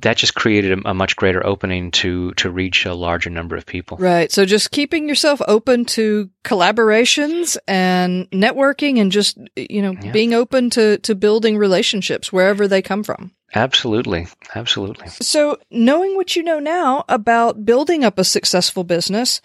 that 0.00 0.16
just 0.16 0.34
created 0.34 0.78
a, 0.78 0.90
a, 0.90 0.94
much 0.94 1.16
greater 1.16 1.44
opening 1.44 1.90
to 1.90 2.32
to 2.32 2.50
reach 2.50 2.86
a 2.86 2.94
larger 2.94 3.30
number 3.30 3.56
of 3.56 3.66
people. 3.66 3.96
Right. 3.98 4.30
So 4.30 4.44
just 4.44 4.70
keeping 4.70 5.08
yourself 5.08 5.40
open 5.46 5.84
to 5.86 6.30
collaborations 6.44 7.56
and 7.66 8.30
networking 8.30 9.00
and 9.00 9.12
just 9.12 9.38
you 9.56 9.82
know 9.82 9.94
yeah. 10.00 10.12
being 10.12 10.34
open 10.34 10.70
to 10.70 10.98
to 10.98 11.14
building 11.14 11.58
relationships 11.58 12.32
wherever 12.32 12.66
they 12.66 12.82
come 12.82 13.02
from. 13.02 13.32
Absolutely. 13.54 14.28
Absolutely. 14.54 15.08
So, 15.08 15.58
knowing 15.70 16.14
what 16.14 16.36
you 16.36 16.42
know 16.42 16.60
now 16.60 17.04
about 17.08 17.64
building 17.64 18.04
up 18.04 18.18
a 18.18 18.24
successful 18.24 18.84
business, 18.84 19.40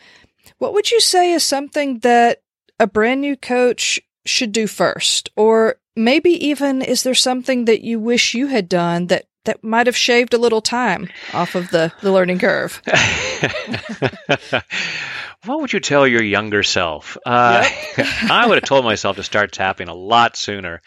what 0.60 0.74
would 0.74 0.92
you 0.92 1.00
say 1.00 1.32
is 1.32 1.44
something 1.44 2.00
that 2.00 2.44
a 2.80 2.86
brand 2.86 3.22
new 3.22 3.36
coach 3.36 4.00
should 4.26 4.52
do 4.52 4.68
first? 4.68 5.32
Or 5.36 5.78
maybe 5.96 6.32
even 6.48 6.82
is 6.82 7.04
there 7.04 7.16
something 7.16 7.66
that 7.66 7.82
you 7.82 8.00
wish 8.00 8.36
you 8.36 8.48
had 8.48 8.70
done 8.70 9.08
that 9.08 9.26
that 9.46 9.64
might 9.64 9.88
have 9.88 9.96
shaved 9.96 10.34
a 10.34 10.38
little 10.38 10.62
time 10.62 11.10
off 11.34 11.56
of 11.56 11.70
the, 11.70 11.92
the 12.02 12.12
learning 12.12 12.40
curve. 12.40 12.82
what 15.46 15.62
would 15.62 15.74
you 15.74 15.80
tell 15.80 16.08
your 16.08 16.24
younger 16.24 16.64
self? 16.64 17.18
Uh, 17.26 17.68
yep. 17.98 18.08
I 18.30 18.46
would 18.48 18.58
have 18.58 18.66
told 18.66 18.86
myself 18.86 19.16
to 19.18 19.24
start 19.24 19.52
tapping 19.52 19.88
a 19.88 19.94
lot 19.94 20.36
sooner. 20.36 20.82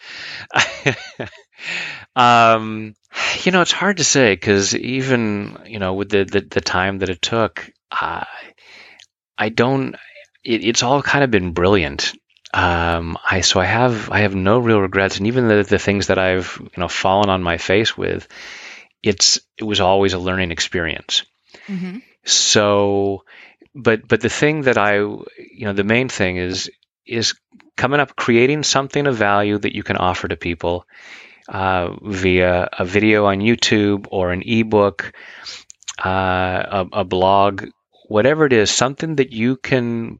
um, 2.15 2.95
you 3.43 3.51
know, 3.51 3.61
it's 3.61 3.71
hard 3.71 3.97
to 3.97 4.03
say 4.03 4.33
because 4.33 4.75
even 4.75 5.57
you 5.65 5.79
know 5.79 5.93
with 5.93 6.09
the, 6.09 6.25
the, 6.25 6.41
the 6.41 6.61
time 6.61 6.99
that 6.99 7.09
it 7.09 7.21
took, 7.21 7.69
uh, 7.91 8.25
I 9.37 9.49
don't. 9.49 9.95
It, 10.43 10.63
it's 10.63 10.83
all 10.83 11.01
kind 11.01 11.23
of 11.23 11.31
been 11.31 11.51
brilliant. 11.51 12.13
Um, 12.53 13.17
I 13.29 13.41
so 13.41 13.59
I 13.59 13.65
have 13.65 14.09
I 14.09 14.21
have 14.21 14.35
no 14.35 14.59
real 14.59 14.81
regrets, 14.81 15.17
and 15.17 15.27
even 15.27 15.47
the 15.47 15.63
the 15.63 15.79
things 15.79 16.07
that 16.07 16.17
I've 16.17 16.57
you 16.59 16.81
know 16.81 16.87
fallen 16.87 17.29
on 17.29 17.43
my 17.43 17.57
face 17.57 17.97
with, 17.97 18.27
it's 19.03 19.39
it 19.57 19.63
was 19.63 19.79
always 19.79 20.13
a 20.13 20.19
learning 20.19 20.51
experience. 20.51 21.23
Mm-hmm. 21.67 21.99
So, 22.25 23.23
but 23.75 24.07
but 24.07 24.21
the 24.21 24.29
thing 24.29 24.63
that 24.63 24.77
I 24.77 24.97
you 24.97 25.65
know 25.65 25.73
the 25.73 25.83
main 25.83 26.09
thing 26.09 26.37
is 26.37 26.71
is 27.05 27.35
coming 27.77 27.99
up 27.99 28.15
creating 28.15 28.63
something 28.63 29.05
of 29.05 29.15
value 29.15 29.57
that 29.57 29.75
you 29.75 29.83
can 29.83 29.97
offer 29.97 30.27
to 30.27 30.35
people 30.35 30.85
uh, 31.47 31.95
via 32.01 32.67
a 32.77 32.85
video 32.85 33.25
on 33.25 33.39
YouTube 33.39 34.07
or 34.09 34.31
an 34.31 34.43
ebook, 34.45 35.13
uh, 36.03 36.83
a, 36.83 36.87
a 36.93 37.03
blog 37.03 37.65
whatever 38.09 38.45
it 38.45 38.53
is, 38.53 38.71
something 38.71 39.15
that 39.17 39.31
you 39.31 39.55
can 39.55 40.19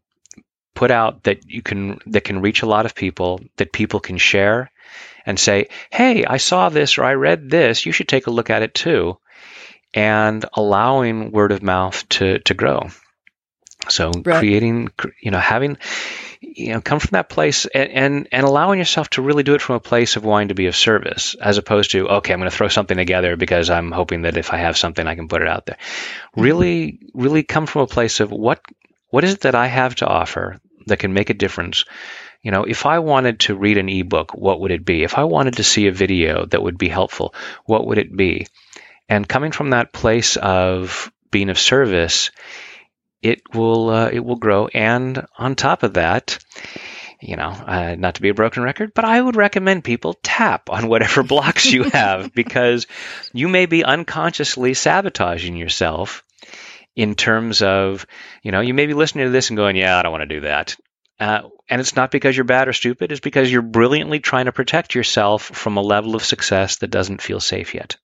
put 0.76 0.92
out 0.92 1.24
that 1.24 1.50
you 1.50 1.62
can 1.62 2.00
that 2.08 2.24
can 2.24 2.42
reach 2.42 2.62
a 2.62 2.68
lot 2.68 2.86
of 2.86 2.96
people, 2.96 3.42
that 3.58 3.74
people 3.74 4.00
can 4.00 4.18
share 4.18 4.72
and 5.26 5.40
say, 5.40 5.68
"Hey, 5.92 6.26
I 6.26 6.38
saw 6.38 6.70
this 6.70 6.98
or 6.98 7.04
I 7.04 7.14
read 7.14 7.50
this. 7.50 7.86
You 7.86 7.92
should 7.92 8.08
take 8.08 8.28
a 8.28 8.32
look 8.32 8.50
at 8.50 8.64
it 8.64 8.74
too." 8.74 9.18
And 9.94 10.46
allowing 10.54 11.32
word 11.32 11.52
of 11.52 11.64
mouth 11.64 12.08
to 12.10 12.40
to 12.40 12.54
grow. 12.54 12.90
So 13.88 14.12
right. 14.12 14.40
creating, 14.40 14.90
you 15.22 15.32
know, 15.32 15.40
having, 15.40 15.78
you 16.42 16.74
know, 16.74 16.82
come 16.82 17.00
from 17.00 17.12
that 17.14 17.30
place 17.30 17.66
and, 17.66 17.90
and, 17.92 18.28
and 18.32 18.46
allowing 18.46 18.78
yourself 18.78 19.10
to 19.12 19.22
really 19.22 19.44
do 19.44 19.56
it 19.56 19.62
from 19.62 19.78
a 19.78 19.80
place 19.80 20.16
of 20.18 20.26
wanting 20.26 20.50
to 20.50 20.54
be 20.54 20.68
of 20.68 20.76
service, 20.76 21.36
as 21.42 21.58
opposed 21.58 21.92
to 21.92 22.08
okay, 22.08 22.34
I'm 22.34 22.40
going 22.40 22.50
to 22.50 22.56
throw 22.56 22.68
something 22.68 22.98
together 22.98 23.38
because 23.38 23.70
I'm 23.70 23.92
hoping 23.92 24.24
that 24.24 24.38
if 24.38 24.52
I 24.54 24.58
have 24.58 24.78
something, 24.78 25.06
I 25.06 25.16
can 25.16 25.28
put 25.28 25.42
it 25.42 25.48
out 25.48 25.66
there. 25.66 25.78
Mm-hmm. 25.78 26.42
Really, 26.42 27.00
really 27.14 27.44
come 27.44 27.66
from 27.66 27.84
a 27.84 27.88
place 27.88 28.20
of 28.20 28.32
what 28.32 28.62
what 29.10 29.24
is 29.24 29.34
it 29.34 29.42
that 29.42 29.56
I 29.56 29.68
have 29.68 29.96
to 29.96 30.08
offer 30.08 30.58
that 30.88 31.00
can 31.00 31.14
make 31.14 31.30
a 31.30 31.36
difference? 31.36 31.86
You 32.42 32.52
know, 32.52 32.64
if 32.64 32.86
I 32.86 33.00
wanted 33.00 33.42
to 33.42 33.56
read 33.56 33.78
an 33.78 33.90
ebook, 33.90 34.34
what 34.34 34.62
would 34.62 34.72
it 34.72 34.86
be? 34.86 35.04
If 35.04 35.18
I 35.18 35.26
wanted 35.26 35.58
to 35.58 35.64
see 35.64 35.88
a 35.88 35.92
video 35.92 36.46
that 36.46 36.64
would 36.64 36.78
be 36.78 36.88
helpful, 36.88 37.34
what 37.66 37.86
would 37.86 37.98
it 37.98 38.16
be? 38.16 38.48
And 39.10 39.28
coming 39.28 39.52
from 39.52 39.72
that 39.72 39.92
place 39.92 40.38
of 40.38 41.12
being 41.32 41.50
of 41.50 41.60
service 41.60 42.32
it 43.22 43.42
will 43.54 43.90
uh, 43.90 44.10
it 44.12 44.24
will 44.24 44.38
grow. 44.38 44.68
And 44.68 45.26
on 45.38 45.56
top 45.56 45.84
of 45.84 45.96
that, 45.96 46.40
you 47.22 47.36
know, 47.36 47.50
uh, 47.50 47.96
not 47.98 48.16
to 48.16 48.22
be 48.22 48.30
a 48.30 48.34
broken 48.34 48.64
record, 48.64 48.94
but 48.94 49.06
I 49.06 49.22
would 49.22 49.36
recommend 49.36 49.84
people 49.84 50.16
tap 50.24 50.70
on 50.70 50.88
whatever 50.88 51.24
blocks 51.24 51.66
you 51.66 51.84
have 51.84 52.34
because 52.34 52.88
you 53.34 53.50
may 53.50 53.66
be 53.66 53.84
unconsciously 53.84 54.74
sabotaging 54.74 55.58
yourself 55.58 56.24
in 56.96 57.16
terms 57.16 57.62
of, 57.62 58.06
you 58.44 58.52
know, 58.52 58.62
you 58.62 58.74
may 58.74 58.86
be 58.86 58.94
listening 58.94 59.26
to 59.26 59.32
this 59.32 59.50
and 59.50 59.58
going, 59.58 59.76
yeah, 59.76 59.98
I 59.98 60.02
don't 60.02 60.12
want 60.12 60.28
to 60.28 60.36
do 60.36 60.42
that. 60.42 60.76
Uh, 61.20 61.42
and 61.70 61.82
it's 61.82 61.96
not 61.96 62.12
because 62.12 62.36
you're 62.36 62.46
bad 62.46 62.68
or 62.68 62.74
stupid, 62.74 63.12
it's 63.12 63.20
because 63.20 63.52
you're 63.52 63.62
brilliantly 63.62 64.20
trying 64.20 64.46
to 64.46 64.52
protect 64.52 64.96
yourself 64.96 65.44
from 65.44 65.78
a 65.78 65.82
level 65.82 66.16
of 66.16 66.24
success 66.24 66.78
that 66.78 66.92
doesn't 66.92 67.22
feel 67.22 67.40
safe 67.40 67.76
yet. 67.76 67.98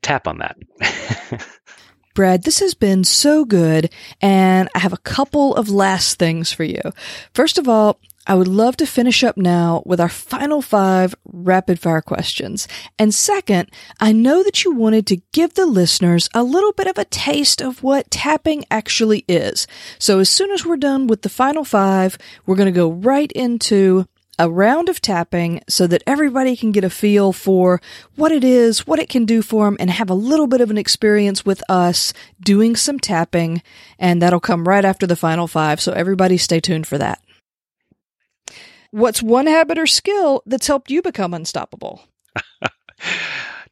Tap 0.00 0.28
on 0.28 0.38
that. 0.38 0.56
Brad, 2.14 2.42
this 2.42 2.60
has 2.60 2.74
been 2.74 3.04
so 3.04 3.44
good, 3.44 3.92
and 4.20 4.68
I 4.74 4.80
have 4.80 4.92
a 4.92 4.98
couple 4.98 5.54
of 5.54 5.68
last 5.70 6.18
things 6.18 6.52
for 6.52 6.64
you. 6.64 6.80
First 7.32 7.58
of 7.58 7.68
all, 7.68 8.00
I 8.28 8.34
would 8.34 8.46
love 8.46 8.76
to 8.76 8.86
finish 8.86 9.24
up 9.24 9.38
now 9.38 9.82
with 9.86 9.98
our 10.00 10.08
final 10.10 10.60
five 10.60 11.14
rapid 11.24 11.80
fire 11.80 12.02
questions. 12.02 12.68
And 12.98 13.14
second, 13.14 13.70
I 14.00 14.12
know 14.12 14.42
that 14.42 14.64
you 14.64 14.74
wanted 14.74 15.06
to 15.06 15.22
give 15.32 15.54
the 15.54 15.64
listeners 15.64 16.28
a 16.34 16.42
little 16.42 16.72
bit 16.72 16.86
of 16.86 16.98
a 16.98 17.06
taste 17.06 17.62
of 17.62 17.82
what 17.82 18.10
tapping 18.10 18.66
actually 18.70 19.24
is. 19.28 19.66
So 19.98 20.18
as 20.18 20.28
soon 20.28 20.50
as 20.50 20.66
we're 20.66 20.76
done 20.76 21.06
with 21.06 21.22
the 21.22 21.30
final 21.30 21.64
five, 21.64 22.18
we're 22.44 22.56
going 22.56 22.72
to 22.72 22.78
go 22.78 22.90
right 22.90 23.32
into 23.32 24.06
a 24.38 24.50
round 24.50 24.90
of 24.90 25.00
tapping 25.00 25.62
so 25.66 25.86
that 25.86 26.02
everybody 26.06 26.54
can 26.54 26.70
get 26.70 26.84
a 26.84 26.90
feel 26.90 27.32
for 27.32 27.80
what 28.14 28.30
it 28.30 28.44
is, 28.44 28.86
what 28.86 28.98
it 28.98 29.08
can 29.08 29.24
do 29.24 29.40
for 29.40 29.64
them, 29.64 29.78
and 29.80 29.88
have 29.88 30.10
a 30.10 30.14
little 30.14 30.46
bit 30.46 30.60
of 30.60 30.70
an 30.70 30.78
experience 30.78 31.46
with 31.46 31.62
us 31.70 32.12
doing 32.38 32.76
some 32.76 33.00
tapping. 33.00 33.62
And 33.98 34.20
that'll 34.20 34.38
come 34.38 34.68
right 34.68 34.84
after 34.84 35.06
the 35.06 35.16
final 35.16 35.46
five. 35.46 35.80
So 35.80 35.92
everybody 35.92 36.36
stay 36.36 36.60
tuned 36.60 36.86
for 36.86 36.98
that. 36.98 37.22
What's 38.90 39.22
one 39.22 39.46
habit 39.46 39.78
or 39.78 39.86
skill 39.86 40.42
that's 40.46 40.66
helped 40.66 40.90
you 40.90 41.02
become 41.02 41.34
unstoppable? 41.34 42.02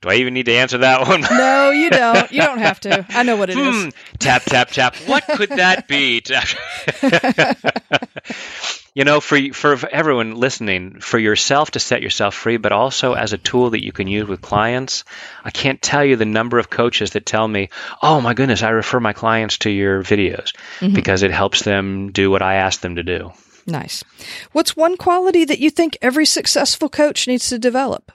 Do 0.02 0.10
I 0.10 0.16
even 0.16 0.34
need 0.34 0.46
to 0.46 0.54
answer 0.54 0.78
that 0.78 1.08
one? 1.08 1.20
no, 1.22 1.70
you 1.70 1.90
don't. 1.90 2.30
You 2.30 2.42
don't 2.42 2.58
have 2.58 2.80
to. 2.80 3.06
I 3.08 3.22
know 3.22 3.36
what 3.36 3.50
it 3.50 3.56
hmm. 3.56 3.88
is. 3.88 3.94
Tap, 4.18 4.42
tap, 4.42 4.68
tap. 4.68 4.96
What 5.06 5.24
could 5.26 5.50
that 5.50 5.88
be? 5.88 6.22
you 8.94 9.04
know, 9.04 9.20
for 9.20 9.40
for 9.52 9.88
everyone 9.88 10.34
listening, 10.34 11.00
for 11.00 11.18
yourself 11.18 11.72
to 11.72 11.78
set 11.78 12.02
yourself 12.02 12.34
free, 12.34 12.58
but 12.58 12.72
also 12.72 13.14
as 13.14 13.32
a 13.32 13.38
tool 13.38 13.70
that 13.70 13.84
you 13.84 13.92
can 13.92 14.06
use 14.06 14.28
with 14.28 14.42
clients. 14.42 15.04
I 15.42 15.50
can't 15.50 15.80
tell 15.80 16.04
you 16.04 16.16
the 16.16 16.26
number 16.26 16.58
of 16.58 16.68
coaches 16.68 17.12
that 17.12 17.24
tell 17.24 17.48
me, 17.48 17.70
"Oh 18.02 18.20
my 18.20 18.34
goodness, 18.34 18.62
I 18.62 18.70
refer 18.70 19.00
my 19.00 19.14
clients 19.14 19.58
to 19.58 19.70
your 19.70 20.02
videos 20.02 20.54
mm-hmm. 20.78 20.94
because 20.94 21.22
it 21.22 21.30
helps 21.30 21.62
them 21.62 22.12
do 22.12 22.30
what 22.30 22.42
I 22.42 22.56
ask 22.56 22.80
them 22.80 22.96
to 22.96 23.02
do." 23.02 23.32
Nice. 23.66 24.04
What's 24.52 24.76
one 24.76 24.96
quality 24.96 25.44
that 25.44 25.58
you 25.58 25.70
think 25.70 25.98
every 26.00 26.26
successful 26.26 26.88
coach 26.88 27.26
needs 27.26 27.48
to 27.48 27.58
develop? 27.58 28.12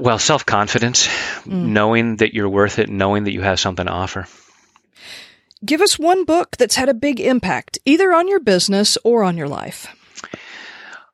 Well, 0.00 0.18
self 0.18 0.46
confidence, 0.46 1.06
mm. 1.06 1.46
knowing 1.46 2.16
that 2.16 2.34
you're 2.34 2.48
worth 2.48 2.78
it, 2.78 2.88
knowing 2.88 3.24
that 3.24 3.32
you 3.32 3.42
have 3.42 3.60
something 3.60 3.86
to 3.86 3.92
offer. 3.92 4.26
Give 5.64 5.80
us 5.80 5.98
one 5.98 6.24
book 6.24 6.56
that's 6.56 6.76
had 6.76 6.88
a 6.88 6.94
big 6.94 7.20
impact, 7.20 7.78
either 7.84 8.12
on 8.12 8.28
your 8.28 8.40
business 8.40 8.98
or 9.04 9.22
on 9.22 9.36
your 9.36 9.48
life. 9.48 9.86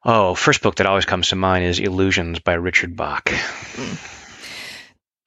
Oh, 0.04 0.34
first 0.34 0.62
book 0.62 0.76
that 0.76 0.86
always 0.86 1.04
comes 1.04 1.28
to 1.28 1.36
mind 1.36 1.64
is 1.64 1.78
Illusions 1.78 2.38
by 2.38 2.54
Richard 2.54 2.96
Bach. 2.96 3.26
Mm. 3.26 4.14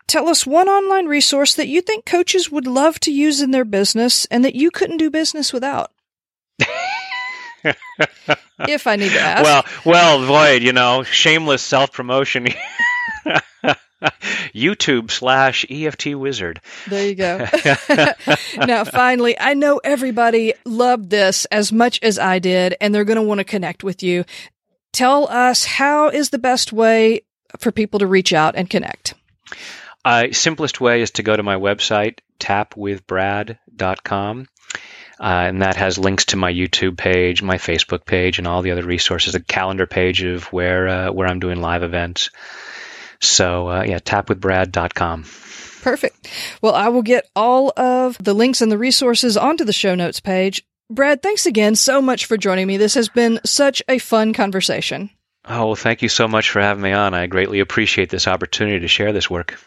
Tell 0.07 0.27
us 0.27 0.45
one 0.45 0.67
online 0.67 1.05
resource 1.05 1.55
that 1.55 1.67
you 1.67 1.81
think 1.81 2.05
coaches 2.05 2.51
would 2.51 2.67
love 2.67 2.99
to 3.01 3.11
use 3.11 3.41
in 3.41 3.51
their 3.51 3.63
business 3.63 4.25
and 4.25 4.43
that 4.43 4.55
you 4.55 4.69
couldn't 4.69 4.97
do 4.97 5.09
business 5.09 5.53
without. 5.53 5.91
if 8.59 8.87
I 8.87 8.95
need 8.95 9.11
to 9.11 9.19
ask. 9.19 9.43
Well, 9.43 9.65
well, 9.85 10.25
Void, 10.25 10.63
you 10.63 10.73
know, 10.73 11.03
shameless 11.03 11.61
self 11.61 11.91
promotion. 11.91 12.47
YouTube 14.53 15.11
slash 15.11 15.65
EFT 15.69 16.15
wizard. 16.15 16.59
There 16.87 17.07
you 17.07 17.15
go. 17.15 17.45
now, 18.65 18.83
finally, 18.83 19.39
I 19.39 19.53
know 19.53 19.79
everybody 19.83 20.53
loved 20.65 21.09
this 21.09 21.45
as 21.45 21.71
much 21.71 21.99
as 22.01 22.17
I 22.17 22.39
did, 22.39 22.75
and 22.81 22.95
they're 22.95 23.05
going 23.05 23.17
to 23.17 23.21
want 23.21 23.39
to 23.39 23.45
connect 23.45 23.83
with 23.83 24.01
you. 24.01 24.25
Tell 24.91 25.29
us 25.29 25.65
how 25.65 26.09
is 26.09 26.31
the 26.31 26.39
best 26.39 26.73
way 26.73 27.21
for 27.59 27.71
people 27.71 27.99
to 27.99 28.07
reach 28.07 28.33
out 28.33 28.55
and 28.55 28.67
connect? 28.69 29.13
Uh, 30.03 30.27
simplest 30.31 30.81
way 30.81 31.01
is 31.01 31.11
to 31.11 31.23
go 31.23 31.35
to 31.35 31.43
my 31.43 31.55
website, 31.55 32.19
tapwithbrad.com. 32.39 34.47
Uh, 35.21 35.45
and 35.49 35.61
that 35.61 35.75
has 35.75 35.99
links 35.99 36.25
to 36.25 36.35
my 36.35 36.51
YouTube 36.51 36.97
page, 36.97 37.43
my 37.43 37.57
Facebook 37.57 38.05
page, 38.05 38.39
and 38.39 38.47
all 38.47 38.63
the 38.63 38.71
other 38.71 38.83
resources. 38.83 39.35
A 39.35 39.39
calendar 39.39 39.85
page 39.85 40.23
of 40.23 40.45
where 40.45 40.87
uh, 40.87 41.11
where 41.11 41.27
I'm 41.27 41.39
doing 41.39 41.61
live 41.61 41.83
events. 41.83 42.31
So 43.19 43.69
uh, 43.69 43.83
yeah, 43.83 43.99
tapwithbrad.com. 43.99 45.25
Perfect. 45.83 46.27
Well, 46.61 46.73
I 46.73 46.89
will 46.89 47.03
get 47.03 47.29
all 47.35 47.71
of 47.77 48.17
the 48.17 48.33
links 48.33 48.61
and 48.61 48.71
the 48.71 48.79
resources 48.79 49.37
onto 49.37 49.63
the 49.63 49.73
show 49.73 49.93
notes 49.93 50.19
page. 50.19 50.63
Brad, 50.89 51.21
thanks 51.21 51.45
again 51.45 51.75
so 51.75 52.01
much 52.01 52.25
for 52.25 52.35
joining 52.35 52.65
me. 52.65 52.77
This 52.77 52.95
has 52.95 53.07
been 53.07 53.39
such 53.45 53.83
a 53.87 53.99
fun 53.99 54.33
conversation. 54.33 55.11
Oh, 55.45 55.67
well, 55.67 55.75
thank 55.75 56.01
you 56.01 56.09
so 56.09 56.27
much 56.27 56.49
for 56.49 56.61
having 56.61 56.83
me 56.83 56.93
on. 56.93 57.13
I 57.13 57.27
greatly 57.27 57.59
appreciate 57.59 58.09
this 58.09 58.27
opportunity 58.27 58.79
to 58.79 58.87
share 58.87 59.13
this 59.13 59.29
work. 59.29 59.59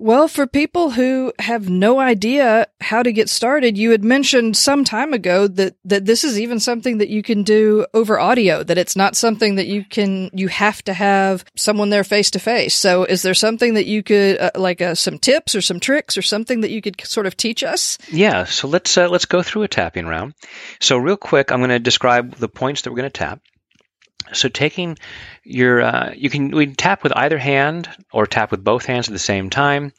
Well, 0.00 0.28
for 0.28 0.46
people 0.46 0.90
who 0.90 1.32
have 1.40 1.68
no 1.68 1.98
idea 1.98 2.68
how 2.80 3.02
to 3.02 3.12
get 3.12 3.28
started, 3.28 3.76
you 3.76 3.90
had 3.90 4.04
mentioned 4.04 4.56
some 4.56 4.84
time 4.84 5.12
ago 5.12 5.48
that, 5.48 5.74
that 5.84 6.04
this 6.04 6.22
is 6.22 6.38
even 6.38 6.60
something 6.60 6.98
that 6.98 7.08
you 7.08 7.22
can 7.22 7.42
do 7.42 7.84
over 7.92 8.18
audio, 8.20 8.62
that 8.62 8.78
it's 8.78 8.94
not 8.94 9.16
something 9.16 9.56
that 9.56 9.66
you 9.66 9.84
can, 9.84 10.30
you 10.32 10.46
have 10.48 10.82
to 10.84 10.92
have 10.92 11.44
someone 11.56 11.90
there 11.90 12.04
face 12.04 12.30
to 12.30 12.38
face. 12.38 12.74
So 12.74 13.04
is 13.04 13.22
there 13.22 13.34
something 13.34 13.74
that 13.74 13.86
you 13.86 14.04
could, 14.04 14.38
uh, 14.38 14.50
like 14.54 14.80
uh, 14.80 14.94
some 14.94 15.18
tips 15.18 15.56
or 15.56 15.60
some 15.60 15.80
tricks 15.80 16.16
or 16.16 16.22
something 16.22 16.60
that 16.60 16.70
you 16.70 16.80
could 16.80 17.00
sort 17.04 17.26
of 17.26 17.36
teach 17.36 17.64
us? 17.64 17.98
Yeah. 18.10 18.44
So 18.44 18.68
let's, 18.68 18.96
uh, 18.96 19.08
let's 19.08 19.26
go 19.26 19.42
through 19.42 19.64
a 19.64 19.68
tapping 19.68 20.06
round. 20.06 20.34
So 20.80 20.96
real 20.96 21.16
quick, 21.16 21.50
I'm 21.50 21.58
going 21.58 21.70
to 21.70 21.80
describe 21.80 22.36
the 22.36 22.48
points 22.48 22.82
that 22.82 22.90
we're 22.90 22.98
going 22.98 23.10
to 23.10 23.18
tap. 23.18 23.40
So 24.32 24.48
taking 24.48 24.98
your, 25.44 25.80
uh, 25.80 26.12
you 26.16 26.30
can 26.30 26.50
we 26.50 26.74
tap 26.74 27.02
with 27.02 27.12
either 27.16 27.38
hand 27.38 27.88
or 28.12 28.26
tap 28.26 28.50
with 28.50 28.64
both 28.64 28.86
hands 28.86 29.08
at 29.08 29.12
the 29.12 29.18
same 29.18 29.50
time. 29.50 29.92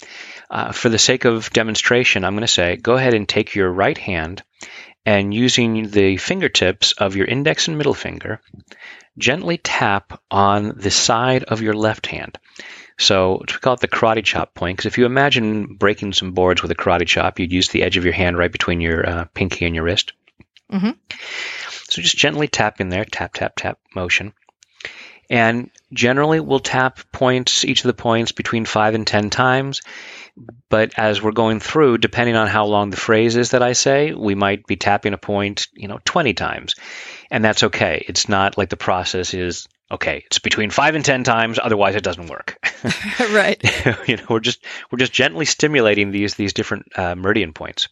Uh, 0.50 0.72
for 0.72 0.90
the 0.90 0.98
sake 0.98 1.26
of 1.26 1.50
demonstration, 1.52 2.24
I'm 2.24 2.34
going 2.34 2.42
to 2.42 2.48
say 2.48 2.76
go 2.76 2.94
ahead 2.94 3.14
and 3.14 3.28
take 3.28 3.56
your 3.56 3.72
right 3.72 3.98
hand 3.98 4.44
and 5.06 5.34
using 5.34 5.90
the 5.90 6.18
fingertips 6.18 6.92
of 6.94 7.16
your 7.16 7.26
index 7.26 7.68
and 7.68 7.78
middle 7.78 7.94
finger, 7.94 8.42
gently 9.18 9.58
tap 9.58 10.22
on 10.30 10.74
the 10.76 10.92
side 10.92 11.44
of 11.46 11.62
your 11.62 11.74
left 11.74 12.06
hand. 12.06 12.38
So 13.00 13.40
we 13.40 13.58
call 13.60 13.76
it 13.76 13.80
the 13.80 13.88
karate 13.88 14.24
chop 14.24 14.54
point 14.54 14.78
because 14.78 14.88
if 14.88 14.98
you 14.98 15.06
imagine 15.06 15.76
breaking 15.76 16.14
some 16.14 16.34
boards 16.34 16.62
with 16.62 16.72
a 16.72 16.76
karate 16.76 17.08
chop, 17.08 17.40
you'd 17.40 17.52
use 17.52 17.70
the 17.70 17.82
edge 17.84 17.96
of 17.96 18.04
your 18.04 18.14
hand 18.14 18.38
right 18.38 18.52
between 18.52 18.82
your 18.82 19.08
uh, 19.08 19.26
pinky 19.34 19.66
and 19.66 19.74
your 19.74 19.86
wrist. 19.86 20.12
Mm-hmm. 20.72 20.92
So 21.90 22.02
just 22.02 22.18
gently 22.18 22.48
tap 22.48 22.80
in 22.80 22.90
there, 22.90 23.06
tap, 23.06 23.34
tap, 23.34 23.54
tap 23.56 23.80
motion. 23.96 24.34
And 25.30 25.70
generally 25.94 26.40
we'll 26.40 26.60
tap 26.60 27.00
points, 27.12 27.64
each 27.64 27.82
of 27.82 27.88
the 27.88 27.94
points 27.94 28.32
between 28.32 28.66
five 28.66 28.96
and 28.96 29.06
10 29.06 29.30
times. 29.30 29.82
But 30.70 30.98
as 30.98 31.22
we're 31.22 31.32
going 31.32 31.60
through, 31.60 32.00
depending 32.00 32.36
on 32.36 32.48
how 32.48 32.66
long 32.66 32.90
the 32.90 32.98
phrase 32.98 33.36
is 33.36 33.52
that 33.52 33.62
I 33.62 33.74
say, 33.74 34.14
we 34.14 34.34
might 34.34 34.66
be 34.66 34.76
tapping 34.76 35.14
a 35.14 35.18
point, 35.18 35.68
you 35.74 35.88
know, 35.88 36.00
20 36.06 36.34
times. 36.34 36.76
And 37.30 37.44
that's 37.44 37.64
okay. 37.64 38.04
It's 38.08 38.30
not 38.30 38.58
like 38.58 38.70
the 38.70 38.78
process 38.78 39.34
is 39.34 39.68
Okay, 39.92 40.24
it's 40.28 40.38
between 40.38 40.70
five 40.70 40.94
and 40.94 41.04
ten 41.04 41.24
times. 41.24 41.58
Otherwise, 41.62 41.96
it 41.96 42.04
doesn't 42.04 42.28
work. 42.28 42.58
right. 43.32 43.60
you 44.08 44.18
know, 44.18 44.24
we're 44.30 44.40
just 44.40 44.64
we're 44.92 45.00
just 45.00 45.12
gently 45.12 45.46
stimulating 45.46 46.12
these 46.12 46.36
these 46.36 46.54
different 46.54 46.86
uh, 46.96 47.16
meridian 47.16 47.54
points. 47.54 47.88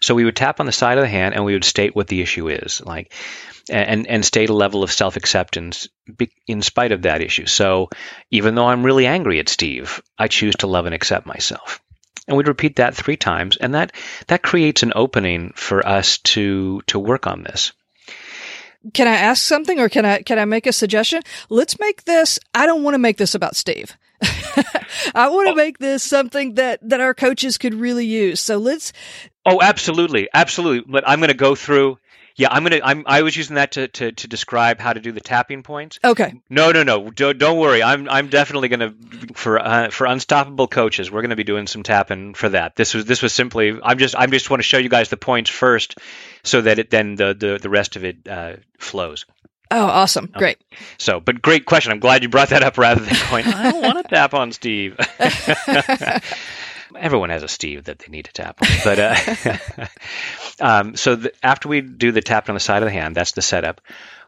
So 0.00 0.14
we 0.14 0.24
would 0.24 0.36
tap 0.36 0.60
on 0.60 0.66
the 0.66 0.72
side 0.72 0.98
of 0.98 1.02
the 1.02 1.08
hand 1.08 1.34
and 1.34 1.44
we 1.44 1.52
would 1.52 1.64
state 1.64 1.94
what 1.94 2.08
the 2.08 2.20
issue 2.20 2.48
is, 2.48 2.80
like, 2.84 3.12
and 3.70 4.06
and 4.06 4.24
state 4.24 4.50
a 4.50 4.54
level 4.54 4.82
of 4.82 4.92
self 4.92 5.16
acceptance 5.16 5.88
in 6.46 6.62
spite 6.62 6.92
of 6.92 7.02
that 7.02 7.22
issue. 7.22 7.46
So 7.46 7.88
even 8.30 8.54
though 8.54 8.66
I'm 8.66 8.84
really 8.84 9.06
angry 9.06 9.38
at 9.38 9.48
Steve, 9.48 10.02
I 10.18 10.28
choose 10.28 10.56
to 10.56 10.66
love 10.66 10.86
and 10.86 10.94
accept 10.94 11.26
myself. 11.26 11.80
And 12.26 12.36
we'd 12.36 12.48
repeat 12.48 12.76
that 12.76 12.94
three 12.94 13.16
times, 13.16 13.56
and 13.56 13.74
that 13.74 13.92
that 14.26 14.42
creates 14.42 14.82
an 14.82 14.92
opening 14.94 15.52
for 15.56 15.86
us 15.86 16.18
to 16.18 16.82
to 16.88 16.98
work 16.98 17.26
on 17.26 17.42
this 17.42 17.72
can 18.92 19.08
I 19.08 19.14
ask 19.14 19.42
something 19.42 19.80
or 19.80 19.88
can 19.88 20.04
I 20.04 20.22
can 20.22 20.38
I 20.38 20.44
make 20.44 20.66
a 20.66 20.72
suggestion? 20.72 21.22
Let's 21.48 21.80
make 21.80 22.04
this 22.04 22.38
I 22.54 22.66
don't 22.66 22.82
want 22.82 22.94
to 22.94 22.98
make 22.98 23.16
this 23.16 23.34
about 23.34 23.56
Steve. 23.56 23.96
I 25.14 25.28
want 25.28 25.48
to 25.48 25.52
oh. 25.52 25.54
make 25.54 25.78
this 25.78 26.02
something 26.02 26.54
that 26.54 26.86
that 26.88 27.00
our 27.00 27.14
coaches 27.14 27.56
could 27.56 27.74
really 27.74 28.06
use. 28.06 28.40
So 28.40 28.58
let's 28.58 28.92
Oh, 29.46 29.60
absolutely. 29.60 30.28
Absolutely. 30.32 30.90
But 30.90 31.08
I'm 31.08 31.18
going 31.18 31.28
to 31.28 31.34
go 31.34 31.54
through 31.54 31.98
yeah, 32.36 32.48
I'm 32.50 32.64
gonna. 32.64 32.80
I'm. 32.82 33.04
I 33.06 33.22
was 33.22 33.36
using 33.36 33.56
that 33.56 33.72
to, 33.72 33.86
to, 33.86 34.10
to 34.10 34.28
describe 34.28 34.80
how 34.80 34.92
to 34.92 34.98
do 34.98 35.12
the 35.12 35.20
tapping 35.20 35.62
points. 35.62 36.00
Okay. 36.02 36.34
No, 36.50 36.72
no, 36.72 36.82
no. 36.82 37.08
Don't, 37.10 37.38
don't 37.38 37.60
worry. 37.60 37.80
I'm 37.80 38.08
I'm 38.08 38.28
definitely 38.28 38.68
gonna 38.68 38.92
for 39.34 39.60
uh, 39.60 39.90
for 39.90 40.08
unstoppable 40.08 40.66
coaches. 40.66 41.12
We're 41.12 41.22
gonna 41.22 41.36
be 41.36 41.44
doing 41.44 41.68
some 41.68 41.84
tapping 41.84 42.34
for 42.34 42.48
that. 42.48 42.74
This 42.74 42.92
was 42.92 43.04
this 43.04 43.22
was 43.22 43.32
simply. 43.32 43.78
I'm 43.80 43.98
just 43.98 44.16
I'm 44.18 44.32
just 44.32 44.50
want 44.50 44.60
to 44.60 44.64
show 44.64 44.78
you 44.78 44.88
guys 44.88 45.10
the 45.10 45.16
points 45.16 45.48
first, 45.48 45.96
so 46.42 46.60
that 46.62 46.80
it 46.80 46.90
then 46.90 47.14
the 47.14 47.34
the, 47.34 47.58
the 47.62 47.70
rest 47.70 47.94
of 47.94 48.04
it 48.04 48.26
uh, 48.26 48.54
flows. 48.78 49.26
Oh, 49.70 49.86
awesome! 49.86 50.24
Okay. 50.24 50.38
Great. 50.38 50.58
So, 50.98 51.20
but 51.20 51.40
great 51.40 51.66
question. 51.66 51.92
I'm 51.92 52.00
glad 52.00 52.24
you 52.24 52.28
brought 52.28 52.48
that 52.48 52.64
up 52.64 52.78
rather 52.78 53.00
than 53.00 53.14
going. 53.30 53.46
I 53.46 53.70
don't 53.70 53.82
want 53.82 54.04
to 54.04 54.12
tap 54.12 54.34
on 54.34 54.50
Steve. 54.50 54.98
Everyone 56.96 57.30
has 57.30 57.42
a 57.42 57.48
Steve 57.48 57.84
that 57.84 57.98
they 57.98 58.08
need 58.08 58.26
to 58.26 58.32
tap 58.32 58.60
on, 58.62 58.68
but. 58.84 58.98
Uh, 58.98 59.86
Um, 60.60 60.96
so 60.96 61.16
the, 61.16 61.32
after 61.42 61.68
we 61.68 61.80
do 61.80 62.12
the 62.12 62.22
tap 62.22 62.48
on 62.48 62.54
the 62.54 62.60
side 62.60 62.82
of 62.82 62.86
the 62.86 62.92
hand, 62.92 63.14
that's 63.14 63.32
the 63.32 63.42
setup. 63.42 63.80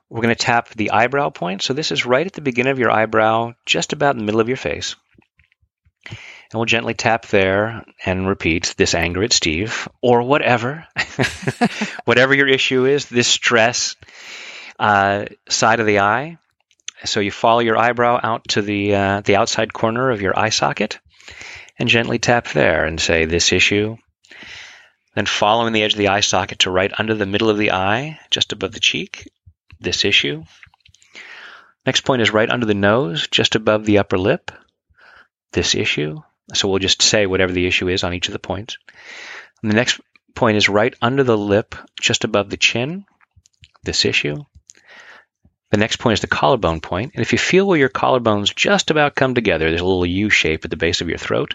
We're 0.08 0.22
going 0.22 0.34
to 0.34 0.44
tap 0.44 0.68
the 0.70 0.92
eyebrow 0.92 1.30
point. 1.30 1.62
So 1.62 1.72
this 1.72 1.90
is 1.90 2.06
right 2.06 2.26
at 2.26 2.32
the 2.32 2.40
beginning 2.40 2.72
of 2.72 2.78
your 2.78 2.90
eyebrow, 2.90 3.54
just 3.64 3.92
about 3.92 4.14
in 4.14 4.18
the 4.18 4.24
middle 4.24 4.40
of 4.40 4.48
your 4.48 4.56
face. 4.56 4.96
And 6.08 6.54
we'll 6.54 6.64
gently 6.64 6.94
tap 6.94 7.26
there 7.26 7.84
and 8.04 8.28
repeat 8.28 8.74
this 8.76 8.94
anger 8.94 9.24
at 9.24 9.32
Steve 9.32 9.88
or 10.00 10.22
whatever, 10.22 10.86
whatever 12.04 12.34
your 12.34 12.46
issue 12.46 12.84
is, 12.84 13.06
this 13.06 13.26
stress 13.26 13.96
uh, 14.78 15.26
side 15.48 15.80
of 15.80 15.86
the 15.86 16.00
eye. 16.00 16.38
So 17.04 17.18
you 17.18 17.32
follow 17.32 17.60
your 17.60 17.76
eyebrow 17.76 18.20
out 18.22 18.48
to 18.48 18.62
the 18.62 18.94
uh, 18.94 19.20
the 19.20 19.36
outside 19.36 19.72
corner 19.72 20.10
of 20.10 20.22
your 20.22 20.38
eye 20.38 20.48
socket 20.48 20.98
and 21.78 21.88
gently 21.88 22.18
tap 22.18 22.48
there 22.52 22.84
and 22.84 23.00
say 23.00 23.24
this 23.24 23.52
issue 23.52 23.96
then 25.16 25.26
following 25.26 25.72
the 25.72 25.82
edge 25.82 25.94
of 25.94 25.98
the 25.98 26.08
eye 26.08 26.20
socket 26.20 26.58
to 26.60 26.70
right 26.70 26.92
under 26.98 27.14
the 27.14 27.24
middle 27.24 27.48
of 27.48 27.56
the 27.56 27.72
eye, 27.72 28.20
just 28.30 28.52
above 28.52 28.72
the 28.72 28.80
cheek, 28.80 29.26
this 29.80 30.04
issue. 30.04 30.44
Next 31.86 32.02
point 32.02 32.20
is 32.20 32.34
right 32.34 32.50
under 32.50 32.66
the 32.66 32.74
nose, 32.74 33.26
just 33.26 33.54
above 33.54 33.86
the 33.86 33.96
upper 33.96 34.18
lip, 34.18 34.50
this 35.52 35.74
issue. 35.74 36.20
So 36.52 36.68
we'll 36.68 36.80
just 36.80 37.00
say 37.00 37.24
whatever 37.24 37.52
the 37.52 37.66
issue 37.66 37.88
is 37.88 38.04
on 38.04 38.12
each 38.12 38.28
of 38.28 38.34
the 38.34 38.38
points. 38.38 38.76
And 39.62 39.70
the 39.70 39.76
next 39.76 39.98
point 40.34 40.58
is 40.58 40.68
right 40.68 40.94
under 41.00 41.24
the 41.24 41.38
lip, 41.38 41.74
just 41.98 42.24
above 42.24 42.50
the 42.50 42.58
chin, 42.58 43.06
this 43.84 44.04
issue. 44.04 44.44
The 45.76 45.80
next 45.80 45.98
point 45.98 46.14
is 46.14 46.20
the 46.22 46.26
collarbone 46.26 46.80
point. 46.80 47.12
And 47.14 47.20
if 47.20 47.32
you 47.32 47.38
feel 47.38 47.66
where 47.66 47.78
your 47.78 47.90
collarbones 47.90 48.56
just 48.56 48.90
about 48.90 49.14
come 49.14 49.34
together, 49.34 49.68
there's 49.68 49.82
a 49.82 49.84
little 49.84 50.06
U 50.06 50.30
shape 50.30 50.64
at 50.64 50.70
the 50.70 50.78
base 50.78 51.02
of 51.02 51.10
your 51.10 51.18
throat. 51.18 51.54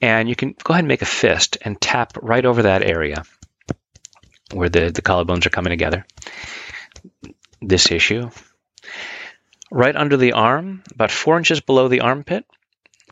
And 0.00 0.28
you 0.28 0.36
can 0.36 0.54
go 0.62 0.72
ahead 0.72 0.84
and 0.84 0.88
make 0.88 1.02
a 1.02 1.04
fist 1.04 1.58
and 1.60 1.80
tap 1.80 2.16
right 2.22 2.44
over 2.44 2.62
that 2.62 2.84
area 2.84 3.24
where 4.52 4.68
the, 4.68 4.92
the 4.92 5.02
collarbones 5.02 5.46
are 5.46 5.50
coming 5.50 5.72
together. 5.72 6.06
This 7.60 7.90
issue. 7.90 8.30
Right 9.68 9.96
under 9.96 10.16
the 10.16 10.34
arm, 10.34 10.84
about 10.92 11.10
four 11.10 11.36
inches 11.36 11.60
below 11.60 11.88
the 11.88 12.02
armpit. 12.02 12.44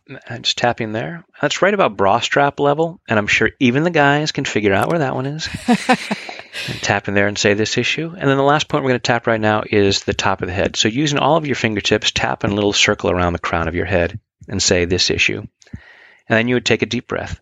I'm 0.08 0.42
just 0.42 0.56
tapping 0.56 0.92
there. 0.92 1.24
That's 1.40 1.60
right 1.60 1.74
about 1.74 1.96
bra 1.96 2.20
strap 2.20 2.60
level, 2.60 3.00
and 3.08 3.18
I'm 3.18 3.26
sure 3.26 3.50
even 3.60 3.82
the 3.82 3.90
guys 3.90 4.32
can 4.32 4.46
figure 4.46 4.72
out 4.72 4.88
where 4.88 5.00
that 5.00 5.14
one 5.14 5.26
is. 5.26 5.48
tap 6.80 7.08
in 7.08 7.14
there 7.14 7.26
and 7.26 7.38
say 7.38 7.54
this 7.54 7.76
issue. 7.76 8.14
And 8.16 8.28
then 8.28 8.36
the 8.36 8.42
last 8.42 8.68
point 8.68 8.84
we're 8.84 8.90
going 8.90 9.00
to 9.00 9.06
tap 9.06 9.26
right 9.26 9.40
now 9.40 9.62
is 9.68 10.04
the 10.04 10.14
top 10.14 10.40
of 10.40 10.48
the 10.48 10.54
head. 10.54 10.76
So 10.76 10.88
using 10.88 11.18
all 11.18 11.36
of 11.36 11.46
your 11.46 11.56
fingertips, 11.56 12.10
tap 12.10 12.44
in 12.44 12.50
a 12.50 12.54
little 12.54 12.72
circle 12.72 13.10
around 13.10 13.34
the 13.34 13.38
crown 13.38 13.68
of 13.68 13.74
your 13.74 13.84
head 13.84 14.18
and 14.48 14.62
say 14.62 14.86
this 14.86 15.10
issue. 15.10 15.40
And 15.40 16.36
then 16.36 16.48
you 16.48 16.56
would 16.56 16.66
take 16.66 16.82
a 16.82 16.86
deep 16.86 17.06
breath. 17.06 17.38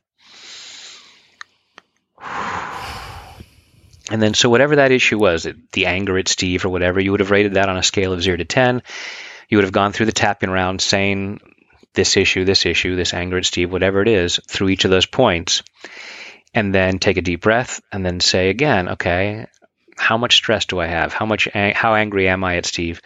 And 4.08 4.22
then, 4.22 4.34
so 4.34 4.48
whatever 4.48 4.76
that 4.76 4.92
issue 4.92 5.18
was, 5.18 5.48
the 5.72 5.86
anger 5.86 6.16
at 6.16 6.28
Steve 6.28 6.64
or 6.64 6.68
whatever, 6.68 7.00
you 7.00 7.10
would 7.10 7.20
have 7.20 7.32
rated 7.32 7.54
that 7.54 7.68
on 7.68 7.76
a 7.76 7.82
scale 7.82 8.12
of 8.12 8.22
zero 8.22 8.36
to 8.36 8.44
10. 8.44 8.82
You 9.48 9.58
would 9.58 9.64
have 9.64 9.72
gone 9.72 9.92
through 9.92 10.06
the 10.06 10.12
tapping 10.12 10.50
round 10.50 10.80
saying 10.80 11.40
this 11.96 12.16
issue, 12.16 12.44
this 12.44 12.64
issue, 12.64 12.94
this 12.94 13.12
anger 13.12 13.38
at 13.38 13.44
Steve, 13.44 13.72
whatever 13.72 14.02
it 14.02 14.08
is, 14.08 14.38
through 14.46 14.68
each 14.68 14.84
of 14.84 14.92
those 14.92 15.06
points. 15.06 15.64
And 16.54 16.74
then 16.74 16.98
take 16.98 17.16
a 17.16 17.22
deep 17.22 17.42
breath 17.42 17.82
and 17.92 18.06
then 18.06 18.20
say 18.20 18.48
again, 18.48 18.88
okay, 18.90 19.46
how 19.98 20.16
much 20.16 20.36
stress 20.36 20.66
do 20.66 20.80
I 20.80 20.86
have? 20.86 21.12
How 21.12 21.26
much, 21.26 21.48
how 21.52 21.94
angry 21.94 22.28
am 22.28 22.44
I 22.44 22.56
at 22.56 22.66
Steve? 22.66 23.02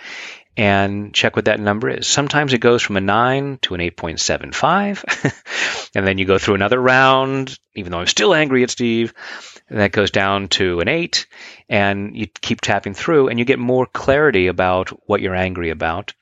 and 0.57 1.15
check 1.15 1.37
what 1.37 1.45
that 1.47 1.61
number 1.61 1.89
is. 1.89 2.07
Sometimes 2.07 2.53
it 2.53 2.59
goes 2.59 2.83
from 2.83 2.97
a 2.97 3.01
9 3.01 3.59
to 3.63 3.75
an 3.75 3.81
8.75, 3.81 5.91
and 5.95 6.07
then 6.07 6.19
you 6.19 6.27
go 6.27 6.39
through 6.39 6.57
another 6.57 6.79
round, 6.79 7.59
even 7.75 7.93
though 7.93 8.01
I'm 8.01 8.07
still 8.07 8.35
angry 8.35 8.63
at 8.63 8.71
Steve, 8.71 9.15
and 9.69 9.81
that 9.81 9.93
goes 9.93 10.11
down 10.11 10.49
to 10.49 10.81
an 10.81 10.89
8, 10.89 11.27
and 11.69 12.17
you 12.17 12.27
keep 12.27 12.61
tapping 12.61 12.95
through, 12.95 13.29
and 13.29 13.39
you 13.39 13.45
get 13.45 13.59
more 13.59 13.87
clarity 13.87 14.49
about 14.49 14.89
what 15.09 15.21
you're 15.21 15.35
angry 15.35 15.71
about 15.71 16.13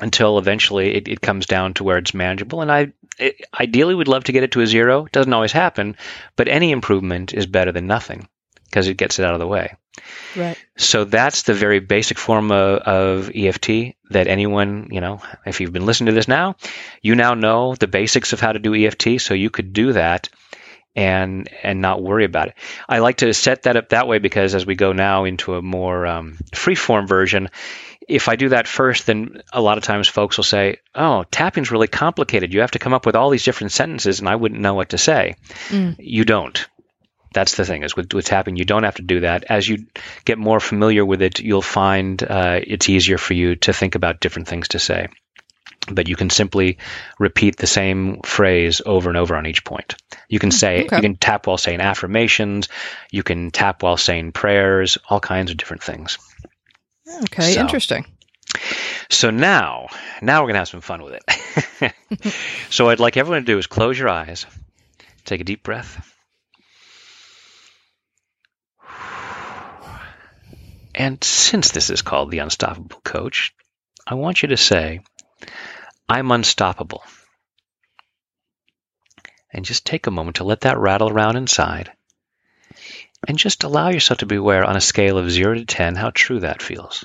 until 0.00 0.38
eventually 0.38 0.94
it, 0.94 1.08
it 1.08 1.20
comes 1.20 1.46
down 1.46 1.74
to 1.74 1.84
where 1.84 1.98
it's 1.98 2.14
manageable. 2.14 2.60
And 2.60 2.70
I 2.70 2.92
it, 3.18 3.46
ideally 3.58 3.94
would 3.94 4.08
love 4.08 4.24
to 4.24 4.32
get 4.32 4.42
it 4.42 4.52
to 4.52 4.60
a 4.60 4.66
zero. 4.66 5.06
It 5.06 5.12
doesn't 5.12 5.32
always 5.32 5.52
happen, 5.52 5.96
but 6.36 6.48
any 6.48 6.72
improvement 6.72 7.32
is 7.32 7.46
better 7.46 7.72
than 7.72 7.86
nothing 7.86 8.28
because 8.64 8.88
it 8.88 8.96
gets 8.96 9.18
it 9.18 9.24
out 9.24 9.34
of 9.34 9.40
the 9.40 9.46
way. 9.46 9.76
Right. 10.34 10.58
So 10.76 11.04
that's 11.04 11.42
the 11.42 11.54
very 11.54 11.78
basic 11.78 12.18
form 12.18 12.50
of, 12.50 12.78
of, 12.80 13.30
EFT 13.32 13.94
that 14.10 14.26
anyone, 14.26 14.88
you 14.90 15.00
know, 15.00 15.22
if 15.46 15.60
you've 15.60 15.72
been 15.72 15.86
listening 15.86 16.06
to 16.06 16.12
this 16.12 16.26
now, 16.26 16.56
you 17.00 17.14
now 17.14 17.34
know 17.34 17.76
the 17.76 17.86
basics 17.86 18.32
of 18.32 18.40
how 18.40 18.50
to 18.50 18.58
do 18.58 18.74
EFT. 18.74 19.20
So 19.20 19.34
you 19.34 19.50
could 19.50 19.72
do 19.72 19.92
that 19.92 20.28
and 20.96 21.48
and 21.62 21.80
not 21.80 22.02
worry 22.02 22.24
about 22.24 22.48
it. 22.48 22.54
I 22.88 22.98
like 22.98 23.18
to 23.18 23.32
set 23.34 23.62
that 23.62 23.76
up 23.76 23.90
that 23.90 24.06
way 24.06 24.18
because 24.18 24.54
as 24.54 24.66
we 24.66 24.74
go 24.74 24.92
now 24.92 25.24
into 25.24 25.54
a 25.54 25.62
more 25.62 26.06
um, 26.06 26.38
free 26.54 26.74
form 26.74 27.06
version, 27.06 27.50
if 28.06 28.28
I 28.28 28.36
do 28.36 28.50
that 28.50 28.68
first, 28.68 29.06
then 29.06 29.42
a 29.52 29.60
lot 29.60 29.78
of 29.78 29.84
times 29.84 30.08
folks 30.08 30.36
will 30.36 30.44
say, 30.44 30.76
"Oh, 30.94 31.24
tapping's 31.30 31.70
really 31.70 31.88
complicated. 31.88 32.52
You 32.52 32.60
have 32.60 32.72
to 32.72 32.78
come 32.78 32.94
up 32.94 33.06
with 33.06 33.16
all 33.16 33.30
these 33.30 33.44
different 33.44 33.72
sentences, 33.72 34.20
and 34.20 34.28
I 34.28 34.36
wouldn't 34.36 34.60
know 34.60 34.74
what 34.74 34.90
to 34.90 34.98
say." 34.98 35.36
Mm. 35.68 35.96
You 35.98 36.24
don't. 36.24 36.66
That's 37.34 37.56
the 37.56 37.64
thing 37.64 37.82
is 37.82 37.96
with, 37.96 38.14
with 38.14 38.26
tapping, 38.26 38.54
you 38.54 38.64
don't 38.64 38.84
have 38.84 38.94
to 38.94 39.02
do 39.02 39.20
that. 39.20 39.44
As 39.48 39.68
you 39.68 39.86
get 40.24 40.38
more 40.38 40.60
familiar 40.60 41.04
with 41.04 41.20
it, 41.20 41.40
you'll 41.40 41.62
find 41.62 42.22
uh, 42.22 42.60
it's 42.64 42.88
easier 42.88 43.18
for 43.18 43.34
you 43.34 43.56
to 43.56 43.72
think 43.72 43.96
about 43.96 44.20
different 44.20 44.46
things 44.46 44.68
to 44.68 44.78
say. 44.78 45.08
But 45.90 46.08
you 46.08 46.16
can 46.16 46.30
simply 46.30 46.78
repeat 47.18 47.56
the 47.56 47.66
same 47.66 48.20
phrase 48.22 48.80
over 48.84 49.10
and 49.10 49.18
over 49.18 49.36
on 49.36 49.46
each 49.46 49.64
point. 49.64 49.96
You 50.28 50.38
can 50.38 50.50
hmm, 50.50 50.56
say, 50.56 50.84
okay. 50.84 50.96
you 50.96 51.02
can 51.02 51.16
tap 51.16 51.46
while 51.46 51.58
saying 51.58 51.80
affirmations, 51.80 52.68
you 53.10 53.22
can 53.22 53.50
tap 53.50 53.82
while 53.82 53.96
saying 53.96 54.32
prayers, 54.32 54.98
all 55.08 55.20
kinds 55.20 55.50
of 55.50 55.56
different 55.56 55.82
things. 55.82 56.18
Okay, 57.24 57.52
so, 57.52 57.60
interesting. 57.60 58.06
So 59.10 59.30
now, 59.30 59.88
now 60.22 60.40
we're 60.40 60.48
going 60.48 60.54
to 60.54 60.60
have 60.60 60.68
some 60.68 60.80
fun 60.80 61.02
with 61.02 61.20
it. 61.20 62.34
so 62.70 62.88
I'd 62.88 63.00
like 63.00 63.16
everyone 63.16 63.42
to 63.42 63.46
do 63.46 63.58
is 63.58 63.66
close 63.66 63.98
your 63.98 64.08
eyes, 64.08 64.46
take 65.24 65.40
a 65.40 65.44
deep 65.44 65.62
breath 65.62 66.10
And 70.94 71.22
since 71.24 71.72
this 71.72 71.90
is 71.90 72.02
called 72.02 72.30
the 72.30 72.38
Unstoppable 72.38 73.00
Coach, 73.02 73.52
I 74.06 74.14
want 74.14 74.42
you 74.42 74.48
to 74.50 74.56
say, 74.56 75.00
I'm 76.08 76.30
unstoppable. 76.30 77.02
And 79.50 79.64
just 79.64 79.86
take 79.86 80.06
a 80.06 80.10
moment 80.10 80.36
to 80.36 80.44
let 80.44 80.62
that 80.62 80.78
rattle 80.78 81.08
around 81.08 81.36
inside. 81.36 81.92
And 83.26 83.38
just 83.38 83.64
allow 83.64 83.88
yourself 83.88 84.18
to 84.18 84.26
be 84.26 84.36
aware 84.36 84.64
on 84.64 84.76
a 84.76 84.80
scale 84.80 85.16
of 85.16 85.30
0 85.30 85.54
to 85.54 85.64
10 85.64 85.94
how 85.96 86.10
true 86.10 86.40
that 86.40 86.60
feels. 86.60 87.04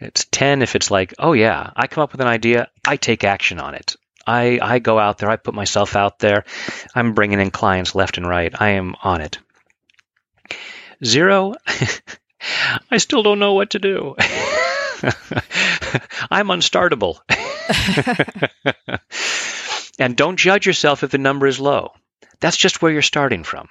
It's 0.00 0.24
10 0.24 0.62
if 0.62 0.74
it's 0.74 0.90
like, 0.90 1.14
oh 1.18 1.32
yeah, 1.32 1.70
I 1.76 1.86
come 1.86 2.02
up 2.02 2.12
with 2.12 2.20
an 2.20 2.26
idea, 2.26 2.68
I 2.84 2.96
take 2.96 3.22
action 3.22 3.60
on 3.60 3.74
it. 3.74 3.94
I, 4.26 4.58
I 4.60 4.78
go 4.78 4.98
out 4.98 5.18
there, 5.18 5.30
I 5.30 5.36
put 5.36 5.54
myself 5.54 5.94
out 5.94 6.18
there, 6.18 6.44
I'm 6.94 7.14
bringing 7.14 7.40
in 7.40 7.50
clients 7.50 7.94
left 7.94 8.18
and 8.18 8.26
right, 8.26 8.52
I 8.60 8.70
am 8.70 8.96
on 9.02 9.20
it. 9.20 9.38
Zero 11.04 11.54
I 12.90 12.98
still 12.98 13.22
don't 13.22 13.38
know 13.38 13.54
what 13.54 13.70
to 13.70 13.78
do. 13.78 14.16
I'm 16.30 16.48
unstartable. 16.48 17.18
and 19.98 20.16
don't 20.16 20.36
judge 20.36 20.66
yourself 20.66 21.02
if 21.02 21.10
the 21.10 21.18
number 21.18 21.46
is 21.46 21.60
low. 21.60 21.92
That's 22.40 22.56
just 22.56 22.82
where 22.82 22.92
you're 22.92 23.02
starting 23.02 23.44
from. 23.44 23.68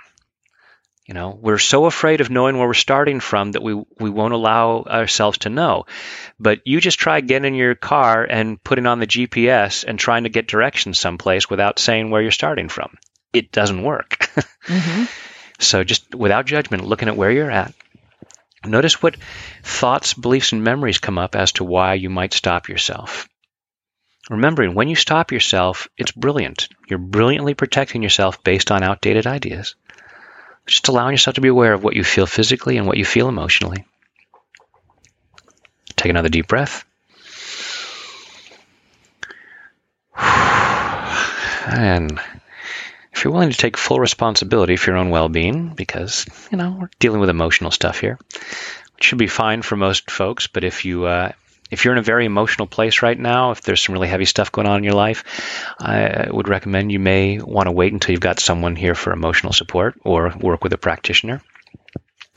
You 1.08 1.16
know, 1.16 1.38
we're 1.42 1.58
so 1.58 1.86
afraid 1.86 2.22
of 2.22 2.30
knowing 2.30 2.58
where 2.58 2.68
we're 2.68 2.74
starting 2.74 3.20
from 3.20 3.54
that 3.54 3.64
we, 3.64 3.74
we 4.00 4.10
won't 4.10 4.34
allow 4.34 4.84
ourselves 4.84 5.40
to 5.40 5.50
know. 5.50 5.86
But 6.40 6.62
you 6.64 6.80
just 6.80 7.00
try 7.00 7.22
getting 7.22 7.54
in 7.54 7.60
your 7.60 7.76
car 7.76 8.24
and 8.24 8.64
putting 8.64 8.86
on 8.86 9.00
the 9.00 9.08
GPS 9.08 9.84
and 9.84 10.00
trying 10.00 10.24
to 10.24 10.30
get 10.30 10.48
directions 10.48 11.00
someplace 11.00 11.50
without 11.50 11.80
saying 11.80 12.12
where 12.12 12.22
you're 12.22 12.32
starting 12.32 12.70
from. 12.70 12.98
It 13.34 13.52
doesn't 13.52 13.84
work. 13.84 14.30
mm-hmm. 14.66 15.06
So 15.60 15.84
just 15.84 16.14
without 16.16 16.46
judgment, 16.46 16.86
looking 16.86 17.08
at 17.08 17.18
where 17.18 17.32
you're 17.32 17.52
at, 17.52 17.74
notice 18.66 19.02
what 19.02 19.18
thoughts, 19.64 20.14
beliefs, 20.14 20.52
and 20.52 20.64
memories 20.64 21.00
come 21.00 21.18
up 21.18 21.36
as 21.36 21.52
to 21.54 21.64
why 21.64 21.96
you 21.96 22.10
might 22.10 22.34
stop 22.34 22.70
yourself. 22.70 23.28
Remembering 24.30 24.76
when 24.76 24.88
you 24.88 24.96
stop 24.96 25.32
yourself, 25.32 25.88
it's 25.98 26.12
brilliant. 26.12 26.70
You're 26.88 27.00
brilliantly 27.00 27.54
protecting 27.54 28.04
yourself 28.04 28.44
based 28.44 28.72
on 28.72 28.84
outdated 28.84 29.28
ideas. 29.28 29.76
Just 30.68 30.88
allowing 30.88 31.14
yourself 31.14 31.36
to 31.36 31.42
be 31.42 31.48
aware 31.48 31.74
of 31.74 31.84
what 31.84 31.96
you 31.96 32.04
feel 32.04 32.28
physically 32.28 32.78
and 32.78 32.86
what 32.86 32.98
you 32.98 33.06
feel 33.06 33.28
emotionally. 33.28 33.84
Take 35.96 36.12
another 36.12 36.30
deep 36.30 36.48
breath. 36.48 36.86
And 41.64 42.20
if 43.22 43.26
you're 43.26 43.34
willing 43.34 43.52
to 43.52 43.58
take 43.58 43.78
full 43.78 44.00
responsibility 44.00 44.78
for 44.78 44.90
your 44.90 44.98
own 44.98 45.12
well 45.12 45.30
being, 45.30 45.76
because, 45.76 46.26
you 46.52 46.58
know, 46.58 46.76
we're 46.80 46.90
dealing 46.98 47.20
with 47.20 47.30
emotional 47.30 47.70
stuff 47.70 48.00
here, 48.00 48.18
which 48.96 49.04
should 49.04 49.20
be 49.20 49.28
fine 49.28 49.62
for 49.62 49.76
most 49.76 50.10
folks, 50.10 50.48
but 50.48 50.64
if 50.64 50.86
you, 50.86 51.06
uh, 51.06 51.32
if 51.70 51.86
you're 51.86 51.94
in 51.94 52.00
a 52.00 52.02
very 52.02 52.26
emotional 52.26 52.66
place 52.66 53.04
right 53.04 53.20
now, 53.20 53.52
if 53.52 53.62
there's 53.62 53.80
some 53.80 53.94
really 53.94 54.08
heavy 54.08 54.26
stuff 54.26 54.52
going 54.52 54.66
on 54.66 54.80
in 54.80 54.84
your 54.84 54.96
life, 54.96 55.24
I 55.80 56.32
would 56.32 56.48
recommend 56.48 56.92
you 56.92 56.98
may 56.98 57.38
want 57.38 57.68
to 57.68 57.72
wait 57.72 57.94
until 57.94 58.12
you've 58.12 58.22
got 58.22 58.40
someone 58.40 58.76
here 58.76 58.96
for 58.96 59.14
emotional 59.14 59.54
support 59.54 60.00
or 60.04 60.34
work 60.40 60.64
with 60.64 60.74
a 60.74 60.80
practitioner. 60.80 61.44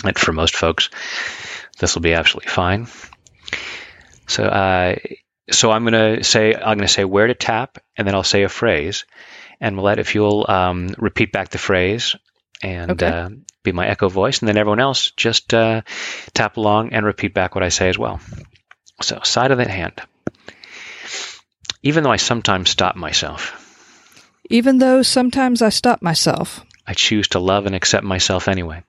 And 0.05 0.19
for 0.19 0.35
most 0.35 0.55
folks, 0.55 0.91
this 1.79 1.95
will 1.95 2.03
be 2.03 2.13
absolutely 2.13 2.51
fine. 2.51 2.89
So, 4.27 4.45
uh, 4.45 4.97
so 5.51 5.71
I'm 5.71 5.87
going 5.87 6.19
to 6.19 6.25
say 6.25 6.55
I'm 6.55 6.77
going 6.77 6.81
to 6.81 6.89
say 6.89 7.07
where 7.07 7.27
to 7.27 7.35
tap, 7.35 7.79
and 7.97 8.07
then 8.07 8.15
I'll 8.15 8.23
say 8.23 8.43
a 8.43 8.51
phrase, 8.51 9.07
and 9.61 9.77
Millette, 9.77 9.99
if 9.99 10.15
you'll 10.15 10.45
um, 10.49 10.95
repeat 10.99 11.33
back 11.33 11.51
the 11.51 11.59
phrase 11.59 12.17
and 12.63 12.93
okay. 12.93 13.07
uh, 13.07 13.31
be 13.63 13.73
my 13.73 13.87
echo 13.87 14.09
voice, 14.09 14.41
and 14.41 14.49
then 14.49 14.57
everyone 14.57 14.81
else 14.81 15.11
just 15.17 15.53
uh, 15.53 15.83
tap 16.33 16.57
along 16.57 16.93
and 16.93 17.05
repeat 17.05 17.35
back 17.35 17.55
what 17.55 17.65
I 17.65 17.69
say 17.69 17.89
as 17.89 17.99
well. 17.99 18.21
So, 19.03 19.21
side 19.23 19.51
of 19.51 19.59
the 19.59 19.69
hand. 19.69 20.01
Even 21.83 22.05
though 22.05 22.13
I 22.13 22.17
sometimes 22.17 22.71
stop 22.71 22.97
myself. 22.97 23.61
Even 24.51 24.79
though 24.79 25.03
sometimes 25.03 25.63
I 25.63 25.71
stop 25.71 26.03
myself. 26.03 26.61
I 26.87 26.95
choose 26.95 27.29
to 27.29 27.39
love 27.39 27.67
and 27.67 27.75
accept 27.75 28.05
myself 28.05 28.49
anyway. 28.49 28.85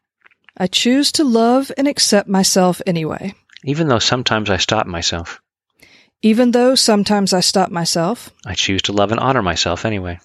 I 0.57 0.67
choose 0.67 1.11
to 1.13 1.23
love 1.23 1.71
and 1.77 1.87
accept 1.87 2.29
myself 2.29 2.81
anyway. 2.85 3.33
Even 3.63 3.87
though 3.87 3.99
sometimes 3.99 4.49
I 4.49 4.57
stop 4.57 4.85
myself. 4.85 5.41
Even 6.21 6.51
though 6.51 6.75
sometimes 6.75 7.33
I 7.33 7.39
stop 7.39 7.71
myself. 7.71 8.31
I 8.45 8.53
choose 8.53 8.83
to 8.83 8.93
love 8.93 9.11
and 9.11 9.19
honor 9.19 9.41
myself 9.41 9.85
anyway. 9.85 10.19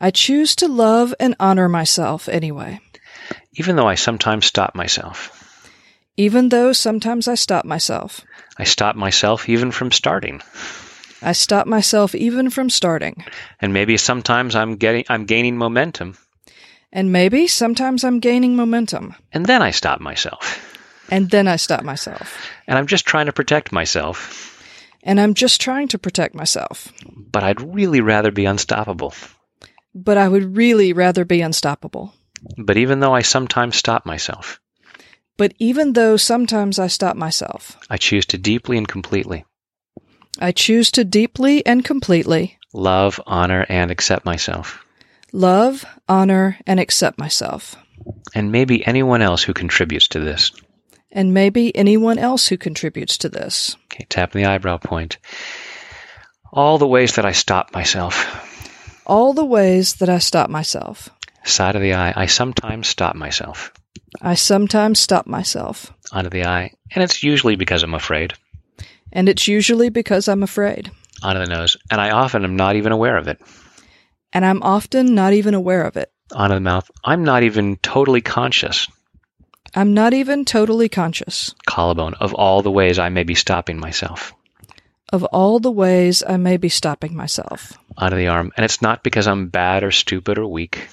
I 0.00 0.10
choose 0.10 0.54
to 0.56 0.68
love 0.68 1.14
and 1.18 1.34
honor 1.40 1.68
myself 1.68 2.28
anyway. 2.28 2.80
Even 3.54 3.76
though 3.76 3.88
I 3.88 3.96
sometimes 3.96 4.46
stop 4.46 4.74
myself. 4.74 5.34
Even 6.16 6.48
though 6.48 6.72
sometimes 6.72 7.28
I 7.28 7.34
stop 7.34 7.64
myself. 7.64 8.20
I 8.58 8.64
stop 8.64 8.96
myself 8.96 9.48
even 9.48 9.70
from 9.70 9.90
starting. 9.90 10.40
I 11.20 11.32
stop 11.32 11.66
myself 11.66 12.14
even 12.14 12.50
from 12.50 12.70
starting. 12.70 13.24
And 13.60 13.72
maybe 13.72 13.96
sometimes 13.96 14.54
I'm 14.54 14.76
getting 14.76 15.04
I'm 15.08 15.26
gaining 15.26 15.56
momentum. 15.56 16.16
And 16.92 17.12
maybe 17.12 17.48
sometimes 17.48 18.04
I'm 18.04 18.20
gaining 18.20 18.56
momentum. 18.56 19.14
And 19.32 19.46
then 19.46 19.62
I 19.62 19.72
stop 19.72 20.00
myself. 20.00 20.64
And 21.10 21.30
then 21.30 21.48
I 21.48 21.56
stop 21.56 21.82
myself. 21.82 22.38
And 22.66 22.78
I'm 22.78 22.86
just 22.86 23.04
trying 23.04 23.26
to 23.26 23.32
protect 23.32 23.72
myself. 23.72 24.62
And 25.02 25.20
I'm 25.20 25.34
just 25.34 25.60
trying 25.60 25.88
to 25.88 25.98
protect 25.98 26.34
myself. 26.34 26.92
But 27.32 27.42
I'd 27.42 27.60
really 27.60 28.00
rather 28.00 28.30
be 28.30 28.44
unstoppable. 28.44 29.14
But 30.04 30.16
I 30.16 30.28
would 30.28 30.56
really 30.56 30.92
rather 30.92 31.24
be 31.24 31.40
unstoppable. 31.40 32.14
But 32.56 32.76
even 32.76 33.00
though 33.00 33.14
I 33.14 33.22
sometimes 33.22 33.76
stop 33.76 34.06
myself. 34.06 34.60
But 35.36 35.54
even 35.58 35.92
though 35.94 36.16
sometimes 36.16 36.78
I 36.78 36.86
stop 36.86 37.16
myself, 37.16 37.76
I 37.90 37.96
choose 37.96 38.26
to 38.26 38.38
deeply 38.38 38.76
and 38.78 38.86
completely 38.86 39.44
I 40.40 40.52
choose 40.52 40.92
to 40.92 41.04
deeply 41.04 41.66
and 41.66 41.84
completely 41.84 42.58
love, 42.72 43.20
honor, 43.26 43.66
and 43.68 43.90
accept 43.90 44.24
myself. 44.24 44.84
Love, 45.32 45.84
honor, 46.08 46.58
and 46.66 46.78
accept 46.78 47.18
myself. 47.18 47.76
And 48.34 48.52
maybe 48.52 48.86
anyone 48.86 49.20
else 49.20 49.42
who 49.42 49.52
contributes 49.52 50.08
to 50.08 50.20
this. 50.20 50.52
And 51.10 51.34
maybe 51.34 51.74
anyone 51.74 52.18
else 52.18 52.46
who 52.46 52.56
contributes 52.56 53.18
to 53.18 53.28
this. 53.28 53.76
Okay, 53.86 54.06
tapping 54.08 54.42
the 54.42 54.48
eyebrow 54.48 54.78
point. 54.78 55.18
All 56.52 56.78
the 56.78 56.86
ways 56.86 57.16
that 57.16 57.26
I 57.26 57.32
stop 57.32 57.74
myself. 57.74 58.47
All 59.08 59.32
the 59.32 59.44
ways 59.44 59.94
that 59.96 60.10
I 60.10 60.18
stop 60.18 60.50
myself. 60.50 61.08
Side 61.44 61.76
of 61.76 61.82
the 61.82 61.94
eye, 61.94 62.12
I 62.14 62.26
sometimes 62.26 62.88
stop 62.88 63.16
myself. 63.16 63.72
I 64.20 64.34
sometimes 64.34 64.98
stop 64.98 65.26
myself. 65.26 65.90
Onto 66.12 66.28
the 66.28 66.44
eye, 66.44 66.72
and 66.94 67.02
it's 67.02 67.22
usually 67.22 67.56
because 67.56 67.82
I'm 67.82 67.94
afraid. 67.94 68.34
And 69.10 69.28
it's 69.28 69.48
usually 69.48 69.88
because 69.88 70.28
I'm 70.28 70.42
afraid. 70.42 70.90
Onto 71.22 71.40
the 71.40 71.46
nose, 71.46 71.78
and 71.90 72.00
I 72.00 72.10
often 72.10 72.44
am 72.44 72.56
not 72.56 72.76
even 72.76 72.92
aware 72.92 73.16
of 73.16 73.28
it. 73.28 73.40
And 74.32 74.44
I'm 74.44 74.62
often 74.62 75.14
not 75.14 75.32
even 75.32 75.54
aware 75.54 75.84
of 75.84 75.96
it. 75.96 76.12
Onto 76.34 76.54
the 76.54 76.60
mouth, 76.60 76.90
I'm 77.02 77.24
not 77.24 77.42
even 77.42 77.76
totally 77.76 78.20
conscious. 78.20 78.88
I'm 79.74 79.94
not 79.94 80.12
even 80.12 80.44
totally 80.44 80.90
conscious. 80.90 81.54
Collarbone, 81.66 82.14
of 82.14 82.34
all 82.34 82.60
the 82.60 82.70
ways 82.70 82.98
I 82.98 83.08
may 83.08 83.24
be 83.24 83.34
stopping 83.34 83.80
myself. 83.80 84.34
Of 85.10 85.24
all 85.24 85.58
the 85.58 85.70
ways 85.70 86.22
I 86.28 86.36
may 86.36 86.58
be 86.58 86.68
stopping 86.68 87.16
myself. 87.16 87.78
Out 87.98 88.12
of 88.12 88.18
the 88.18 88.28
arm, 88.28 88.52
and 88.56 88.64
it's 88.64 88.82
not 88.82 89.02
because 89.02 89.26
I'm 89.26 89.48
bad 89.48 89.82
or 89.82 89.90
stupid 89.90 90.38
or 90.38 90.46
weak. 90.46 90.88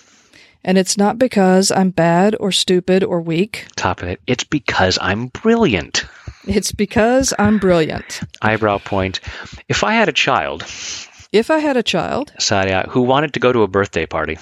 And 0.63 0.77
it's 0.77 0.97
not 0.97 1.19
because 1.19 1.69
I'm 1.69 1.91
bad 1.91 2.35
or 2.39 2.51
stupid 2.51 3.03
or 3.03 3.21
weak. 3.21 3.67
Top 3.75 4.01
of 4.01 4.07
it, 4.07 4.21
it's 4.25 4.43
because 4.43 4.97
I'm 5.01 5.27
brilliant. 5.27 6.05
It's 6.47 6.71
because 6.71 7.33
I'm 7.37 7.59
brilliant. 7.59 8.21
Eyebrow 8.41 8.79
point. 8.79 9.19
If 9.67 9.83
I 9.83 9.93
had 9.93 10.09
a 10.09 10.13
child. 10.13 10.63
If 11.31 11.51
I 11.51 11.59
had 11.59 11.75
a 11.75 11.83
child. 11.83 12.31
Sadia, 12.39 12.87
who 12.87 13.01
wanted 13.01 13.33
to 13.33 13.39
go 13.39 13.51
to 13.51 13.63
a 13.63 13.67
birthday 13.67 14.05
party. 14.05 14.37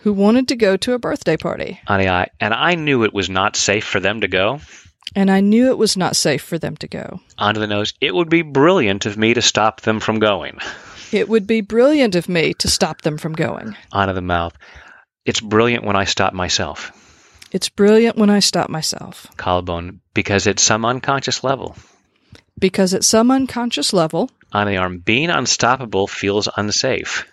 Who 0.00 0.12
wanted 0.12 0.48
to 0.48 0.56
go 0.56 0.76
to 0.76 0.92
a 0.92 0.98
birthday 0.98 1.36
party. 1.36 1.80
And 1.88 2.30
I 2.54 2.74
knew 2.74 3.04
it 3.04 3.14
was 3.14 3.30
not 3.30 3.56
safe 3.56 3.84
for 3.84 4.00
them 4.00 4.20
to 4.20 4.28
go. 4.28 4.60
And 5.14 5.30
I 5.30 5.40
knew 5.40 5.68
it 5.68 5.78
was 5.78 5.96
not 5.96 6.16
safe 6.16 6.42
for 6.42 6.58
them 6.58 6.76
to 6.78 6.88
go. 6.88 7.20
Onto 7.38 7.60
the 7.60 7.66
nose. 7.66 7.94
It 8.00 8.14
would 8.14 8.28
be 8.28 8.42
brilliant 8.42 9.06
of 9.06 9.16
me 9.16 9.34
to 9.34 9.42
stop 9.42 9.80
them 9.80 10.00
from 10.00 10.18
going. 10.18 10.58
It 11.12 11.28
would 11.28 11.46
be 11.46 11.62
brilliant 11.62 12.14
of 12.14 12.28
me 12.28 12.54
to 12.54 12.68
stop 12.68 13.00
them 13.00 13.16
from 13.16 13.32
going. 13.32 13.76
Onto 13.92 14.12
the 14.12 14.20
mouth. 14.20 14.54
It's 15.24 15.40
brilliant 15.40 15.84
when 15.84 15.96
I 15.96 16.04
stop 16.04 16.32
myself. 16.32 16.92
It's 17.50 17.70
brilliant 17.70 18.16
when 18.16 18.28
I 18.28 18.40
stop 18.40 18.68
myself. 18.68 19.26
Collarbone, 19.36 20.00
because 20.12 20.46
at 20.46 20.60
some 20.60 20.84
unconscious 20.84 21.42
level. 21.42 21.76
Because 22.58 22.92
at 22.92 23.04
some 23.04 23.30
unconscious 23.30 23.92
level. 23.92 24.30
On 24.52 24.66
the 24.66 24.76
arm, 24.76 24.98
being 24.98 25.30
unstoppable 25.30 26.06
feels 26.06 26.48
unsafe. 26.56 27.26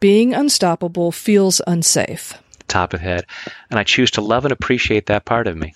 Being 0.00 0.32
unstoppable 0.34 1.12
feels 1.12 1.60
unsafe. 1.66 2.34
Top 2.68 2.94
of 2.94 3.00
head. 3.00 3.26
And 3.70 3.78
I 3.78 3.84
choose 3.84 4.12
to 4.12 4.22
love 4.22 4.44
and 4.44 4.52
appreciate 4.52 5.06
that 5.06 5.24
part 5.24 5.46
of 5.46 5.56
me. 5.56 5.74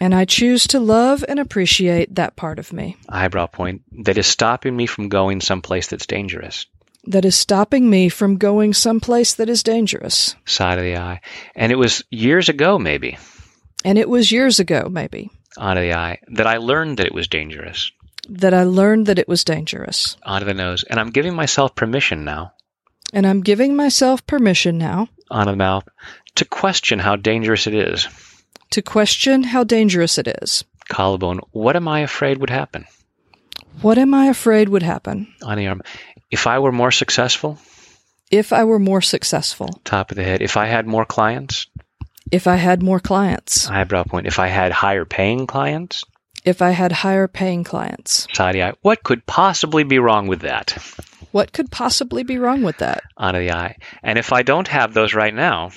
And 0.00 0.14
I 0.14 0.24
choose 0.24 0.66
to 0.68 0.80
love 0.80 1.24
and 1.26 1.40
appreciate 1.40 2.14
that 2.14 2.36
part 2.36 2.58
of 2.58 2.72
me. 2.72 2.96
Eyebrow 3.08 3.46
point 3.46 3.82
that 4.04 4.18
is 4.18 4.26
stopping 4.26 4.76
me 4.76 4.86
from 4.86 5.08
going 5.08 5.40
someplace 5.40 5.86
that's 5.88 6.06
dangerous 6.06 6.66
that 7.06 7.24
is 7.24 7.36
stopping 7.36 7.88
me 7.88 8.08
from 8.08 8.36
going 8.36 8.74
someplace 8.74 9.34
that 9.34 9.48
is 9.48 9.62
dangerous. 9.62 10.34
Side 10.44 10.78
of 10.78 10.84
the 10.84 10.96
eye. 10.96 11.20
And 11.54 11.72
it 11.72 11.76
was 11.76 12.04
years 12.10 12.48
ago, 12.48 12.78
maybe. 12.78 13.18
And 13.84 13.98
it 13.98 14.08
was 14.08 14.32
years 14.32 14.58
ago, 14.58 14.88
maybe. 14.90 15.30
Onto 15.56 15.82
the 15.82 15.94
eye. 15.94 16.18
That 16.28 16.46
I 16.46 16.56
learned 16.58 16.98
that 16.98 17.06
it 17.06 17.14
was 17.14 17.28
dangerous. 17.28 17.90
That 18.28 18.52
I 18.52 18.64
learned 18.64 19.06
that 19.06 19.18
it 19.18 19.28
was 19.28 19.44
dangerous. 19.44 20.16
Onto 20.24 20.46
the 20.46 20.54
nose. 20.54 20.82
And 20.82 20.98
I'm 20.98 21.10
giving 21.10 21.34
myself 21.34 21.74
permission 21.74 22.24
now. 22.24 22.52
And 23.12 23.26
I'm 23.26 23.40
giving 23.40 23.76
myself 23.76 24.26
permission 24.26 24.78
now. 24.78 25.08
Onto 25.30 25.52
the 25.52 25.56
mouth. 25.56 25.88
To 26.36 26.44
question 26.44 26.98
how 26.98 27.16
dangerous 27.16 27.66
it 27.66 27.74
is. 27.74 28.08
To 28.70 28.82
question 28.82 29.44
how 29.44 29.64
dangerous 29.64 30.18
it 30.18 30.28
is. 30.42 30.64
Collarbone. 30.88 31.40
What 31.52 31.76
am 31.76 31.88
I 31.88 32.00
afraid 32.00 32.38
would 32.38 32.50
happen? 32.50 32.84
What 33.80 33.98
am 33.98 34.14
I 34.14 34.26
afraid 34.26 34.68
would 34.68 34.82
happen? 34.82 35.32
On 35.42 35.56
the 35.56 35.66
arm. 35.66 35.82
If 36.30 36.46
I 36.46 36.58
were 36.58 36.72
more 36.72 36.90
successful? 36.90 37.58
If 38.30 38.52
I 38.52 38.64
were 38.64 38.78
more 38.78 39.02
successful. 39.02 39.80
Top 39.84 40.10
of 40.10 40.16
the 40.16 40.24
head. 40.24 40.42
If 40.42 40.56
I 40.56 40.66
had 40.66 40.86
more 40.86 41.04
clients? 41.04 41.66
If 42.32 42.46
I 42.46 42.56
had 42.56 42.82
more 42.82 43.00
clients. 43.00 43.68
Eyebrow 43.68 44.04
point. 44.04 44.26
If 44.26 44.38
I 44.38 44.48
had 44.48 44.72
higher 44.72 45.04
paying 45.04 45.46
clients? 45.46 46.04
if 46.46 46.62
I 46.62 46.70
had 46.70 46.92
higher 46.92 47.26
paying 47.26 47.64
clients. 47.64 48.28
Side 48.32 48.56
eye. 48.56 48.72
What 48.80 49.02
could 49.02 49.26
possibly 49.26 49.82
be 49.82 49.98
wrong 49.98 50.28
with 50.28 50.42
that? 50.42 50.72
What 51.32 51.52
could 51.52 51.72
possibly 51.72 52.22
be 52.22 52.38
wrong 52.38 52.62
with 52.62 52.78
that? 52.78 53.02
Onto 53.16 53.40
the 53.40 53.50
eye. 53.52 53.76
And 54.02 54.16
if 54.16 54.32
I 54.32 54.42
don't 54.42 54.68
have 54.68 54.94
those 54.94 55.12
right 55.12 55.34
now, 55.34 55.72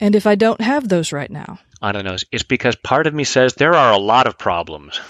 And 0.00 0.14
if 0.16 0.26
I 0.26 0.34
don't 0.34 0.60
have 0.60 0.88
those 0.88 1.12
right 1.12 1.30
now, 1.30 1.60
onto 1.82 1.98
the 1.98 2.02
nose, 2.04 2.24
it's 2.32 2.42
because 2.42 2.76
part 2.76 3.06
of 3.06 3.14
me 3.14 3.24
says 3.24 3.54
there 3.54 3.74
are 3.74 3.92
a 3.92 3.98
lot 3.98 4.26
of 4.26 4.38
problems. 4.38 5.00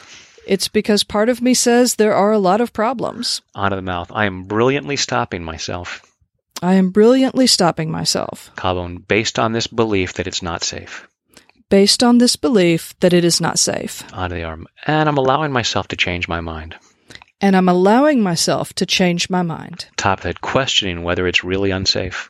it's 0.47 0.69
because 0.69 1.05
part 1.05 1.29
of 1.29 1.43
me 1.43 1.55
says 1.55 1.95
there 1.95 2.15
are 2.15 2.33
a 2.33 2.39
lot 2.39 2.61
of 2.61 2.73
problems. 2.73 3.43
Out 3.57 3.73
of 3.73 3.77
the 3.77 3.83
mouth. 3.83 4.11
I 4.15 4.25
am 4.27 4.45
brilliantly 4.45 4.97
stopping 4.97 5.45
myself. 5.45 6.03
I 6.63 6.75
am 6.75 6.91
brilliantly 6.91 7.47
stopping 7.47 7.91
myself 7.91 8.51
Collarbone, 8.57 8.99
based 9.07 9.39
on 9.39 9.53
this 9.53 9.67
belief 9.69 10.15
that 10.15 10.27
it's 10.27 10.43
not 10.43 10.65
safe. 10.65 11.07
based 11.71 12.03
on 12.03 12.19
this 12.19 12.35
belief 12.37 12.99
that 13.01 13.13
it 13.13 13.25
is 13.25 13.41
not 13.41 13.59
safe. 13.59 14.03
Onto 14.13 14.35
the 14.37 14.45
arm. 14.45 14.67
And 14.87 15.09
I'm 15.09 15.19
allowing 15.19 15.53
myself 15.53 15.89
to 15.89 15.97
change 15.97 16.27
my 16.29 16.41
mind. 16.41 16.75
And 17.41 17.55
I'm 17.55 17.69
allowing 17.69 18.21
myself 18.23 18.73
to 18.75 18.87
change 18.87 19.31
my 19.31 19.43
mind, 19.43 19.87
Top 19.97 20.19
of 20.19 20.25
head, 20.25 20.41
questioning 20.41 21.05
whether 21.05 21.29
it's 21.29 21.45
really 21.45 21.71
unsafe. 21.71 22.29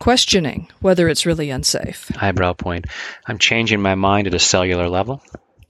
Questioning 0.00 0.66
whether 0.80 1.08
it's 1.08 1.24
really 1.26 1.50
unsafe. 1.50 2.10
Eyebrow 2.20 2.54
point. 2.54 2.86
I'm 3.26 3.38
changing 3.38 3.80
my 3.80 3.94
mind 3.94 4.26
at 4.26 4.34
a 4.34 4.38
cellular 4.40 4.88
level. 4.88 5.22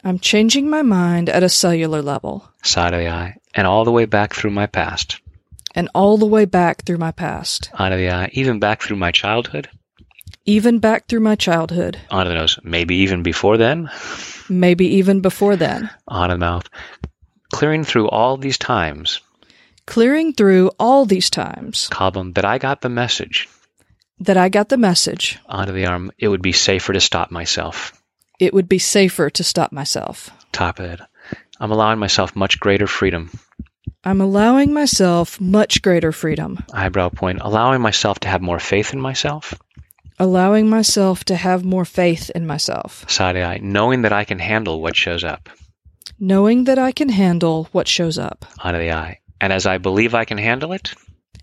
I'm 0.03 0.19
changing 0.19 0.71
my 0.71 0.81
mind 0.81 1.29
at 1.29 1.43
a 1.43 1.49
cellular 1.51 2.01
level 2.01 2.49
Side 2.63 2.95
of 2.95 3.01
the 3.01 3.09
eye. 3.11 3.37
And 3.55 3.67
all 3.67 3.85
the 3.85 3.93
way 3.93 4.07
back 4.07 4.33
through 4.35 4.53
my 4.53 4.67
past. 4.67 5.21
and 5.75 5.89
all 5.95 6.17
the 6.17 6.27
way 6.27 6.47
back 6.47 6.83
through 6.87 6.97
my 6.99 7.13
past, 7.13 7.71
Onto 7.75 7.97
the 7.99 8.11
eye. 8.11 8.31
Even 8.33 8.59
back 8.61 8.81
through 8.83 8.97
my 8.97 9.11
childhood. 9.11 9.69
even 10.47 10.79
back 10.79 11.07
through 11.07 11.21
my 11.21 11.35
childhood, 11.37 11.99
Onto 12.11 12.31
the 12.31 12.35
nose. 12.39 12.59
Maybe 12.65 12.95
even 13.05 13.23
before 13.23 13.57
then. 13.59 13.91
maybe 14.49 14.87
even 14.97 15.21
before 15.21 15.57
then, 15.57 15.91
On 16.09 16.31
the 16.31 16.39
mouth. 16.39 16.67
Clearing 17.53 17.85
through 17.85 18.09
all 18.09 18.37
these 18.39 18.59
times. 18.59 19.21
clearing 19.87 20.33
through 20.33 20.71
all 20.79 21.05
these 21.05 21.29
times 21.31 21.89
Collarbone, 21.91 22.33
that 22.35 22.45
I 22.45 22.59
got 22.59 22.81
the 22.81 22.89
message. 22.89 23.49
That 24.21 24.37
I 24.37 24.49
got 24.49 24.69
the 24.69 24.77
message 24.77 25.39
Onto 25.47 25.73
the 25.73 25.87
arm. 25.87 26.11
It 26.19 26.29
would 26.29 26.43
be 26.43 26.53
safer 26.53 26.93
to 26.93 27.01
stop 27.01 27.31
myself. 27.31 27.93
it 28.39 28.53
would 28.55 28.69
be 28.69 28.79
safer 28.79 29.31
to 29.31 29.45
stop 29.45 29.73
myself. 29.73 30.31
Top 30.53 30.79
of 30.81 30.87
it. 30.87 31.01
I'm 31.61 31.71
allowing 31.73 31.99
myself 31.99 32.35
much 32.37 32.59
greater 32.61 32.87
freedom. 32.87 33.31
I'm 34.05 34.21
allowing 34.21 34.73
myself 34.73 35.39
much 35.41 35.83
greater 35.83 36.11
freedom, 36.13 36.59
Eyebrow 36.73 37.11
point. 37.11 37.39
Allowing 37.43 37.83
myself 37.83 38.19
to 38.21 38.29
have 38.29 38.41
more 38.41 38.59
faith 38.59 38.93
in 38.95 39.01
myself. 39.01 39.53
allowing 40.19 40.69
myself 40.69 41.25
to 41.25 41.35
have 41.37 41.65
more 41.65 41.85
faith 41.85 42.31
in 42.35 42.47
myself, 42.47 43.05
Side 43.11 43.37
eye. 43.37 43.59
Knowing 43.63 44.03
that 44.03 44.13
I 44.13 44.25
can 44.25 44.39
handle 44.39 44.81
what 44.81 44.97
shows 44.97 45.25
up. 45.25 45.49
knowing 46.19 46.65
that 46.65 46.79
I 46.79 46.93
can 46.93 47.09
handle 47.09 47.69
what 47.73 47.89
shows 47.89 48.19
up. 48.19 48.45
Onto 48.65 48.79
the 48.79 48.93
eye. 48.93 49.19
And 49.41 49.53
as 49.53 49.67
I 49.67 49.79
believe 49.79 50.15
I 50.15 50.25
can 50.25 50.39
handle 50.39 50.73
it, 50.73 50.95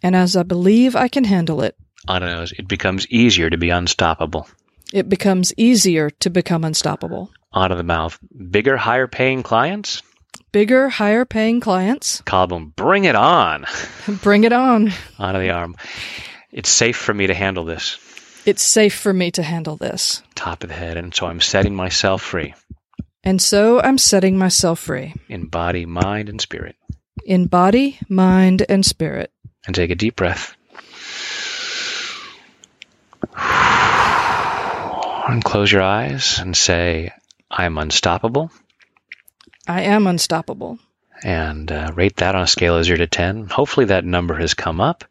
And 0.04 0.16
as 0.16 0.36
I 0.36 0.44
believe 0.44 0.96
I 0.96 1.08
can 1.08 1.24
handle 1.26 1.62
it, 1.64 1.76
onto 2.08 2.28
the 2.28 2.36
nose, 2.36 2.54
it 2.58 2.68
becomes 2.68 3.08
easier 3.08 3.50
to 3.50 3.58
be 3.58 3.70
unstoppable. 3.70 4.48
it 4.94 5.10
becomes 5.10 5.54
easier 5.58 6.10
to 6.10 6.30
become 6.30 6.64
unstoppable. 6.64 7.32
Out 7.56 7.72
of 7.72 7.78
the 7.78 7.84
mouth. 7.84 8.18
Bigger, 8.52 8.78
higher 8.78 9.08
paying 9.08 9.44
clients? 9.44 10.02
Bigger, 10.52 10.90
higher 10.90 11.26
paying 11.26 11.60
clients, 11.60 12.22
Collarbone. 12.26 12.74
Bring 12.76 13.06
it 13.06 13.16
on. 13.16 13.66
bring 14.24 14.44
it 14.44 14.54
on. 14.54 14.92
Onto 15.20 15.40
the 15.40 15.52
arm. 15.52 15.76
It's 16.52 16.70
safe 16.70 16.96
for 16.98 17.14
me 17.14 17.28
to 17.28 17.34
handle 17.34 17.66
this. 17.66 17.98
It's 18.46 18.64
safe 18.64 18.96
for 18.98 19.12
me 19.14 19.30
to 19.32 19.44
handle 19.44 19.76
this. 19.76 20.24
Top 20.36 20.64
of 20.64 20.70
the 20.70 20.76
head. 20.76 20.96
And 20.98 21.14
so 21.14 21.28
I'm 21.28 21.42
setting 21.42 21.76
myself 21.76 22.22
free 22.22 22.54
And 23.26 23.42
so 23.42 23.82
I'm 23.82 23.98
setting 23.98 24.38
myself 24.38 24.80
free 24.80 25.14
in 25.28 25.48
body, 25.48 25.86
mind, 25.86 26.30
and 26.30 26.40
spirit. 26.40 26.76
in 27.26 27.48
body, 27.48 28.00
mind, 28.08 28.66
and 28.70 28.86
spirit. 28.86 29.32
And 29.66 29.76
take 29.76 29.92
a 29.92 29.96
deep 29.96 30.16
breath. 30.16 30.56
And 35.28 35.44
close 35.44 35.72
your 35.72 35.82
eyes 35.82 36.40
and 36.40 36.56
say, 36.56 37.12
I'm 37.50 37.78
unstoppable. 37.78 38.52
I 39.68 39.82
am 39.84 40.08
unstoppable. 40.08 40.80
And 41.24 41.72
uh, 41.72 41.92
rate 41.96 42.18
that 42.18 42.36
on 42.36 42.44
a 42.44 42.48
scale 42.48 42.78
of 42.78 42.86
0 42.86 42.98
to 43.00 43.08
10. 43.08 43.48
Hopefully 43.48 43.88
that 43.88 44.06
number 44.06 44.36
has 44.36 44.54
come 44.54 44.80
up. 44.80 45.04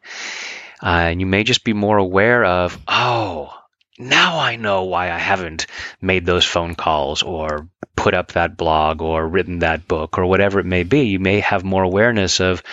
Uh, 0.81 0.87
and 0.87 1.19
you 1.19 1.25
may 1.25 1.43
just 1.43 1.63
be 1.63 1.73
more 1.73 1.97
aware 1.97 2.45
of, 2.45 2.79
oh, 2.87 3.53
now 3.99 4.39
I 4.39 4.55
know 4.55 4.83
why 4.83 5.11
I 5.11 5.17
haven't 5.17 5.67
made 6.01 6.25
those 6.25 6.45
phone 6.45 6.75
calls 6.75 7.23
or 7.23 7.67
put 8.07 8.13
up 8.13 8.31
that 8.31 8.55
blog 8.55 9.01
or 9.01 9.27
written 9.27 9.59
that 9.59 9.85
book 9.85 10.17
or 10.17 10.25
whatever 10.25 10.61
it 10.61 10.65
may 10.65 10.83
be. 10.83 11.07
You 11.07 11.19
may 11.19 11.41
have 11.41 11.65
more 11.65 11.83
awareness 11.83 12.39
of 12.39 12.63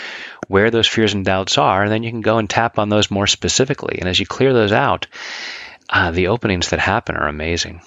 where 0.46 0.70
those 0.70 0.86
fears 0.86 1.12
and 1.12 1.24
doubts 1.24 1.58
are, 1.58 1.82
and 1.82 1.90
then 1.90 2.04
you 2.04 2.12
can 2.12 2.20
go 2.20 2.38
and 2.38 2.48
tap 2.48 2.78
on 2.78 2.88
those 2.88 3.10
more 3.10 3.26
specifically. 3.26 3.98
And 3.98 4.08
as 4.08 4.20
you 4.20 4.26
clear 4.26 4.52
those 4.52 4.70
out, 4.70 5.08
uh, 5.90 6.12
the 6.12 6.28
openings 6.28 6.70
that 6.70 6.78
happen 6.78 7.16
are 7.16 7.26
amazing. 7.26 7.82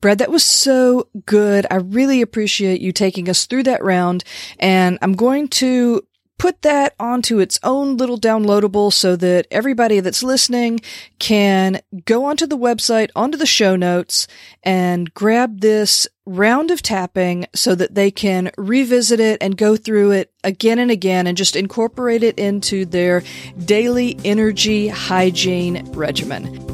Brad, 0.00 0.18
that 0.18 0.32
was 0.32 0.44
so 0.44 1.06
good. 1.24 1.68
I 1.70 1.76
really 1.76 2.20
appreciate 2.20 2.80
you 2.80 2.90
taking 2.90 3.28
us 3.28 3.46
through 3.46 3.62
that 3.64 3.84
round. 3.84 4.24
And 4.58 4.98
I'm 5.02 5.12
going 5.12 5.46
to 5.60 6.02
put 6.38 6.62
that 6.62 6.94
onto 6.98 7.38
its 7.38 7.58
own 7.62 7.96
little 7.96 8.18
downloadable 8.18 8.92
so 8.92 9.16
that 9.16 9.46
everybody 9.50 10.00
that's 10.00 10.22
listening 10.22 10.80
can 11.18 11.80
go 12.04 12.24
onto 12.24 12.46
the 12.46 12.58
website, 12.58 13.10
onto 13.14 13.38
the 13.38 13.46
show 13.46 13.76
notes, 13.76 14.26
and 14.62 15.12
grab 15.14 15.60
this 15.60 16.06
round 16.26 16.70
of 16.70 16.82
tapping 16.82 17.46
so 17.54 17.74
that 17.74 17.94
they 17.94 18.10
can 18.10 18.50
revisit 18.56 19.20
it 19.20 19.38
and 19.42 19.56
go 19.56 19.76
through 19.76 20.10
it 20.10 20.32
again 20.42 20.78
and 20.78 20.90
again 20.90 21.26
and 21.26 21.36
just 21.36 21.56
incorporate 21.56 22.22
it 22.22 22.38
into 22.38 22.84
their 22.84 23.22
daily 23.64 24.18
energy 24.24 24.88
hygiene 24.88 25.90
regimen. 25.92 26.73